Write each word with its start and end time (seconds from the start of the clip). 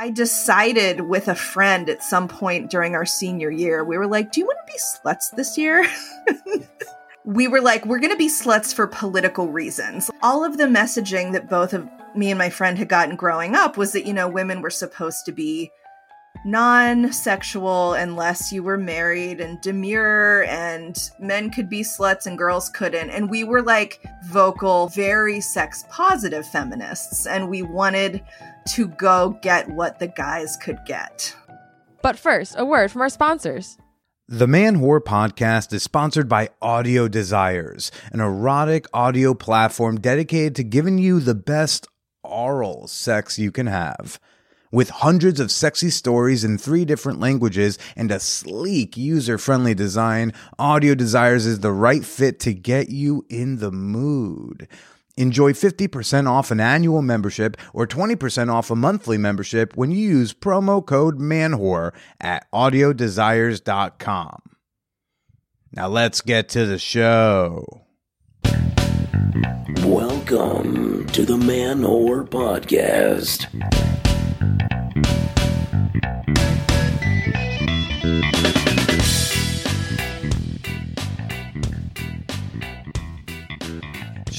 I 0.00 0.08
decided 0.08 1.02
with 1.02 1.28
a 1.28 1.34
friend 1.34 1.90
at 1.90 2.02
some 2.02 2.26
point 2.26 2.70
during 2.70 2.94
our 2.94 3.04
senior 3.04 3.50
year, 3.50 3.84
we 3.84 3.98
were 3.98 4.06
like, 4.06 4.32
Do 4.32 4.40
you 4.40 4.46
want 4.46 4.56
to 4.66 4.72
be 4.72 4.78
sluts 4.78 5.30
this 5.36 5.58
year? 5.58 5.86
we 7.26 7.46
were 7.46 7.60
like, 7.60 7.84
We're 7.84 7.98
going 7.98 8.10
to 8.10 8.16
be 8.16 8.30
sluts 8.30 8.72
for 8.72 8.86
political 8.86 9.52
reasons. 9.52 10.10
All 10.22 10.42
of 10.42 10.56
the 10.56 10.64
messaging 10.64 11.32
that 11.32 11.50
both 11.50 11.74
of 11.74 11.86
me 12.16 12.30
and 12.30 12.38
my 12.38 12.48
friend 12.48 12.78
had 12.78 12.88
gotten 12.88 13.14
growing 13.14 13.54
up 13.54 13.76
was 13.76 13.92
that, 13.92 14.06
you 14.06 14.14
know, 14.14 14.26
women 14.26 14.62
were 14.62 14.70
supposed 14.70 15.26
to 15.26 15.32
be 15.32 15.70
non 16.44 17.12
sexual 17.12 17.94
unless 17.94 18.52
you 18.52 18.62
were 18.62 18.78
married 18.78 19.40
and 19.40 19.60
demure, 19.60 20.44
and 20.44 21.10
men 21.18 21.50
could 21.50 21.68
be 21.68 21.82
sluts 21.82 22.26
and 22.26 22.38
girls 22.38 22.68
couldn't. 22.70 23.10
And 23.10 23.30
we 23.30 23.44
were 23.44 23.62
like 23.62 24.02
vocal, 24.26 24.88
very 24.88 25.40
sex 25.40 25.84
positive 25.90 26.46
feminists, 26.46 27.26
and 27.26 27.48
we 27.48 27.62
wanted 27.62 28.22
to 28.74 28.88
go 28.88 29.38
get 29.42 29.68
what 29.70 29.98
the 29.98 30.08
guys 30.08 30.56
could 30.56 30.78
get. 30.86 31.34
But 32.02 32.18
first, 32.18 32.54
a 32.56 32.64
word 32.64 32.90
from 32.90 33.02
our 33.02 33.08
sponsors. 33.08 33.76
The 34.32 34.46
Man 34.46 34.76
Whore 34.76 35.00
podcast 35.00 35.72
is 35.72 35.82
sponsored 35.82 36.28
by 36.28 36.50
Audio 36.62 37.08
Desires, 37.08 37.90
an 38.12 38.20
erotic 38.20 38.86
audio 38.94 39.34
platform 39.34 40.00
dedicated 40.00 40.54
to 40.54 40.62
giving 40.62 40.98
you 40.98 41.18
the 41.18 41.34
best 41.34 41.88
oral 42.22 42.86
sex 42.86 43.40
you 43.40 43.50
can 43.50 43.66
have. 43.66 44.20
With 44.72 44.90
hundreds 44.90 45.40
of 45.40 45.50
sexy 45.50 45.90
stories 45.90 46.44
in 46.44 46.56
three 46.56 46.84
different 46.84 47.18
languages 47.18 47.76
and 47.96 48.08
a 48.12 48.20
sleek, 48.20 48.96
user 48.96 49.36
friendly 49.36 49.74
design, 49.74 50.32
Audio 50.60 50.94
Desires 50.94 51.44
is 51.44 51.58
the 51.58 51.72
right 51.72 52.04
fit 52.04 52.38
to 52.40 52.54
get 52.54 52.88
you 52.88 53.26
in 53.28 53.56
the 53.56 53.72
mood. 53.72 54.68
Enjoy 55.16 55.54
50% 55.54 56.28
off 56.28 56.52
an 56.52 56.60
annual 56.60 57.02
membership 57.02 57.56
or 57.74 57.84
20% 57.84 58.48
off 58.48 58.70
a 58.70 58.76
monthly 58.76 59.18
membership 59.18 59.76
when 59.76 59.90
you 59.90 60.08
use 60.08 60.32
promo 60.32 60.86
code 60.86 61.18
MANWHORE 61.18 61.92
at 62.20 62.48
audiodesires.com. 62.52 64.42
Now 65.72 65.88
let's 65.88 66.20
get 66.20 66.48
to 66.50 66.64
the 66.64 66.78
show. 66.78 67.82
Welcome 69.82 71.06
to 71.08 71.24
the 71.24 71.36
Man 71.36 71.80
Whore 71.80 72.24
Podcast. 72.28 73.48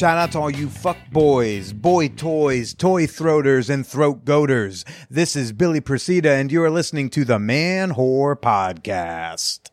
Shout 0.01 0.17
out 0.17 0.31
to 0.31 0.39
all 0.39 0.49
you 0.49 0.67
fuck 0.67 0.97
boys, 1.11 1.73
boy 1.73 2.07
toys, 2.07 2.73
toy 2.73 3.05
throaters, 3.05 3.69
and 3.69 3.85
throat 3.85 4.25
goaters. 4.25 4.83
This 5.11 5.35
is 5.35 5.51
Billy 5.51 5.79
Procida, 5.79 6.39
and 6.39 6.51
you 6.51 6.63
are 6.63 6.71
listening 6.71 7.11
to 7.11 7.23
the 7.23 7.37
Man 7.37 7.91
Whore 7.91 8.35
Podcast. 8.35 9.69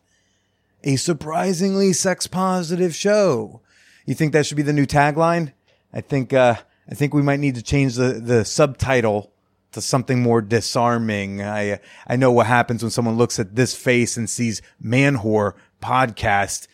A 0.83 0.97
surprisingly 0.97 1.93
sex 1.93 2.27
positive 2.27 2.93
show. 2.93 3.61
You 4.05 4.13
think 4.13 4.33
that 4.33 4.45
should 4.45 4.57
be 4.57 4.61
the 4.61 4.71
new 4.71 4.85
tagline? 4.85 5.53
I 5.91 6.01
think 6.01 6.31
uh, 6.31 6.57
I 6.87 6.93
think 6.93 7.15
we 7.15 7.23
might 7.23 7.39
need 7.39 7.55
to 7.55 7.63
change 7.63 7.95
the, 7.95 8.13
the 8.13 8.45
subtitle 8.45 9.31
to 9.71 9.81
something 9.81 10.21
more 10.21 10.41
disarming. 10.41 11.41
I 11.41 11.79
I 12.07 12.15
know 12.15 12.31
what 12.31 12.47
happens 12.47 12.81
when 12.81 12.91
someone 12.91 13.17
looks 13.17 13.39
at 13.39 13.55
this 13.55 13.75
face 13.75 14.17
and 14.17 14.29
sees 14.29 14.61
Man 14.79 15.17
Whore 15.17 15.53
Podcast 15.81 16.67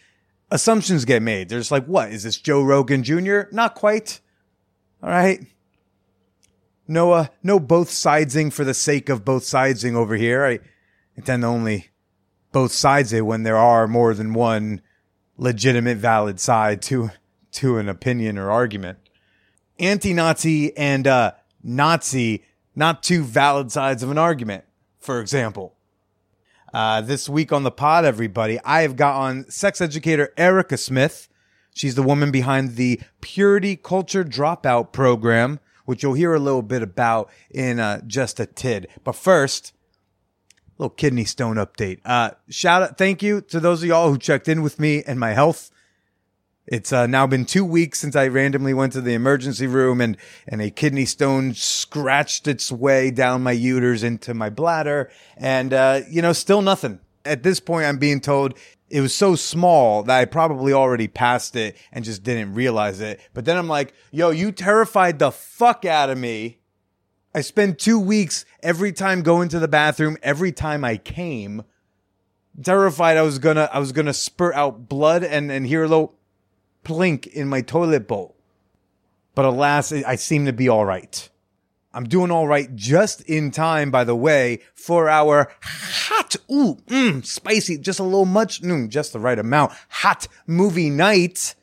assumptions 0.51 1.05
get 1.05 1.21
made. 1.21 1.49
There's 1.49 1.71
like, 1.71 1.85
what 1.85 2.11
is 2.11 2.23
this 2.23 2.37
Joe 2.37 2.63
Rogan 2.63 3.03
Jr.? 3.03 3.41
Not 3.51 3.75
quite. 3.75 4.21
All 5.03 5.09
right. 5.09 5.45
No, 6.87 7.11
uh, 7.11 7.27
no 7.43 7.59
both 7.59 7.89
sidesing 7.89 8.53
for 8.53 8.63
the 8.63 8.73
sake 8.73 9.09
of 9.09 9.25
both 9.25 9.43
sidesing 9.43 9.95
over 9.95 10.15
here. 10.15 10.45
I, 10.45 10.59
intend 11.17 11.43
to 11.43 11.47
only 11.47 11.89
both 12.51 12.71
sides 12.71 13.13
it 13.13 13.25
when 13.25 13.43
there 13.43 13.57
are 13.57 13.87
more 13.87 14.13
than 14.13 14.33
one 14.33 14.81
legitimate 15.37 15.97
valid 15.97 16.39
side 16.39 16.81
to, 16.81 17.09
to 17.51 17.77
an 17.77 17.89
opinion 17.89 18.37
or 18.37 18.51
argument. 18.51 18.99
Anti-Nazi 19.79 20.75
and, 20.77 21.07
uh, 21.07 21.31
Nazi, 21.63 22.43
not 22.75 23.03
two 23.03 23.23
valid 23.23 23.71
sides 23.71 24.03
of 24.03 24.11
an 24.11 24.17
argument, 24.17 24.63
for 24.99 25.19
example. 25.19 25.75
Uh, 26.73 26.99
this 26.99 27.29
week 27.29 27.53
on 27.53 27.63
the 27.63 27.71
pod, 27.71 28.03
everybody, 28.03 28.59
I 28.65 28.81
have 28.81 28.95
got 28.97 29.15
on 29.15 29.49
sex 29.49 29.79
educator 29.79 30.33
Erica 30.35 30.77
Smith. 30.77 31.29
She's 31.73 31.95
the 31.95 32.03
woman 32.03 32.31
behind 32.31 32.75
the 32.75 32.99
Purity 33.21 33.75
Culture 33.77 34.25
Dropout 34.25 34.91
program, 34.91 35.59
which 35.85 36.03
you'll 36.03 36.13
hear 36.13 36.33
a 36.33 36.39
little 36.39 36.61
bit 36.61 36.81
about 36.81 37.29
in 37.49 37.79
uh, 37.79 38.01
just 38.05 38.39
a 38.39 38.45
tid. 38.45 38.87
But 39.03 39.15
first, 39.15 39.73
little 40.77 40.89
kidney 40.89 41.25
stone 41.25 41.55
update. 41.55 41.99
Uh, 42.03 42.31
shout 42.49 42.81
out, 42.81 42.97
thank 42.97 43.23
you 43.23 43.41
to 43.41 43.59
those 43.59 43.81
of 43.81 43.87
y'all 43.87 44.09
who 44.09 44.17
checked 44.17 44.47
in 44.47 44.61
with 44.61 44.79
me 44.79 45.03
and 45.03 45.19
my 45.19 45.31
health. 45.31 45.71
It's 46.67 46.91
uh, 46.91 47.05
now 47.05 47.27
been 47.27 47.45
two 47.45 47.63
weeks 47.63 47.99
since 47.99 48.15
I 48.15 48.27
randomly 48.27 48.73
went 48.73 48.93
to 48.93 49.01
the 49.01 49.13
emergency 49.13 49.67
room 49.67 50.01
and, 50.01 50.17
and 50.47 50.61
a 50.61 50.71
kidney 50.71 51.05
stone 51.05 51.53
scratched 51.53 52.47
its 52.47 52.71
way 52.71 53.11
down 53.11 53.43
my 53.43 53.51
uterus 53.51 54.01
into 54.01 54.33
my 54.33 54.49
bladder. 54.49 55.11
And, 55.37 55.73
uh, 55.73 56.01
you 56.09 56.23
know, 56.23 56.33
still 56.33 56.63
nothing. 56.63 56.99
At 57.23 57.43
this 57.43 57.59
point, 57.59 57.85
I'm 57.85 57.97
being 57.97 58.19
told 58.19 58.57
it 58.89 59.01
was 59.01 59.13
so 59.13 59.35
small 59.35 60.03
that 60.03 60.17
I 60.19 60.25
probably 60.25 60.73
already 60.73 61.07
passed 61.07 61.55
it 61.55 61.77
and 61.91 62.03
just 62.03 62.23
didn't 62.23 62.53
realize 62.53 62.99
it. 62.99 63.19
But 63.33 63.45
then 63.45 63.57
I'm 63.57 63.67
like, 63.67 63.93
yo, 64.11 64.31
you 64.31 64.51
terrified 64.51 65.19
the 65.19 65.31
fuck 65.31 65.85
out 65.85 66.09
of 66.09 66.17
me. 66.17 66.59
I 67.33 67.41
spent 67.41 67.77
two 67.77 67.99
weeks 67.99 68.45
every 68.63 68.91
time 68.91 69.21
going 69.21 69.49
to 69.49 69.59
the 69.59 69.67
bathroom, 69.67 70.17
every 70.23 70.51
time 70.51 70.83
I 70.85 70.97
came, 70.97 71.63
terrified 72.63 73.17
I 73.17 73.23
was 73.23 73.39
gonna, 73.39 73.69
I 73.71 73.79
was 73.79 73.91
gonna 73.91 74.13
spurt 74.13 74.55
out 74.55 74.87
blood 74.87 75.23
and, 75.23 75.51
and 75.51 75.67
hear 75.67 75.83
a 75.83 75.87
little, 75.87 76.15
plink 76.85 77.27
in 77.27 77.49
my 77.49 77.61
toilet 77.61 78.07
bowl. 78.07 78.37
But 79.33 79.43
alas, 79.43 79.91
I 79.91 80.15
seem 80.15 80.45
to 80.45 80.53
be 80.53 80.69
all 80.69 80.85
right. 80.85 81.29
I'm 81.93 82.05
doing 82.05 82.31
all 82.31 82.47
right 82.47 82.73
just 82.75 83.21
in 83.21 83.51
time, 83.51 83.91
by 83.91 84.05
the 84.05 84.15
way, 84.15 84.61
for 84.73 85.09
our 85.09 85.51
hot, 85.61 86.35
ooh, 86.51 86.77
mm, 86.87 87.25
spicy, 87.25 87.77
just 87.77 87.99
a 87.99 88.03
little 88.03 88.25
much, 88.25 88.61
mm, 88.61 88.89
just 88.89 89.11
the 89.11 89.19
right 89.19 89.39
amount, 89.39 89.73
hot 89.89 90.27
movie 90.45 90.89
night 90.89 91.55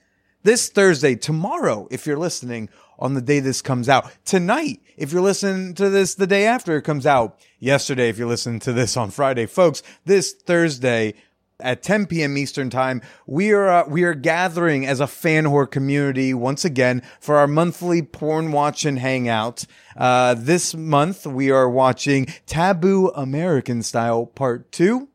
this 0.43 0.69
Thursday, 0.69 1.15
tomorrow, 1.15 1.87
if 1.91 2.06
you're 2.06 2.19
listening 2.19 2.69
on 2.99 3.15
the 3.15 3.22
day 3.22 3.41
this 3.41 3.62
comes 3.62 3.89
out, 3.89 4.10
tonight, 4.25 4.81
if 4.97 5.12
you're 5.12 5.22
listening 5.22 5.75
to 5.75 5.89
this 5.89 6.15
the 6.15 6.27
day 6.27 6.47
after 6.47 6.77
it 6.77 6.83
comes 6.83 7.06
out, 7.06 7.39
yesterday, 7.60 8.09
if 8.09 8.19
you're 8.19 8.28
listening 8.28 8.59
to 8.60 8.72
this 8.72 8.97
on 8.97 9.10
Friday, 9.10 9.47
folks, 9.47 9.83
this 10.04 10.33
Thursday, 10.33 11.15
at 11.62 11.82
10 11.82 12.06
p.m. 12.06 12.36
Eastern 12.36 12.70
Time. 12.70 13.00
We 13.26 13.52
are 13.52 13.68
uh, 13.68 13.88
we 13.88 14.02
are 14.04 14.14
gathering 14.14 14.86
as 14.86 15.00
a 15.00 15.06
fan 15.06 15.44
whore 15.44 15.70
community 15.70 16.34
once 16.34 16.64
again 16.64 17.02
for 17.20 17.36
our 17.36 17.46
monthly 17.46 18.02
porn 18.02 18.52
watch 18.52 18.84
and 18.84 18.98
hangout. 18.98 19.64
Uh, 19.96 20.34
this 20.34 20.74
month 20.74 21.26
we 21.26 21.50
are 21.50 21.68
watching 21.68 22.26
Taboo 22.46 23.08
American 23.14 23.82
Style 23.82 24.26
Part 24.26 24.70
Two. 24.72 25.08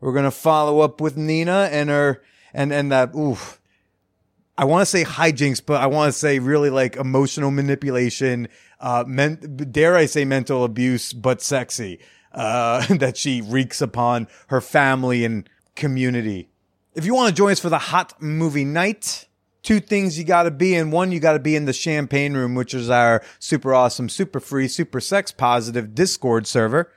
We're 0.00 0.12
gonna 0.12 0.30
follow 0.30 0.80
up 0.80 1.00
with 1.00 1.16
Nina 1.16 1.68
and 1.72 1.88
her 1.88 2.22
and 2.52 2.72
and 2.72 2.90
that 2.92 3.14
oof. 3.14 3.60
I 4.58 4.64
want 4.64 4.82
to 4.82 4.86
say 4.86 5.04
hijinks, 5.04 5.60
but 5.64 5.82
I 5.82 5.86
want 5.86 6.12
to 6.12 6.18
say 6.18 6.38
really 6.38 6.70
like 6.70 6.96
emotional 6.96 7.50
manipulation, 7.50 8.48
uh, 8.80 9.04
men- 9.06 9.36
dare 9.70 9.96
I 9.96 10.06
say 10.06 10.24
mental 10.24 10.64
abuse, 10.64 11.12
but 11.12 11.42
sexy, 11.42 11.98
uh, 12.32 12.86
that 12.96 13.16
she 13.16 13.42
wreaks 13.42 13.82
upon 13.82 14.28
her 14.48 14.62
family 14.62 15.24
and 15.24 15.48
community. 15.76 16.48
If 16.94 17.04
you 17.04 17.14
want 17.14 17.28
to 17.28 17.34
join 17.34 17.52
us 17.52 17.60
for 17.60 17.68
the 17.68 17.78
hot 17.78 18.20
movie 18.20 18.64
night, 18.64 19.28
two 19.62 19.80
things 19.80 20.18
you 20.18 20.24
got 20.24 20.44
to 20.44 20.50
be 20.50 20.74
in. 20.74 20.90
One, 20.90 21.12
you 21.12 21.20
got 21.20 21.34
to 21.34 21.38
be 21.38 21.56
in 21.56 21.66
the 21.66 21.72
champagne 21.72 22.34
room, 22.34 22.54
which 22.54 22.72
is 22.72 22.88
our 22.88 23.22
super 23.38 23.74
awesome, 23.74 24.08
super 24.08 24.40
free, 24.40 24.68
super 24.68 25.00
sex 25.00 25.30
positive 25.32 25.94
Discord 25.94 26.46
server. 26.46 26.90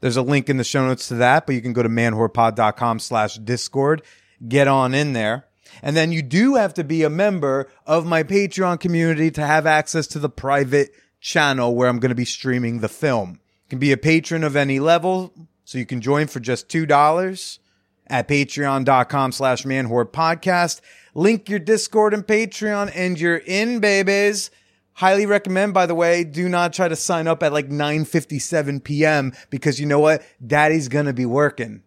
There's 0.00 0.16
a 0.16 0.22
link 0.22 0.50
in 0.50 0.58
the 0.58 0.64
show 0.64 0.86
notes 0.86 1.08
to 1.08 1.14
that, 1.14 1.46
but 1.46 1.54
you 1.54 1.62
can 1.62 1.72
go 1.72 1.82
to 1.82 1.88
manwhorepod.com 1.88 2.98
slash 2.98 3.36
Discord. 3.36 4.02
Get 4.46 4.68
on 4.68 4.94
in 4.94 5.14
there. 5.14 5.46
And 5.82 5.96
then 5.96 6.12
you 6.12 6.22
do 6.22 6.56
have 6.56 6.74
to 6.74 6.84
be 6.84 7.02
a 7.02 7.10
member 7.10 7.68
of 7.86 8.04
my 8.04 8.22
Patreon 8.22 8.80
community 8.80 9.30
to 9.30 9.46
have 9.46 9.66
access 9.66 10.06
to 10.08 10.18
the 10.18 10.28
private 10.28 10.90
channel 11.20 11.74
where 11.74 11.88
I'm 11.88 11.98
going 11.98 12.10
to 12.10 12.14
be 12.14 12.24
streaming 12.24 12.80
the 12.80 12.88
film. 12.88 13.40
You 13.64 13.70
can 13.70 13.78
be 13.78 13.92
a 13.92 13.96
patron 13.96 14.44
of 14.44 14.56
any 14.56 14.78
level, 14.78 15.32
so 15.64 15.78
you 15.78 15.86
can 15.86 16.00
join 16.00 16.26
for 16.26 16.40
just 16.40 16.68
$2 16.68 17.58
at 18.08 18.28
patreon.com 18.28 19.32
slash 19.32 19.64
podcast. 19.64 20.80
Link 21.14 21.48
your 21.48 21.58
Discord 21.58 22.12
and 22.14 22.26
Patreon 22.26 22.92
and 22.94 23.18
you're 23.18 23.38
in, 23.38 23.80
babies. 23.80 24.50
Highly 24.94 25.26
recommend, 25.26 25.74
by 25.74 25.86
the 25.86 25.94
way, 25.94 26.24
do 26.24 26.48
not 26.48 26.72
try 26.72 26.88
to 26.88 26.96
sign 26.96 27.26
up 27.26 27.42
at 27.42 27.52
like 27.52 27.68
9.57 27.68 28.82
p.m. 28.82 29.32
because 29.50 29.78
you 29.78 29.86
know 29.86 30.00
what? 30.00 30.22
Daddy's 30.44 30.88
going 30.88 31.06
to 31.06 31.12
be 31.12 31.26
working. 31.26 31.82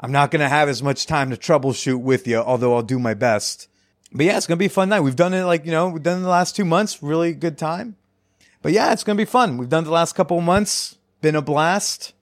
I'm 0.00 0.12
not 0.12 0.30
going 0.30 0.40
to 0.40 0.48
have 0.48 0.68
as 0.68 0.82
much 0.82 1.06
time 1.06 1.30
to 1.30 1.36
troubleshoot 1.36 2.00
with 2.00 2.26
you, 2.26 2.38
although 2.38 2.74
I'll 2.74 2.82
do 2.82 2.98
my 2.98 3.14
best. 3.14 3.68
But 4.12 4.26
yeah, 4.26 4.36
it's 4.36 4.46
going 4.46 4.56
to 4.56 4.62
be 4.62 4.66
a 4.66 4.70
fun 4.70 4.88
night. 4.88 5.00
We've 5.00 5.14
done 5.14 5.34
it 5.34 5.44
like, 5.44 5.64
you 5.64 5.70
know, 5.70 5.88
we've 5.90 6.02
done 6.02 6.22
the 6.22 6.28
last 6.28 6.56
two 6.56 6.64
months. 6.64 7.02
Really 7.02 7.34
good 7.34 7.56
time. 7.56 7.96
But 8.62 8.72
yeah, 8.72 8.92
it's 8.92 9.04
going 9.04 9.16
to 9.16 9.20
be 9.20 9.30
fun. 9.30 9.56
We've 9.56 9.68
done 9.68 9.84
the 9.84 9.90
last 9.90 10.14
couple 10.14 10.40
months. 10.40 10.96
been 11.20 11.36
a 11.36 11.42
blast. 11.42 12.14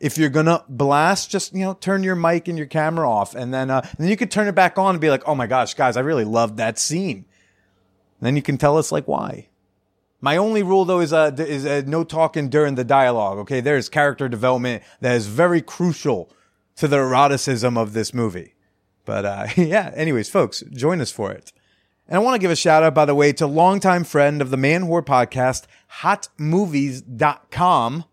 If 0.00 0.16
you're 0.16 0.28
gonna 0.28 0.64
blast, 0.68 1.30
just 1.30 1.54
you 1.54 1.64
know, 1.64 1.74
turn 1.74 2.02
your 2.02 2.14
mic 2.14 2.48
and 2.48 2.56
your 2.56 2.68
camera 2.68 3.10
off, 3.10 3.34
and 3.34 3.52
then 3.52 3.70
uh, 3.70 3.80
and 3.82 3.98
then 3.98 4.08
you 4.08 4.16
could 4.16 4.30
turn 4.30 4.46
it 4.46 4.54
back 4.54 4.78
on 4.78 4.94
and 4.94 5.00
be 5.00 5.10
like, 5.10 5.26
"Oh 5.26 5.34
my 5.34 5.46
gosh, 5.46 5.74
guys, 5.74 5.96
I 5.96 6.00
really 6.00 6.24
loved 6.24 6.56
that 6.58 6.78
scene." 6.78 7.24
And 8.20 8.26
then 8.26 8.36
you 8.36 8.42
can 8.42 8.58
tell 8.58 8.78
us 8.78 8.92
like 8.92 9.08
why. 9.08 9.48
My 10.20 10.36
only 10.36 10.62
rule 10.62 10.84
though 10.84 11.00
is 11.00 11.12
uh 11.12 11.32
is 11.38 11.66
uh, 11.66 11.82
no 11.86 12.04
talking 12.04 12.48
during 12.48 12.76
the 12.76 12.84
dialogue. 12.84 13.38
Okay, 13.38 13.60
there's 13.60 13.88
character 13.88 14.28
development 14.28 14.84
that 15.00 15.16
is 15.16 15.26
very 15.26 15.62
crucial 15.62 16.30
to 16.76 16.86
the 16.86 16.98
eroticism 16.98 17.76
of 17.76 17.92
this 17.92 18.14
movie. 18.14 18.54
But 19.04 19.24
uh, 19.24 19.46
yeah, 19.56 19.90
anyways, 19.94 20.28
folks, 20.28 20.62
join 20.70 21.00
us 21.00 21.10
for 21.10 21.32
it. 21.32 21.52
And 22.06 22.16
I 22.16 22.20
want 22.20 22.36
to 22.36 22.40
give 22.40 22.50
a 22.50 22.56
shout 22.56 22.82
out, 22.82 22.94
by 22.94 23.04
the 23.04 23.14
way, 23.14 23.34
to 23.34 23.46
longtime 23.46 24.04
friend 24.04 24.40
of 24.40 24.48
the 24.50 24.56
Man 24.56 24.84
Whore 24.84 25.04
podcast, 25.04 25.66
hotmovies.com. 26.00 28.04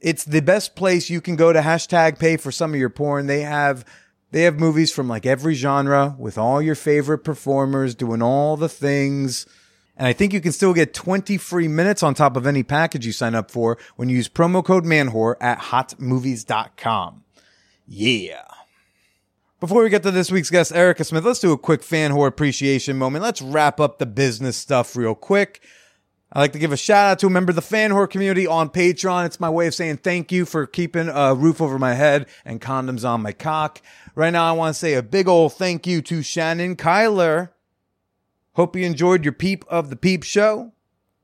It's 0.00 0.24
the 0.24 0.40
best 0.40 0.74
place 0.74 1.10
you 1.10 1.20
can 1.20 1.36
go 1.36 1.52
to 1.52 1.60
hashtag 1.60 2.18
pay 2.18 2.36
for 2.36 2.50
some 2.50 2.72
of 2.72 2.80
your 2.80 2.88
porn. 2.88 3.26
They 3.26 3.42
have 3.42 3.84
they 4.30 4.42
have 4.42 4.58
movies 4.58 4.92
from 4.92 5.08
like 5.08 5.26
every 5.26 5.54
genre 5.54 6.14
with 6.18 6.38
all 6.38 6.62
your 6.62 6.74
favorite 6.74 7.18
performers 7.18 7.94
doing 7.94 8.22
all 8.22 8.56
the 8.56 8.68
things. 8.68 9.46
And 9.96 10.06
I 10.06 10.12
think 10.12 10.32
you 10.32 10.40
can 10.40 10.52
still 10.52 10.72
get 10.72 10.94
20 10.94 11.36
free 11.36 11.68
minutes 11.68 12.02
on 12.02 12.14
top 12.14 12.36
of 12.36 12.46
any 12.46 12.62
package 12.62 13.04
you 13.04 13.12
sign 13.12 13.34
up 13.34 13.50
for 13.50 13.76
when 13.96 14.08
you 14.08 14.16
use 14.16 14.28
promo 14.28 14.64
code 14.64 14.84
MANWHORE 14.84 15.36
at 15.40 15.58
hotmovies.com. 15.58 17.24
Yeah. 17.86 18.44
Before 19.58 19.82
we 19.82 19.90
get 19.90 20.02
to 20.04 20.10
this 20.10 20.30
week's 20.30 20.48
guest, 20.48 20.72
Erica 20.72 21.04
Smith, 21.04 21.24
let's 21.24 21.40
do 21.40 21.52
a 21.52 21.58
quick 21.58 21.82
fan 21.82 22.12
whore 22.12 22.28
appreciation 22.28 22.96
moment. 22.96 23.22
Let's 23.22 23.42
wrap 23.42 23.78
up 23.78 23.98
the 23.98 24.06
business 24.06 24.56
stuff 24.56 24.96
real 24.96 25.14
quick. 25.14 25.60
I'd 26.32 26.40
like 26.40 26.52
to 26.52 26.60
give 26.60 26.70
a 26.70 26.76
shout 26.76 27.10
out 27.10 27.18
to 27.20 27.26
a 27.26 27.30
member 27.30 27.50
of 27.50 27.56
the 27.56 27.62
fan 27.62 27.90
whore 27.90 28.08
community 28.08 28.46
on 28.46 28.70
Patreon. 28.70 29.26
It's 29.26 29.40
my 29.40 29.50
way 29.50 29.66
of 29.66 29.74
saying 29.74 29.96
thank 29.96 30.30
you 30.30 30.46
for 30.46 30.64
keeping 30.64 31.08
a 31.08 31.34
roof 31.34 31.60
over 31.60 31.76
my 31.76 31.94
head 31.94 32.28
and 32.44 32.60
condoms 32.60 33.08
on 33.08 33.22
my 33.22 33.32
cock. 33.32 33.82
Right 34.14 34.30
now, 34.30 34.44
I 34.44 34.52
want 34.52 34.74
to 34.74 34.78
say 34.78 34.94
a 34.94 35.02
big 35.02 35.26
old 35.26 35.54
thank 35.54 35.88
you 35.88 36.00
to 36.02 36.22
Shannon 36.22 36.76
Kyler. 36.76 37.50
Hope 38.52 38.76
you 38.76 38.86
enjoyed 38.86 39.24
your 39.24 39.32
peep 39.32 39.64
of 39.66 39.90
the 39.90 39.96
peep 39.96 40.22
show. 40.22 40.72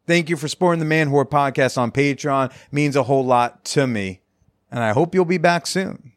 Thank 0.08 0.28
you 0.28 0.36
for 0.36 0.48
supporting 0.48 0.80
the 0.80 0.86
Man 0.86 1.10
Whore 1.10 1.28
podcast 1.28 1.78
on 1.78 1.92
Patreon. 1.92 2.52
Means 2.72 2.96
a 2.96 3.04
whole 3.04 3.24
lot 3.24 3.64
to 3.66 3.86
me. 3.86 4.22
And 4.72 4.82
I 4.82 4.90
hope 4.90 5.14
you'll 5.14 5.24
be 5.24 5.38
back 5.38 5.68
soon. 5.68 6.12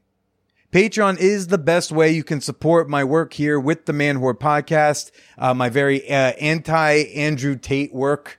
Patreon 0.72 1.18
is 1.20 1.48
the 1.48 1.58
best 1.60 1.92
way 1.92 2.12
you 2.12 2.24
can 2.24 2.42
support 2.42 2.90
my 2.90 3.04
work 3.04 3.34
here 3.34 3.60
with 3.60 3.86
the 3.86 3.94
Man 3.94 4.18
Whore 4.18 4.38
podcast, 4.38 5.12
uh, 5.38 5.54
my 5.54 5.70
very 5.70 6.10
uh, 6.10 6.34
anti 6.34 7.04
Andrew 7.14 7.56
Tate 7.56 7.94
work 7.94 8.39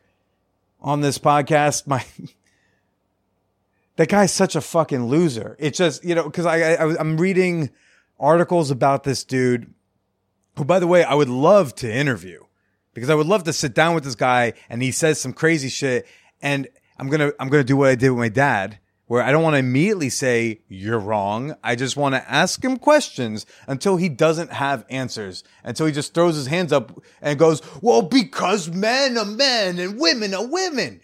on 0.80 1.00
this 1.00 1.18
podcast. 1.18 1.86
My 1.86 2.04
that 3.96 4.08
guy's 4.08 4.32
such 4.32 4.56
a 4.56 4.60
fucking 4.60 5.06
loser. 5.06 5.56
It's 5.58 5.78
just 5.78 6.04
you 6.04 6.14
know 6.14 6.24
because 6.24 6.46
I, 6.46 6.74
I 6.74 6.96
I'm 6.98 7.16
reading 7.16 7.70
articles 8.18 8.70
about 8.70 9.04
this 9.04 9.24
dude, 9.24 9.72
who 10.56 10.64
by 10.64 10.78
the 10.78 10.86
way 10.86 11.04
I 11.04 11.14
would 11.14 11.28
love 11.28 11.74
to 11.76 11.92
interview 11.92 12.44
because 12.94 13.10
I 13.10 13.14
would 13.14 13.26
love 13.26 13.44
to 13.44 13.52
sit 13.52 13.74
down 13.74 13.94
with 13.94 14.04
this 14.04 14.14
guy 14.14 14.54
and 14.68 14.82
he 14.82 14.90
says 14.90 15.20
some 15.20 15.32
crazy 15.32 15.68
shit 15.68 16.06
and 16.42 16.68
I'm 16.98 17.08
gonna 17.08 17.32
I'm 17.38 17.48
gonna 17.48 17.64
do 17.64 17.76
what 17.76 17.88
I 17.88 17.94
did 17.94 18.10
with 18.10 18.18
my 18.18 18.28
dad 18.28 18.78
where 19.10 19.24
I 19.24 19.32
don't 19.32 19.42
want 19.42 19.54
to 19.54 19.58
immediately 19.58 20.08
say 20.08 20.60
you're 20.68 21.00
wrong. 21.00 21.56
I 21.64 21.74
just 21.74 21.96
want 21.96 22.14
to 22.14 22.30
ask 22.30 22.64
him 22.64 22.76
questions 22.76 23.44
until 23.66 23.96
he 23.96 24.08
doesn't 24.08 24.52
have 24.52 24.84
answers. 24.88 25.42
Until 25.64 25.86
he 25.86 25.92
just 25.92 26.14
throws 26.14 26.36
his 26.36 26.46
hands 26.46 26.72
up 26.72 26.96
and 27.20 27.36
goes, 27.36 27.60
well, 27.82 28.02
because 28.02 28.68
men 28.68 29.18
are 29.18 29.24
men 29.24 29.80
and 29.80 29.98
women 29.98 30.32
are 30.32 30.46
women. 30.46 31.00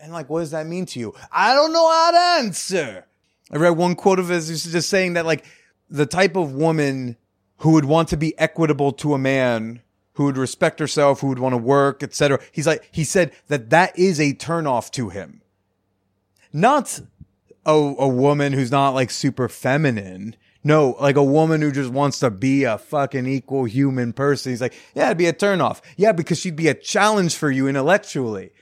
And 0.00 0.12
like, 0.12 0.28
what 0.28 0.40
does 0.40 0.50
that 0.50 0.66
mean 0.66 0.84
to 0.86 0.98
you? 0.98 1.14
I 1.30 1.54
don't 1.54 1.72
know 1.72 1.88
how 1.88 2.10
to 2.10 2.44
answer. 2.44 3.06
I 3.52 3.56
read 3.56 3.76
one 3.76 3.94
quote 3.94 4.18
of 4.18 4.26
his, 4.26 4.64
just 4.72 4.90
saying 4.90 5.12
that 5.12 5.24
like 5.24 5.44
the 5.88 6.06
type 6.06 6.34
of 6.34 6.54
woman 6.54 7.16
who 7.58 7.70
would 7.74 7.84
want 7.84 8.08
to 8.08 8.16
be 8.16 8.36
equitable 8.36 8.90
to 8.94 9.14
a 9.14 9.18
man 9.18 9.80
who 10.14 10.24
would 10.24 10.36
respect 10.36 10.80
herself, 10.80 11.20
who 11.20 11.28
would 11.28 11.38
want 11.38 11.52
to 11.52 11.56
work, 11.56 12.02
etc. 12.02 12.40
He's 12.50 12.66
like, 12.66 12.88
he 12.90 13.04
said 13.04 13.30
that 13.46 13.70
that 13.70 13.96
is 13.96 14.18
a 14.18 14.34
turnoff 14.34 14.90
to 14.94 15.10
him. 15.10 15.38
Not 16.52 17.00
a, 17.64 17.72
a 17.72 18.08
woman 18.08 18.52
who's 18.52 18.70
not 18.70 18.90
like 18.90 19.10
super 19.10 19.48
feminine. 19.48 20.36
No, 20.64 20.96
like 21.00 21.16
a 21.16 21.24
woman 21.24 21.60
who 21.60 21.72
just 21.72 21.90
wants 21.90 22.20
to 22.20 22.30
be 22.30 22.64
a 22.64 22.78
fucking 22.78 23.26
equal 23.26 23.64
human 23.64 24.12
person. 24.12 24.52
He's 24.52 24.60
like, 24.60 24.74
yeah, 24.94 25.06
it'd 25.06 25.18
be 25.18 25.26
a 25.26 25.32
turnoff. 25.32 25.80
Yeah, 25.96 26.12
because 26.12 26.38
she'd 26.38 26.56
be 26.56 26.68
a 26.68 26.74
challenge 26.74 27.34
for 27.34 27.50
you 27.50 27.66
intellectually. 27.66 28.52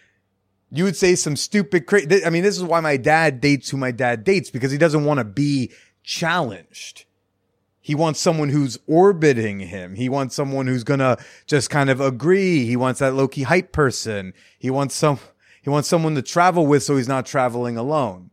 You 0.70 0.84
would 0.84 0.96
say 0.96 1.14
some 1.14 1.36
stupid, 1.36 1.86
cra- 1.86 2.24
I 2.24 2.30
mean, 2.30 2.42
this 2.42 2.56
is 2.56 2.64
why 2.64 2.80
my 2.80 2.96
dad 2.96 3.40
dates 3.40 3.68
who 3.68 3.76
my 3.76 3.90
dad 3.90 4.24
dates 4.24 4.50
because 4.50 4.72
he 4.72 4.78
doesn't 4.78 5.04
want 5.04 5.18
to 5.18 5.24
be 5.24 5.72
challenged. 6.02 7.04
He 7.80 7.94
wants 7.94 8.20
someone 8.20 8.50
who's 8.50 8.78
orbiting 8.86 9.60
him. 9.60 9.96
He 9.96 10.08
wants 10.08 10.34
someone 10.34 10.66
who's 10.66 10.84
gonna 10.84 11.18
just 11.46 11.70
kind 11.70 11.90
of 11.90 12.00
agree. 12.00 12.66
He 12.66 12.76
wants 12.76 13.00
that 13.00 13.14
Loki 13.14 13.42
hype 13.42 13.72
person. 13.72 14.32
He 14.58 14.70
wants 14.70 14.94
some, 14.94 15.18
he 15.60 15.70
wants 15.70 15.88
someone 15.88 16.14
to 16.14 16.22
travel 16.22 16.66
with 16.66 16.82
so 16.82 16.96
he's 16.96 17.08
not 17.08 17.26
traveling 17.26 17.76
alone. 17.76 18.29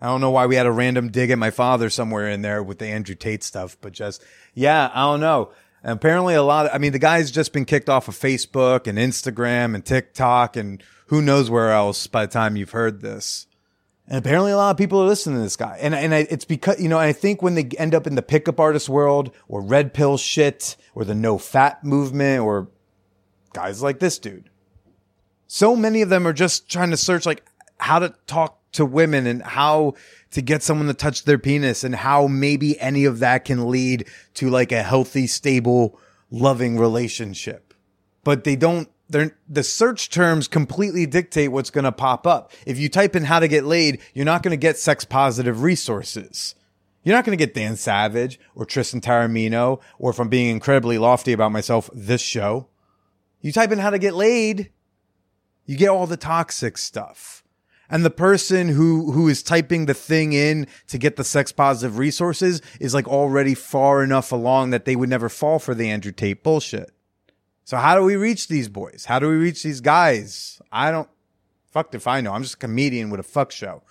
I 0.00 0.06
don't 0.06 0.20
know 0.20 0.30
why 0.30 0.46
we 0.46 0.56
had 0.56 0.66
a 0.66 0.72
random 0.72 1.10
dig 1.10 1.30
at 1.30 1.38
my 1.38 1.50
father 1.50 1.90
somewhere 1.90 2.28
in 2.28 2.42
there 2.42 2.62
with 2.62 2.78
the 2.78 2.86
Andrew 2.86 3.16
Tate 3.16 3.42
stuff, 3.42 3.76
but 3.80 3.92
just, 3.92 4.24
yeah, 4.54 4.90
I 4.94 5.02
don't 5.02 5.20
know. 5.20 5.50
And 5.82 5.92
apparently 5.92 6.34
a 6.34 6.42
lot 6.42 6.66
of, 6.66 6.72
I 6.74 6.78
mean, 6.78 6.92
the 6.92 6.98
guy's 6.98 7.30
just 7.30 7.52
been 7.52 7.64
kicked 7.64 7.88
off 7.88 8.08
of 8.08 8.14
Facebook 8.14 8.86
and 8.86 8.98
Instagram 8.98 9.74
and 9.74 9.84
TikTok 9.84 10.56
and 10.56 10.82
who 11.06 11.22
knows 11.22 11.50
where 11.50 11.72
else 11.72 12.06
by 12.06 12.26
the 12.26 12.32
time 12.32 12.56
you've 12.56 12.70
heard 12.70 13.00
this. 13.00 13.46
And 14.06 14.18
apparently 14.18 14.52
a 14.52 14.56
lot 14.56 14.70
of 14.70 14.76
people 14.76 15.02
are 15.02 15.06
listening 15.06 15.36
to 15.36 15.42
this 15.42 15.56
guy. 15.56 15.78
And, 15.80 15.94
and 15.94 16.14
I, 16.14 16.26
it's 16.30 16.44
because, 16.44 16.80
you 16.80 16.88
know, 16.88 16.98
I 16.98 17.12
think 17.12 17.42
when 17.42 17.54
they 17.54 17.64
end 17.76 17.94
up 17.94 18.06
in 18.06 18.14
the 18.14 18.22
pickup 18.22 18.58
artist 18.58 18.88
world 18.88 19.34
or 19.48 19.60
red 19.60 19.92
pill 19.92 20.16
shit 20.16 20.76
or 20.94 21.04
the 21.04 21.14
NoFap 21.14 21.84
movement 21.84 22.42
or 22.42 22.68
guys 23.52 23.82
like 23.82 23.98
this 23.98 24.18
dude, 24.18 24.48
so 25.46 25.76
many 25.76 26.02
of 26.02 26.08
them 26.08 26.26
are 26.26 26.32
just 26.32 26.70
trying 26.70 26.90
to 26.90 26.96
search 26.96 27.26
like 27.26 27.44
how 27.78 27.98
to 27.98 28.14
talk 28.26 28.57
to 28.72 28.84
women 28.84 29.26
and 29.26 29.42
how 29.42 29.94
to 30.30 30.42
get 30.42 30.62
someone 30.62 30.88
to 30.88 30.94
touch 30.94 31.24
their 31.24 31.38
penis 31.38 31.84
and 31.84 31.94
how 31.94 32.26
maybe 32.26 32.78
any 32.80 33.04
of 33.04 33.20
that 33.20 33.44
can 33.44 33.70
lead 33.70 34.06
to 34.34 34.50
like 34.50 34.72
a 34.72 34.82
healthy, 34.82 35.26
stable, 35.26 35.98
loving 36.30 36.78
relationship. 36.78 37.74
But 38.24 38.44
they 38.44 38.56
don't, 38.56 38.88
they're, 39.08 39.36
the 39.48 39.62
search 39.62 40.10
terms 40.10 40.48
completely 40.48 41.06
dictate 41.06 41.50
what's 41.50 41.70
going 41.70 41.84
to 41.84 41.92
pop 41.92 42.26
up. 42.26 42.52
If 42.66 42.78
you 42.78 42.88
type 42.88 43.16
in 43.16 43.24
how 43.24 43.40
to 43.40 43.48
get 43.48 43.64
laid, 43.64 44.00
you're 44.12 44.26
not 44.26 44.42
going 44.42 44.52
to 44.52 44.58
get 44.58 44.76
sex 44.76 45.04
positive 45.04 45.62
resources. 45.62 46.54
You're 47.02 47.16
not 47.16 47.24
going 47.24 47.38
to 47.38 47.42
get 47.42 47.54
Dan 47.54 47.76
Savage 47.76 48.38
or 48.54 48.66
Tristan 48.66 49.00
Taormino 49.00 49.80
or 49.98 50.10
if 50.10 50.18
I'm 50.18 50.28
being 50.28 50.50
incredibly 50.50 50.98
lofty 50.98 51.32
about 51.32 51.52
myself, 51.52 51.88
this 51.94 52.20
show. 52.20 52.68
You 53.40 53.52
type 53.52 53.72
in 53.72 53.78
how 53.78 53.90
to 53.90 53.98
get 53.98 54.14
laid, 54.14 54.70
you 55.64 55.76
get 55.76 55.88
all 55.88 56.06
the 56.06 56.16
toxic 56.16 56.76
stuff 56.76 57.44
and 57.90 58.04
the 58.04 58.10
person 58.10 58.68
who 58.68 59.12
who 59.12 59.28
is 59.28 59.42
typing 59.42 59.86
the 59.86 59.94
thing 59.94 60.32
in 60.32 60.66
to 60.88 60.98
get 60.98 61.16
the 61.16 61.24
sex 61.24 61.52
positive 61.52 61.98
resources 61.98 62.60
is 62.80 62.94
like 62.94 63.08
already 63.08 63.54
far 63.54 64.02
enough 64.02 64.32
along 64.32 64.70
that 64.70 64.84
they 64.84 64.96
would 64.96 65.08
never 65.08 65.28
fall 65.28 65.58
for 65.58 65.74
the 65.74 65.88
Andrew 65.88 66.12
Tate 66.12 66.42
bullshit. 66.42 66.92
So 67.64 67.76
how 67.76 67.94
do 67.96 68.02
we 68.02 68.16
reach 68.16 68.48
these 68.48 68.68
boys? 68.68 69.04
How 69.06 69.18
do 69.18 69.28
we 69.28 69.36
reach 69.36 69.62
these 69.62 69.80
guys? 69.80 70.60
I 70.72 70.90
don't 70.90 71.08
fucked 71.70 71.94
if 71.94 72.06
I 72.06 72.20
know. 72.20 72.32
I'm 72.32 72.42
just 72.42 72.54
a 72.54 72.58
comedian 72.58 73.10
with 73.10 73.20
a 73.20 73.24
fuck 73.24 73.50
show. 73.50 73.82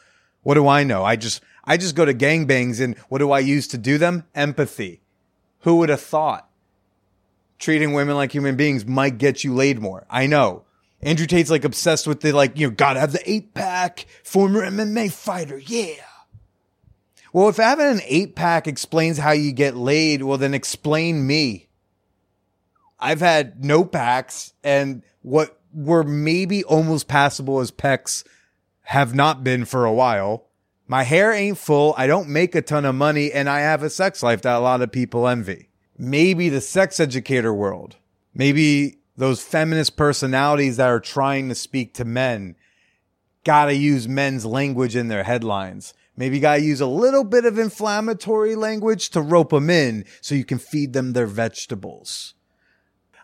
What 0.41 0.55
do 0.55 0.67
I 0.67 0.83
know? 0.83 1.03
I 1.03 1.15
just 1.15 1.43
I 1.63 1.77
just 1.77 1.95
go 1.95 2.05
to 2.05 2.13
gangbangs 2.13 2.81
and 2.81 2.97
what 3.09 3.19
do 3.19 3.31
I 3.31 3.39
use 3.39 3.67
to 3.69 3.77
do 3.77 3.97
them? 3.97 4.25
Empathy. 4.33 5.01
Who 5.61 5.77
would 5.77 5.89
have 5.89 6.01
thought? 6.01 6.49
Treating 7.59 7.93
women 7.93 8.15
like 8.15 8.31
human 8.31 8.55
beings 8.55 8.85
might 8.85 9.17
get 9.17 9.43
you 9.43 9.53
laid 9.53 9.79
more. 9.79 10.05
I 10.09 10.27
know. 10.27 10.63
Andrew 11.01 11.27
Tate's 11.27 11.51
like 11.51 11.63
obsessed 11.63 12.07
with 12.07 12.21
the 12.21 12.31
like, 12.31 12.57
you 12.57 12.67
know, 12.67 12.71
gotta 12.75 12.99
have 12.99 13.11
the 13.11 13.29
eight 13.29 13.53
pack, 13.53 14.05
former 14.23 14.61
MMA 14.61 15.11
fighter, 15.11 15.57
yeah. 15.57 16.03
Well, 17.33 17.49
if 17.49 17.57
having 17.57 17.87
an 17.87 18.01
eight 18.05 18.35
pack 18.35 18.67
explains 18.67 19.19
how 19.19 19.31
you 19.31 19.51
get 19.51 19.75
laid, 19.75 20.23
well, 20.23 20.37
then 20.37 20.53
explain 20.53 21.27
me. 21.27 21.67
I've 22.99 23.19
had 23.19 23.63
no 23.63 23.85
packs 23.85 24.53
and 24.63 25.03
what 25.21 25.59
were 25.71 26.03
maybe 26.03 26.63
almost 26.63 27.07
passable 27.07 27.59
as 27.59 27.69
pecs 27.69 28.23
have 28.83 29.13
not 29.13 29.43
been 29.43 29.65
for 29.65 29.85
a 29.85 29.93
while. 29.93 30.45
My 30.87 31.03
hair 31.03 31.31
ain't 31.31 31.57
full. 31.57 31.93
I 31.97 32.07
don't 32.07 32.29
make 32.29 32.55
a 32.55 32.61
ton 32.61 32.85
of 32.85 32.95
money 32.95 33.31
and 33.31 33.49
I 33.49 33.59
have 33.59 33.83
a 33.83 33.89
sex 33.89 34.23
life 34.23 34.41
that 34.41 34.55
a 34.55 34.59
lot 34.59 34.81
of 34.81 34.91
people 34.91 35.27
envy. 35.27 35.69
Maybe 35.97 36.49
the 36.49 36.61
sex 36.61 36.99
educator 36.99 37.53
world. 37.53 37.97
Maybe 38.33 38.99
those 39.17 39.41
feminist 39.41 39.97
personalities 39.97 40.77
that 40.77 40.87
are 40.87 40.99
trying 40.99 41.49
to 41.49 41.55
speak 41.55 41.93
to 41.95 42.05
men 42.05 42.55
gotta 43.43 43.73
use 43.73 44.07
men's 44.07 44.45
language 44.45 44.95
in 44.95 45.07
their 45.07 45.23
headlines. 45.23 45.93
Maybe 46.15 46.39
gotta 46.39 46.61
use 46.61 46.81
a 46.81 46.87
little 46.87 47.23
bit 47.23 47.45
of 47.45 47.57
inflammatory 47.57 48.55
language 48.55 49.09
to 49.09 49.21
rope 49.21 49.49
them 49.49 49.69
in 49.69 50.05
so 50.21 50.35
you 50.35 50.45
can 50.45 50.59
feed 50.59 50.93
them 50.93 51.13
their 51.13 51.27
vegetables. 51.27 52.33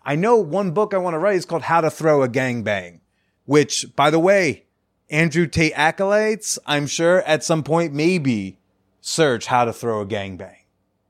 I 0.03 0.15
know 0.15 0.37
one 0.37 0.71
book 0.71 0.93
I 0.93 0.97
want 0.97 1.13
to 1.13 1.19
write 1.19 1.35
is 1.35 1.45
called 1.45 1.63
How 1.63 1.81
to 1.81 1.89
Throw 1.89 2.23
a 2.23 2.27
Gangbang, 2.27 2.99
which, 3.45 3.85
by 3.95 4.09
the 4.09 4.19
way, 4.19 4.65
Andrew 5.09 5.45
Tate 5.47 5.73
acolytes, 5.75 6.57
I'm 6.65 6.87
sure 6.87 7.21
at 7.21 7.43
some 7.43 7.63
point, 7.63 7.93
maybe 7.93 8.57
search 8.99 9.45
how 9.45 9.65
to 9.65 9.73
throw 9.73 10.01
a 10.01 10.05
gangbang. 10.05 10.55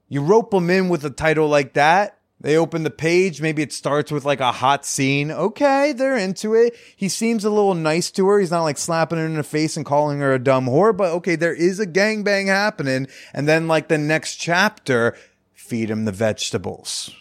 You 0.10 0.22
rope 0.22 0.52
them 0.52 0.70
in 0.70 0.90
with 0.90 1.06
a 1.06 1.10
title 1.10 1.48
like 1.48 1.74
that. 1.74 2.18
They 2.44 2.58
open 2.58 2.84
the 2.84 2.90
page. 2.90 3.42
Maybe 3.42 3.64
it 3.64 3.72
starts 3.72 4.12
with 4.12 4.26
like 4.26 4.42
a 4.42 4.52
hot 4.52 4.86
scene. 4.86 5.32
Okay, 5.32 5.94
they're 5.94 6.18
into 6.18 6.54
it. 6.54 6.76
He 6.94 7.08
seems 7.08 7.46
a 7.46 7.50
little 7.50 7.74
nice 7.74 8.12
to 8.12 8.28
her. 8.28 8.38
He's 8.38 8.52
not 8.52 8.64
like 8.64 8.78
slapping 8.78 9.18
her 9.18 9.26
in 9.26 9.36
the 9.36 9.44
face 9.44 9.78
and 9.78 9.86
calling 9.86 10.20
her 10.20 10.34
a 10.34 10.40
dumb 10.40 10.66
whore, 10.66 10.96
but 10.96 11.12
okay, 11.14 11.38
there 11.38 11.54
is 11.54 11.80
a 11.80 11.88
gangbang 11.88 12.48
happening. 12.48 13.08
And 13.34 13.48
then 13.48 13.70
like 13.70 13.88
the 13.88 13.98
next 13.98 14.36
chapter, 14.36 15.16
feed 15.54 15.90
him 15.90 16.04
the 16.04 16.12
vegetables. 16.12 17.16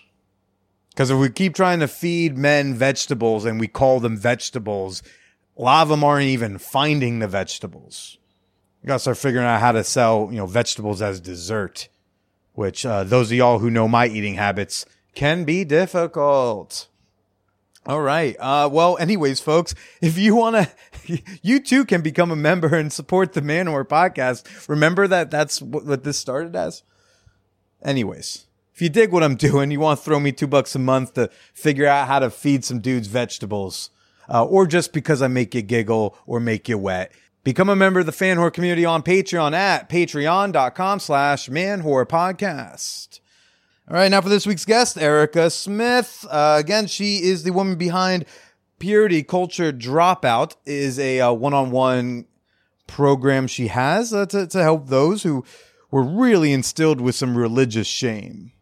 Because 0.90 1.10
if 1.10 1.18
we 1.18 1.30
keep 1.30 1.54
trying 1.54 1.78
to 1.78 1.88
feed 1.88 2.36
men 2.36 2.74
vegetables 2.74 3.44
and 3.44 3.60
we 3.60 3.68
call 3.68 4.00
them 4.00 4.16
vegetables, 4.16 5.04
a 5.56 5.62
lot 5.62 5.82
of 5.82 5.88
them 5.88 6.02
aren't 6.02 6.26
even 6.26 6.58
finding 6.58 7.20
the 7.20 7.28
vegetables. 7.28 8.18
You 8.82 8.88
gotta 8.88 8.98
start 8.98 9.18
figuring 9.18 9.46
out 9.46 9.60
how 9.60 9.70
to 9.70 9.84
sell, 9.84 10.30
you 10.32 10.38
know, 10.38 10.46
vegetables 10.46 11.00
as 11.00 11.20
dessert, 11.20 11.88
which 12.54 12.84
uh, 12.84 13.04
those 13.04 13.30
of 13.30 13.38
y'all 13.38 13.60
who 13.60 13.70
know 13.70 13.86
my 13.86 14.08
eating 14.08 14.34
habits 14.34 14.84
can 15.14 15.44
be 15.44 15.64
difficult. 15.64 16.88
All 17.84 18.00
right. 18.00 18.36
Uh, 18.38 18.68
well, 18.70 18.96
anyways, 18.98 19.40
folks, 19.40 19.74
if 20.00 20.16
you 20.16 20.36
want 20.36 20.56
to, 21.06 21.22
you 21.42 21.58
too 21.58 21.84
can 21.84 22.00
become 22.00 22.30
a 22.30 22.36
member 22.36 22.76
and 22.76 22.92
support 22.92 23.32
the 23.32 23.42
Man 23.42 23.66
Whore 23.66 23.84
podcast. 23.84 24.68
Remember 24.68 25.08
that 25.08 25.30
that's 25.30 25.60
what, 25.60 26.04
this 26.04 26.18
started 26.18 26.54
as. 26.54 26.84
Anyways, 27.82 28.46
if 28.72 28.80
you 28.80 28.88
dig 28.88 29.10
what 29.10 29.24
I'm 29.24 29.34
doing, 29.36 29.72
you 29.72 29.80
want 29.80 29.98
to 29.98 30.04
throw 30.04 30.20
me 30.20 30.30
two 30.30 30.46
bucks 30.46 30.76
a 30.76 30.78
month 30.78 31.14
to 31.14 31.28
figure 31.54 31.86
out 31.86 32.06
how 32.06 32.20
to 32.20 32.30
feed 32.30 32.64
some 32.64 32.78
dudes 32.78 33.08
vegetables, 33.08 33.90
uh, 34.32 34.44
or 34.44 34.64
just 34.66 34.92
because 34.92 35.20
I 35.20 35.26
make 35.26 35.52
you 35.54 35.62
giggle 35.62 36.16
or 36.24 36.38
make 36.38 36.68
you 36.68 36.78
wet. 36.78 37.10
Become 37.42 37.68
a 37.68 37.74
member 37.74 37.98
of 37.98 38.06
the 38.06 38.12
fan 38.12 38.38
community 38.52 38.84
on 38.84 39.02
Patreon 39.02 39.52
at 39.52 39.88
patreon.com 39.88 41.00
slash 41.00 41.50
man 41.50 41.82
podcast. 41.82 43.18
All 43.88 43.96
right, 43.96 44.12
now 44.12 44.20
for 44.20 44.28
this 44.28 44.46
week's 44.46 44.64
guest, 44.64 44.96
Erica 44.96 45.50
Smith. 45.50 46.24
Uh, 46.30 46.56
again, 46.60 46.86
she 46.86 47.16
is 47.16 47.42
the 47.42 47.52
woman 47.52 47.74
behind 47.74 48.26
Purity 48.78 49.24
Culture 49.24 49.72
Dropout, 49.72 50.54
is 50.64 51.00
a 51.00 51.20
uh, 51.20 51.32
one-on-one 51.32 52.26
program 52.86 53.48
she 53.48 53.66
has 53.66 54.14
uh, 54.14 54.24
to, 54.26 54.46
to 54.46 54.62
help 54.62 54.86
those 54.86 55.24
who 55.24 55.44
were 55.90 56.04
really 56.04 56.52
instilled 56.52 57.00
with 57.00 57.16
some 57.16 57.36
religious 57.36 57.88
shame. 57.88 58.52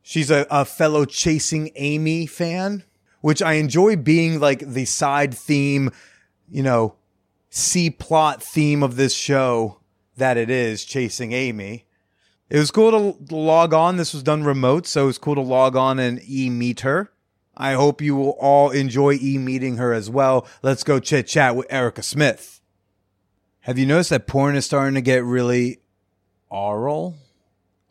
She's 0.00 0.30
a, 0.30 0.46
a 0.50 0.64
fellow 0.64 1.04
Chasing 1.04 1.70
Amy 1.76 2.26
fan, 2.26 2.82
which 3.20 3.42
I 3.42 3.54
enjoy 3.54 3.96
being 3.96 4.40
like 4.40 4.60
the 4.60 4.86
side 4.86 5.34
theme, 5.34 5.90
you 6.50 6.62
know, 6.62 6.94
C 7.50 7.90
plot 7.90 8.42
theme 8.42 8.82
of 8.82 8.96
this 8.96 9.14
show 9.14 9.80
that 10.16 10.38
it 10.38 10.48
is 10.48 10.86
Chasing 10.86 11.32
Amy. 11.32 11.84
It 12.52 12.58
was 12.58 12.70
cool 12.70 12.90
to 12.90 13.34
log 13.34 13.72
on. 13.72 13.96
This 13.96 14.12
was 14.12 14.22
done 14.22 14.44
remote, 14.44 14.86
so 14.86 15.04
it 15.04 15.06
was 15.06 15.16
cool 15.16 15.36
to 15.36 15.40
log 15.40 15.74
on 15.74 15.98
and 15.98 16.20
e 16.28 16.50
meet 16.50 16.80
her. 16.80 17.10
I 17.56 17.72
hope 17.72 18.02
you 18.02 18.14
will 18.14 18.36
all 18.38 18.68
enjoy 18.68 19.14
e 19.14 19.38
meeting 19.38 19.78
her 19.78 19.94
as 19.94 20.10
well. 20.10 20.46
Let's 20.60 20.84
go 20.84 21.00
chit 21.00 21.26
chat 21.26 21.56
with 21.56 21.66
Erica 21.72 22.02
Smith. 22.02 22.60
Have 23.60 23.78
you 23.78 23.86
noticed 23.86 24.10
that 24.10 24.26
porn 24.26 24.54
is 24.54 24.66
starting 24.66 24.96
to 24.96 25.00
get 25.00 25.24
really 25.24 25.80
aural? 26.50 27.14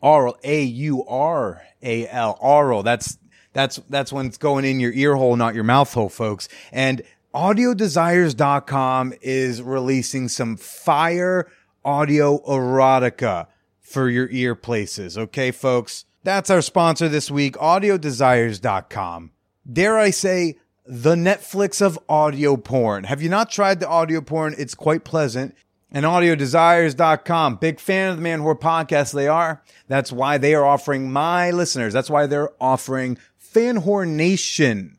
Aural, 0.00 0.38
A 0.44 0.62
U 0.62 1.04
R 1.08 1.62
A 1.82 2.06
L, 2.06 2.38
aural. 2.40 2.84
That's 2.84 3.18
that's 3.54 3.78
that's 3.88 4.12
when 4.12 4.26
it's 4.26 4.38
going 4.38 4.64
in 4.64 4.78
your 4.78 4.92
ear 4.92 5.16
hole, 5.16 5.34
not 5.34 5.56
your 5.56 5.64
mouth 5.64 5.92
hole, 5.92 6.08
folks. 6.08 6.48
And 6.70 7.02
audiodesires.com 7.34 9.14
is 9.22 9.60
releasing 9.60 10.28
some 10.28 10.56
fire 10.56 11.50
audio 11.84 12.38
erotica 12.46 13.48
for 13.92 14.08
your 14.08 14.28
ear 14.30 14.54
places. 14.54 15.18
Okay, 15.18 15.50
folks? 15.50 16.06
That's 16.24 16.50
our 16.50 16.62
sponsor 16.62 17.08
this 17.08 17.30
week, 17.30 17.56
audiodesires.com. 17.56 19.32
Dare 19.70 19.98
I 19.98 20.10
say, 20.10 20.56
the 20.84 21.14
Netflix 21.14 21.80
of 21.80 21.98
audio 22.08 22.56
porn. 22.56 23.04
Have 23.04 23.22
you 23.22 23.28
not 23.28 23.50
tried 23.50 23.80
the 23.80 23.88
audio 23.88 24.20
porn? 24.20 24.54
It's 24.58 24.74
quite 24.74 25.04
pleasant. 25.04 25.54
And 25.90 26.04
audiodesires.com. 26.04 27.56
Big 27.56 27.78
fan 27.78 28.10
of 28.10 28.16
the 28.16 28.22
Man 28.22 28.40
Whore 28.40 28.58
podcast. 28.58 29.12
They 29.12 29.28
are. 29.28 29.62
That's 29.88 30.10
why 30.10 30.38
they 30.38 30.54
are 30.54 30.64
offering 30.64 31.12
my 31.12 31.50
listeners. 31.50 31.92
That's 31.92 32.08
why 32.08 32.26
they're 32.26 32.50
offering 32.60 33.18
Fan 33.36 33.82
Whore 33.82 34.08
Nation. 34.08 34.98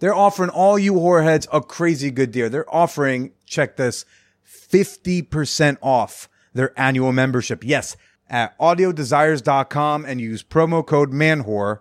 They're 0.00 0.14
offering 0.14 0.50
all 0.50 0.78
you 0.78 0.92
whoreheads 0.94 1.48
a 1.52 1.60
crazy 1.60 2.10
good 2.10 2.30
deal. 2.30 2.50
They're 2.50 2.72
offering, 2.72 3.32
check 3.46 3.76
this, 3.76 4.04
50% 4.46 5.78
off 5.82 6.28
their 6.52 6.78
annual 6.78 7.12
membership. 7.12 7.64
Yes, 7.64 7.96
at 8.30 8.58
audiodesires.com 8.58 10.04
and 10.04 10.20
use 10.20 10.42
promo 10.42 10.84
code 10.86 11.12
manwhore 11.12 11.80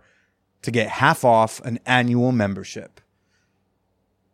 to 0.61 0.71
get 0.71 0.87
half 0.89 1.23
off 1.23 1.59
an 1.61 1.79
annual 1.85 2.31
membership. 2.31 3.01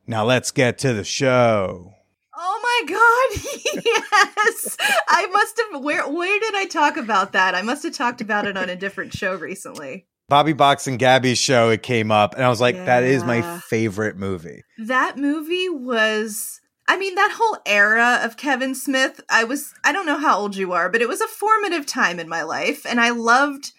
Now 0.05 0.25
let's 0.25 0.51
get 0.51 0.77
to 0.79 0.93
the 0.93 1.03
show. 1.03 1.93
Oh 2.35 2.59
my 2.61 2.93
god, 2.93 3.83
yes. 3.85 4.77
I 5.07 5.27
must 5.27 5.61
have 5.71 5.83
where 5.83 6.09
where 6.09 6.39
did 6.39 6.55
I 6.55 6.65
talk 6.65 6.97
about 6.97 7.33
that? 7.33 7.55
I 7.55 7.61
must 7.61 7.83
have 7.83 7.93
talked 7.93 8.19
about 8.19 8.47
it 8.47 8.57
on 8.57 8.69
a 8.69 8.75
different 8.75 9.13
show 9.13 9.35
recently. 9.35 10.07
Bobby 10.29 10.53
Box 10.53 10.87
and 10.87 10.97
Gabby's 10.97 11.37
show, 11.37 11.69
it 11.69 11.83
came 11.83 12.11
up, 12.11 12.33
and 12.33 12.43
I 12.43 12.49
was 12.49 12.61
like, 12.61 12.75
that 12.75 13.03
is 13.03 13.23
my 13.23 13.41
favorite 13.59 14.17
movie. 14.17 14.63
That 14.79 15.17
movie 15.17 15.69
was 15.69 16.59
I 16.87 16.97
mean 16.97 17.15
that 17.15 17.35
whole 17.37 17.57
era 17.65 18.19
of 18.23 18.37
Kevin 18.37 18.75
Smith, 18.75 19.21
I 19.29 19.43
was 19.43 19.73
I 19.83 19.91
don't 19.91 20.05
know 20.05 20.17
how 20.17 20.37
old 20.37 20.55
you 20.55 20.73
are, 20.73 20.89
but 20.89 21.01
it 21.01 21.07
was 21.07 21.21
a 21.21 21.27
formative 21.27 21.85
time 21.85 22.19
in 22.19 22.27
my 22.27 22.43
life 22.43 22.85
and 22.85 22.99
I 22.99 23.11
loved 23.11 23.71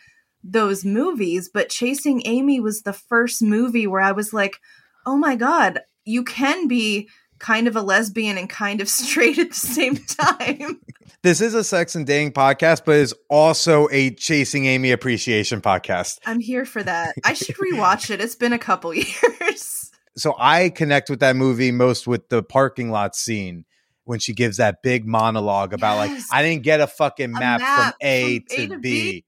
those 0.43 0.85
movies, 0.85 1.49
but 1.53 1.71
Chasing 1.71 2.23
Amy 2.27 2.61
was 2.61 2.83
the 2.83 2.93
first 2.93 3.43
movie 3.43 3.87
where 3.87 4.03
I 4.03 4.13
was 4.13 4.33
like, 4.33 4.61
"Oh 5.07 5.17
my 5.17 5.37
god, 5.37 5.81
you 6.05 6.23
can 6.23 6.69
be 6.69 7.09
kind 7.39 7.67
of 7.67 7.77
a 7.77 7.83
lesbian 7.83 8.39
and 8.39 8.49
kind 8.49 8.81
of 8.81 8.89
straight 9.01 9.39
at 9.39 9.51
the 9.51 9.55
same 9.55 9.97
time." 9.97 10.81
This 11.25 11.41
is 11.41 11.55
a 11.55 11.65
sex 11.65 11.95
and 11.95 12.07
dating 12.07 12.33
podcast, 12.33 12.83
but 12.85 12.97
is 12.97 13.15
also 13.31 13.89
a 13.91 14.11
Chasing 14.11 14.67
Amy 14.67 14.91
appreciation 14.91 15.63
podcast. 15.63 16.19
I'm 16.27 16.39
here 16.39 16.67
for 16.67 16.83
that. 16.83 17.15
I 17.25 17.33
should 17.33 17.57
rewatch 17.57 18.11
it. 18.11 18.21
It's 18.21 18.35
been 18.35 18.53
a 18.53 18.59
couple 18.59 18.93
years. 18.95 19.84
So 20.17 20.35
I 20.39 20.71
connect 20.71 21.11
with 21.11 21.21
that 21.21 21.37
movie 21.37 21.73
most 21.73 22.07
with 22.07 22.29
the 22.29 22.43
parking 22.43 22.91
lot 22.91 23.17
scene 23.17 23.65
when 24.05 24.19
she 24.19 24.33
gives 24.33 24.59
that 24.59 24.83
big 24.83 25.07
monologue 25.07 25.73
about 25.73 25.97
like 25.97 26.13
I 26.33 26.43
didn't 26.43 26.63
get 26.63 26.81
a 26.81 26.87
fucking 26.87 27.33
map, 27.33 27.61
map 27.61 27.85
from 27.85 27.93
A 28.03 28.41
from 28.41 28.47
A 28.51 28.57
to, 28.57 28.67
to 28.69 28.79
B. 28.79 28.81
B. 28.81 29.25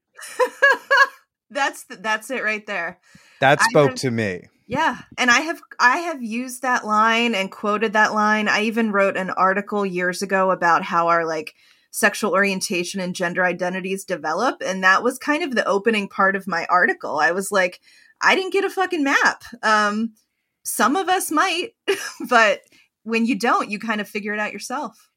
that's 1.49 1.85
th- 1.85 2.01
that's 2.01 2.29
it 2.31 2.43
right 2.43 2.65
there. 2.65 2.99
That 3.41 3.61
spoke 3.61 3.89
have- 3.91 3.99
to 3.99 4.11
me. 4.11 4.43
Yeah, 4.69 4.97
and 5.17 5.31
I 5.31 5.39
have 5.41 5.61
I 5.79 5.99
have 5.99 6.21
used 6.21 6.61
that 6.61 6.85
line 6.85 7.33
and 7.33 7.49
quoted 7.49 7.93
that 7.93 8.13
line. 8.13 8.49
I 8.49 8.63
even 8.63 8.91
wrote 8.91 9.15
an 9.15 9.29
article 9.29 9.85
years 9.85 10.21
ago 10.21 10.51
about 10.51 10.83
how 10.83 11.07
our 11.07 11.25
like 11.25 11.55
sexual 11.89 12.33
orientation 12.33 12.99
and 12.99 13.15
gender 13.15 13.45
identities 13.45 14.03
develop 14.03 14.61
and 14.63 14.83
that 14.83 15.01
was 15.03 15.17
kind 15.17 15.41
of 15.41 15.55
the 15.55 15.65
opening 15.65 16.09
part 16.09 16.35
of 16.35 16.47
my 16.47 16.65
article. 16.69 17.17
I 17.17 17.31
was 17.31 17.49
like 17.49 17.79
I 18.19 18.35
didn't 18.35 18.51
get 18.51 18.65
a 18.65 18.69
fucking 18.69 19.03
map. 19.03 19.43
Um 19.63 20.11
some 20.67 20.97
of 20.97 21.07
us 21.07 21.31
might, 21.31 21.69
but 22.29 22.61
when 23.03 23.25
you 23.25 23.39
don't, 23.39 23.71
you 23.71 23.79
kind 23.79 24.01
of 24.01 24.07
figure 24.07 24.33
it 24.33 24.39
out 24.39 24.51
yourself. 24.51 25.09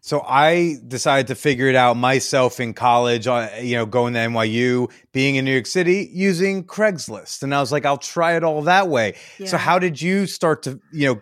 So 0.00 0.22
I 0.26 0.76
decided 0.86 1.26
to 1.26 1.34
figure 1.34 1.66
it 1.66 1.74
out 1.74 1.96
myself 1.96 2.60
in 2.60 2.72
college, 2.72 3.26
uh, 3.26 3.50
you 3.60 3.74
know, 3.74 3.84
going 3.84 4.14
to 4.14 4.20
NYU, 4.20 4.90
being 5.12 5.34
in 5.34 5.44
New 5.44 5.52
York 5.52 5.66
City, 5.66 6.08
using 6.12 6.64
Craigslist. 6.64 7.42
And 7.42 7.52
I 7.52 7.60
was 7.60 7.72
like, 7.72 7.84
I'll 7.84 7.98
try 7.98 8.36
it 8.36 8.44
all 8.44 8.62
that 8.62 8.88
way. 8.88 9.16
So 9.44 9.56
how 9.56 9.80
did 9.80 10.00
you 10.00 10.26
start 10.26 10.62
to, 10.62 10.80
you 10.92 11.14
know, 11.14 11.20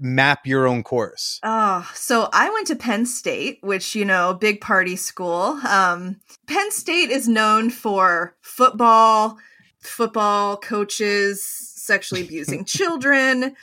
map 0.00 0.46
your 0.46 0.66
own 0.66 0.82
course? 0.82 1.38
Oh, 1.42 1.88
so 1.94 2.30
I 2.32 2.48
went 2.50 2.66
to 2.68 2.76
Penn 2.76 3.04
State, 3.04 3.58
which, 3.60 3.94
you 3.94 4.06
know, 4.06 4.32
big 4.32 4.62
party 4.62 4.96
school. 4.96 5.60
Um, 5.68 6.16
Penn 6.46 6.70
State 6.70 7.10
is 7.10 7.28
known 7.28 7.68
for 7.68 8.34
football, 8.40 9.36
football 9.80 10.56
coaches 10.56 11.44
sexually 11.44 12.22
abusing 12.22 12.64
children. 12.66 13.54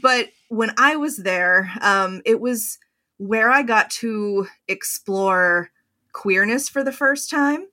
But 0.00 0.28
when 0.48 0.72
I 0.76 0.96
was 0.96 1.18
there, 1.18 1.70
um, 1.80 2.22
it 2.24 2.40
was 2.40 2.78
where 3.18 3.50
I 3.50 3.62
got 3.62 3.90
to 3.90 4.46
explore 4.68 5.70
queerness 6.12 6.68
for 6.68 6.84
the 6.84 6.92
first 6.92 7.30
time. 7.30 7.66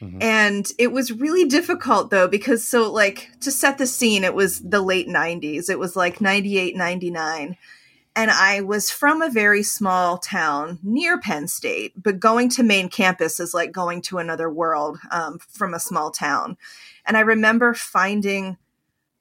Mhm. 0.00 0.22
And 0.22 0.70
it 0.78 0.92
was 0.92 1.12
really 1.12 1.44
difficult 1.44 2.10
though, 2.10 2.28
because 2.28 2.66
so, 2.66 2.90
like, 2.90 3.30
to 3.40 3.50
set 3.50 3.78
the 3.78 3.86
scene, 3.86 4.24
it 4.24 4.34
was 4.34 4.60
the 4.60 4.80
late 4.80 5.08
90s. 5.08 5.68
It 5.68 5.78
was 5.78 5.96
like 5.96 6.20
98, 6.20 6.76
99 6.76 7.56
and 8.18 8.32
I 8.32 8.62
was 8.62 8.90
from 8.90 9.22
a 9.22 9.30
very 9.30 9.62
small 9.62 10.18
town 10.18 10.80
near 10.82 11.20
Penn 11.20 11.46
State, 11.46 11.92
but 11.96 12.18
going 12.18 12.48
to 12.50 12.64
main 12.64 12.88
campus 12.88 13.38
is 13.38 13.54
like 13.54 13.70
going 13.70 14.02
to 14.02 14.18
another 14.18 14.50
world 14.50 14.98
um, 15.12 15.38
from 15.38 15.72
a 15.72 15.78
small 15.78 16.10
town. 16.10 16.56
And 17.08 17.16
I 17.16 17.20
remember 17.20 17.74
finding 17.74 18.58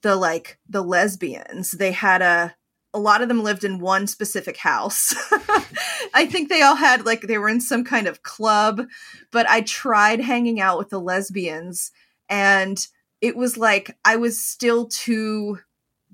the 0.01 0.15
like 0.15 0.59
the 0.69 0.83
lesbians. 0.83 1.71
They 1.71 1.93
had 1.93 2.21
a 2.21 2.55
a 2.93 2.99
lot 2.99 3.21
of 3.21 3.27
them 3.27 3.43
lived 3.43 3.63
in 3.63 3.79
one 3.79 4.07
specific 4.07 4.57
house. 4.57 5.13
I 6.13 6.25
think 6.25 6.49
they 6.49 6.61
all 6.61 6.75
had 6.75 7.05
like 7.05 7.21
they 7.21 7.37
were 7.37 7.49
in 7.49 7.61
some 7.61 7.83
kind 7.83 8.07
of 8.07 8.23
club, 8.23 8.87
but 9.31 9.47
I 9.49 9.61
tried 9.61 10.19
hanging 10.19 10.59
out 10.59 10.77
with 10.77 10.89
the 10.89 10.99
lesbians 10.99 11.91
and 12.29 12.85
it 13.21 13.35
was 13.35 13.57
like 13.57 13.97
I 14.03 14.17
was 14.17 14.41
still 14.41 14.87
too 14.87 15.59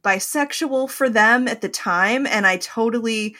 bisexual 0.01 0.89
for 0.89 1.09
them 1.09 1.47
at 1.47 1.61
the 1.61 1.69
time 1.69 2.27
and 2.27 2.45
I 2.45 2.57
totally 2.57 3.35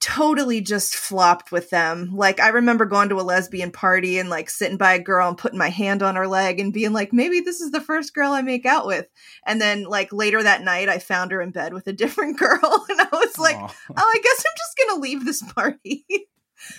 totally 0.00 0.62
just 0.62 0.96
flopped 0.96 1.52
with 1.52 1.68
them. 1.68 2.10
Like 2.16 2.40
I 2.40 2.48
remember 2.48 2.86
going 2.86 3.10
to 3.10 3.20
a 3.20 3.22
lesbian 3.22 3.70
party 3.70 4.18
and 4.18 4.30
like 4.30 4.48
sitting 4.48 4.78
by 4.78 4.94
a 4.94 4.98
girl 4.98 5.28
and 5.28 5.36
putting 5.36 5.58
my 5.58 5.68
hand 5.68 6.02
on 6.02 6.16
her 6.16 6.26
leg 6.26 6.58
and 6.58 6.72
being 6.72 6.94
like, 6.94 7.12
maybe 7.12 7.40
this 7.40 7.60
is 7.60 7.70
the 7.70 7.82
first 7.82 8.14
girl 8.14 8.32
I 8.32 8.40
make 8.40 8.64
out 8.64 8.86
with. 8.86 9.06
And 9.46 9.60
then 9.60 9.84
like 9.84 10.10
later 10.10 10.42
that 10.42 10.62
night 10.62 10.88
I 10.88 10.98
found 10.98 11.32
her 11.32 11.42
in 11.42 11.50
bed 11.50 11.74
with 11.74 11.86
a 11.86 11.92
different 11.92 12.38
girl 12.38 12.86
and 12.88 13.00
I 13.00 13.08
was 13.12 13.38
like, 13.38 13.56
Aw. 13.56 13.74
oh, 13.90 13.94
I 13.96 14.20
guess 14.22 14.44
I'm 14.46 14.56
just 14.56 14.88
gonna 14.88 15.00
leave 15.02 15.24
this 15.24 15.42
party. 15.52 16.04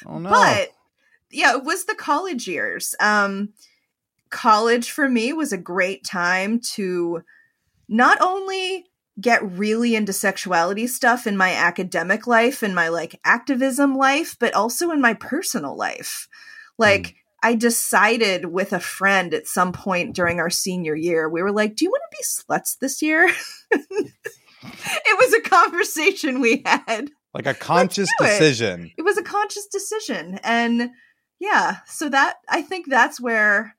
Oh 0.05 0.17
no. 0.17 0.29
But 0.29 0.69
yeah, 1.29 1.55
it 1.55 1.63
was 1.63 1.85
the 1.85 1.95
college 1.95 2.47
years. 2.47 2.95
Um 2.99 3.53
college 4.31 4.89
for 4.89 5.07
me 5.07 5.31
was 5.31 5.53
a 5.53 5.57
great 5.57 6.03
time 6.03 6.59
to 6.59 7.21
not 7.87 8.19
only 8.21 8.85
get 9.21 9.43
really 9.57 9.95
into 9.95 10.13
sexuality 10.13 10.87
stuff 10.87 11.27
in 11.27 11.37
my 11.37 11.53
academic 11.53 12.27
life 12.27 12.63
and 12.63 12.75
my 12.75 12.89
like 12.89 13.19
activism 13.23 13.95
life, 13.95 14.35
but 14.39 14.53
also 14.53 14.91
in 14.91 15.01
my 15.01 15.13
personal 15.13 15.75
life. 15.77 16.27
Like, 16.77 17.01
mm. 17.01 17.13
I 17.43 17.55
decided 17.55 18.45
with 18.45 18.71
a 18.71 18.79
friend 18.79 19.33
at 19.33 19.47
some 19.47 19.71
point 19.71 20.15
during 20.15 20.39
our 20.39 20.49
senior 20.49 20.95
year, 20.95 21.27
we 21.27 21.41
were 21.41 21.51
like, 21.51 21.75
Do 21.75 21.85
you 21.85 21.91
want 21.91 22.03
to 22.11 22.17
be 22.17 22.23
sluts 22.23 22.77
this 22.77 23.01
year? 23.01 23.29
it 23.71 25.17
was 25.17 25.33
a 25.33 25.49
conversation 25.49 26.39
we 26.39 26.61
had. 26.65 27.09
like 27.33 27.47
a 27.47 27.53
conscious 27.53 28.09
do 28.19 28.25
it. 28.25 28.29
decision. 28.29 28.91
It 28.97 29.03
was 29.03 29.17
a 29.17 29.23
conscious 29.23 29.67
decision. 29.67 30.39
And 30.43 30.91
yeah, 31.39 31.77
so 31.87 32.09
that 32.09 32.37
I 32.47 32.61
think 32.61 32.87
that's 32.87 33.19
where 33.19 33.75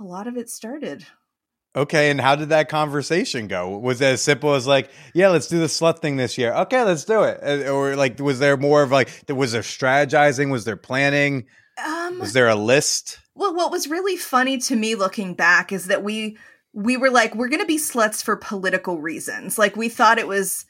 a 0.00 0.04
lot 0.04 0.26
of 0.26 0.36
it 0.36 0.48
started. 0.48 1.04
Okay, 1.76 2.10
and 2.10 2.20
how 2.20 2.36
did 2.36 2.50
that 2.50 2.68
conversation 2.68 3.48
go? 3.48 3.76
Was 3.76 4.00
it 4.00 4.06
as 4.06 4.22
simple 4.22 4.54
as 4.54 4.64
like, 4.66 4.90
yeah, 5.12 5.30
let's 5.30 5.48
do 5.48 5.58
the 5.58 5.66
slut 5.66 5.98
thing 5.98 6.16
this 6.16 6.38
year? 6.38 6.52
Okay, 6.54 6.82
let's 6.84 7.04
do 7.04 7.24
it. 7.24 7.68
Or 7.68 7.96
like, 7.96 8.20
was 8.20 8.38
there 8.38 8.56
more 8.56 8.82
of 8.82 8.92
like, 8.92 9.10
was 9.28 9.52
there 9.52 9.62
strategizing? 9.62 10.52
Was 10.52 10.64
there 10.64 10.76
planning? 10.76 11.46
Um, 11.84 12.20
Was 12.20 12.32
there 12.32 12.48
a 12.48 12.54
list? 12.54 13.18
Well, 13.34 13.54
what 13.54 13.72
was 13.72 13.88
really 13.88 14.16
funny 14.16 14.58
to 14.58 14.76
me 14.76 14.94
looking 14.94 15.34
back 15.34 15.72
is 15.72 15.86
that 15.86 16.04
we 16.04 16.38
we 16.72 16.96
were 16.96 17.10
like 17.10 17.34
we're 17.34 17.48
going 17.48 17.60
to 17.60 17.66
be 17.66 17.78
sluts 17.78 18.22
for 18.22 18.36
political 18.36 19.00
reasons. 19.00 19.58
Like 19.58 19.76
we 19.76 19.88
thought 19.88 20.18
it 20.18 20.28
was 20.28 20.64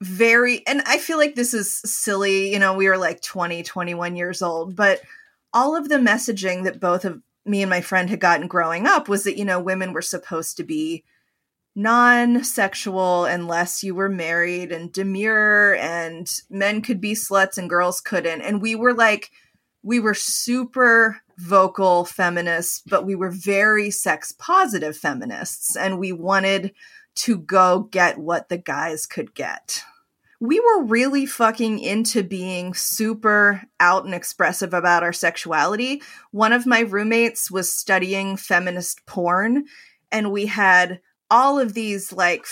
very 0.00 0.66
and 0.66 0.82
I 0.86 0.98
feel 0.98 1.18
like 1.18 1.34
this 1.34 1.54
is 1.54 1.72
silly, 1.84 2.52
you 2.52 2.58
know, 2.58 2.74
we 2.74 2.88
were 2.88 2.98
like 2.98 3.20
20, 3.20 3.62
21 3.62 4.16
years 4.16 4.42
old, 4.42 4.74
but 4.74 5.00
all 5.52 5.76
of 5.76 5.88
the 5.88 5.96
messaging 5.96 6.64
that 6.64 6.80
both 6.80 7.04
of 7.04 7.20
me 7.44 7.62
and 7.62 7.70
my 7.70 7.80
friend 7.80 8.10
had 8.10 8.20
gotten 8.20 8.46
growing 8.46 8.86
up 8.86 9.08
was 9.08 9.24
that 9.24 9.38
you 9.38 9.44
know 9.44 9.60
women 9.60 9.92
were 9.92 10.02
supposed 10.02 10.56
to 10.56 10.64
be 10.64 11.04
non-sexual 11.76 13.24
unless 13.24 13.82
you 13.82 13.94
were 13.94 14.08
married 14.08 14.72
and 14.72 14.92
demure 14.92 15.76
and 15.76 16.40
men 16.50 16.82
could 16.82 17.00
be 17.00 17.12
sluts 17.12 17.56
and 17.56 17.70
girls 17.70 18.00
couldn't 18.00 18.42
and 18.42 18.60
we 18.60 18.74
were 18.74 18.92
like 18.92 19.30
we 19.82 19.98
were 19.98 20.14
super 20.14 21.22
vocal 21.40 22.04
feminists, 22.04 22.82
but 22.86 23.06
we 23.06 23.14
were 23.14 23.30
very 23.30 23.90
sex 23.90 24.32
positive 24.32 24.96
feminists, 24.96 25.74
and 25.74 25.98
we 25.98 26.12
wanted 26.12 26.72
to 27.16 27.38
go 27.38 27.88
get 27.90 28.18
what 28.18 28.48
the 28.48 28.58
guys 28.58 29.06
could 29.06 29.34
get. 29.34 29.82
We 30.40 30.58
were 30.58 30.84
really 30.84 31.26
fucking 31.26 31.80
into 31.80 32.22
being 32.22 32.72
super 32.72 33.62
out 33.78 34.06
and 34.06 34.14
expressive 34.14 34.72
about 34.72 35.02
our 35.02 35.12
sexuality. 35.12 36.02
One 36.30 36.52
of 36.52 36.66
my 36.66 36.80
roommates 36.80 37.50
was 37.50 37.72
studying 37.72 38.38
feminist 38.38 39.04
porn, 39.04 39.66
and 40.10 40.32
we 40.32 40.46
had 40.46 41.00
all 41.30 41.58
of 41.58 41.74
these, 41.74 42.12
like, 42.12 42.46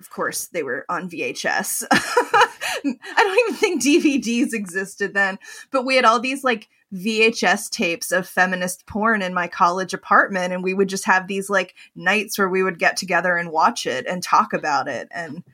of 0.00 0.10
course, 0.10 0.48
they 0.48 0.62
were 0.62 0.84
on 0.88 1.08
VHS. 1.08 1.84
I 1.92 2.96
don't 3.16 3.38
even 3.38 3.54
think 3.54 3.82
DVDs 3.82 4.52
existed 4.52 5.14
then, 5.14 5.38
but 5.70 5.84
we 5.84 5.96
had 5.96 6.04
all 6.04 6.18
these 6.18 6.42
like 6.42 6.68
VHS 6.92 7.70
tapes 7.70 8.10
of 8.10 8.28
feminist 8.28 8.86
porn 8.86 9.22
in 9.22 9.34
my 9.34 9.46
college 9.46 9.94
apartment, 9.94 10.52
and 10.52 10.64
we 10.64 10.74
would 10.74 10.88
just 10.88 11.04
have 11.04 11.26
these 11.28 11.48
like 11.48 11.74
nights 11.94 12.38
where 12.38 12.48
we 12.48 12.62
would 12.62 12.78
get 12.78 12.96
together 12.96 13.36
and 13.36 13.52
watch 13.52 13.86
it 13.86 14.06
and 14.06 14.22
talk 14.22 14.52
about 14.52 14.88
it. 14.88 15.08
And 15.12 15.44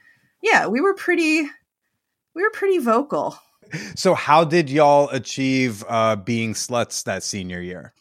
yeah, 0.42 0.66
we 0.66 0.80
were 0.80 0.94
pretty, 0.94 1.46
we 2.36 2.42
were 2.42 2.50
pretty 2.50 2.78
vocal. 2.78 3.36
So, 3.96 4.14
how 4.14 4.44
did 4.44 4.70
y'all 4.70 5.08
achieve 5.08 5.82
uh, 5.88 6.14
being 6.14 6.54
sluts 6.54 7.02
that 7.04 7.24
senior 7.24 7.60
year? 7.60 7.92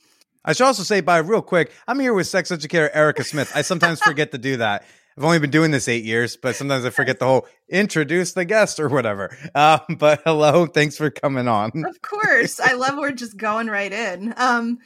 I 0.44 0.54
should 0.54 0.68
also 0.68 0.84
say, 0.84 1.02
by 1.02 1.18
real 1.18 1.42
quick, 1.42 1.72
I'm 1.88 2.00
here 2.00 2.14
with 2.14 2.28
sex 2.28 2.52
educator 2.52 2.92
Erica 2.94 3.24
Smith. 3.24 3.52
I 3.56 3.64
sometimes 3.64 4.00
forget 4.00 4.32
to 4.34 4.38
do 4.38 4.58
that. 4.58 4.86
I've 5.18 5.24
only 5.24 5.40
been 5.40 5.50
doing 5.50 5.72
this 5.72 5.88
eight 5.88 6.04
years, 6.04 6.36
but 6.36 6.56
sometimes 6.56 6.86
I 6.86 6.90
forget 6.92 7.18
the 7.18 7.26
whole 7.26 7.48
introduce 7.70 8.34
the 8.34 8.46
guest 8.46 8.80
or 8.80 8.90
whatever. 8.90 9.36
Um, 9.56 9.80
but 9.98 10.22
hello, 10.26 10.68
thanks 10.68 10.98
for 10.98 11.10
coming 11.10 11.48
on. 11.48 11.72
Of 11.86 12.02
course, 12.02 12.60
I 12.60 12.74
love 12.74 12.98
we're 12.98 13.14
just 13.14 13.38
going 13.38 13.68
right 13.68 13.92
in. 13.92 14.34
Um, 14.38 14.80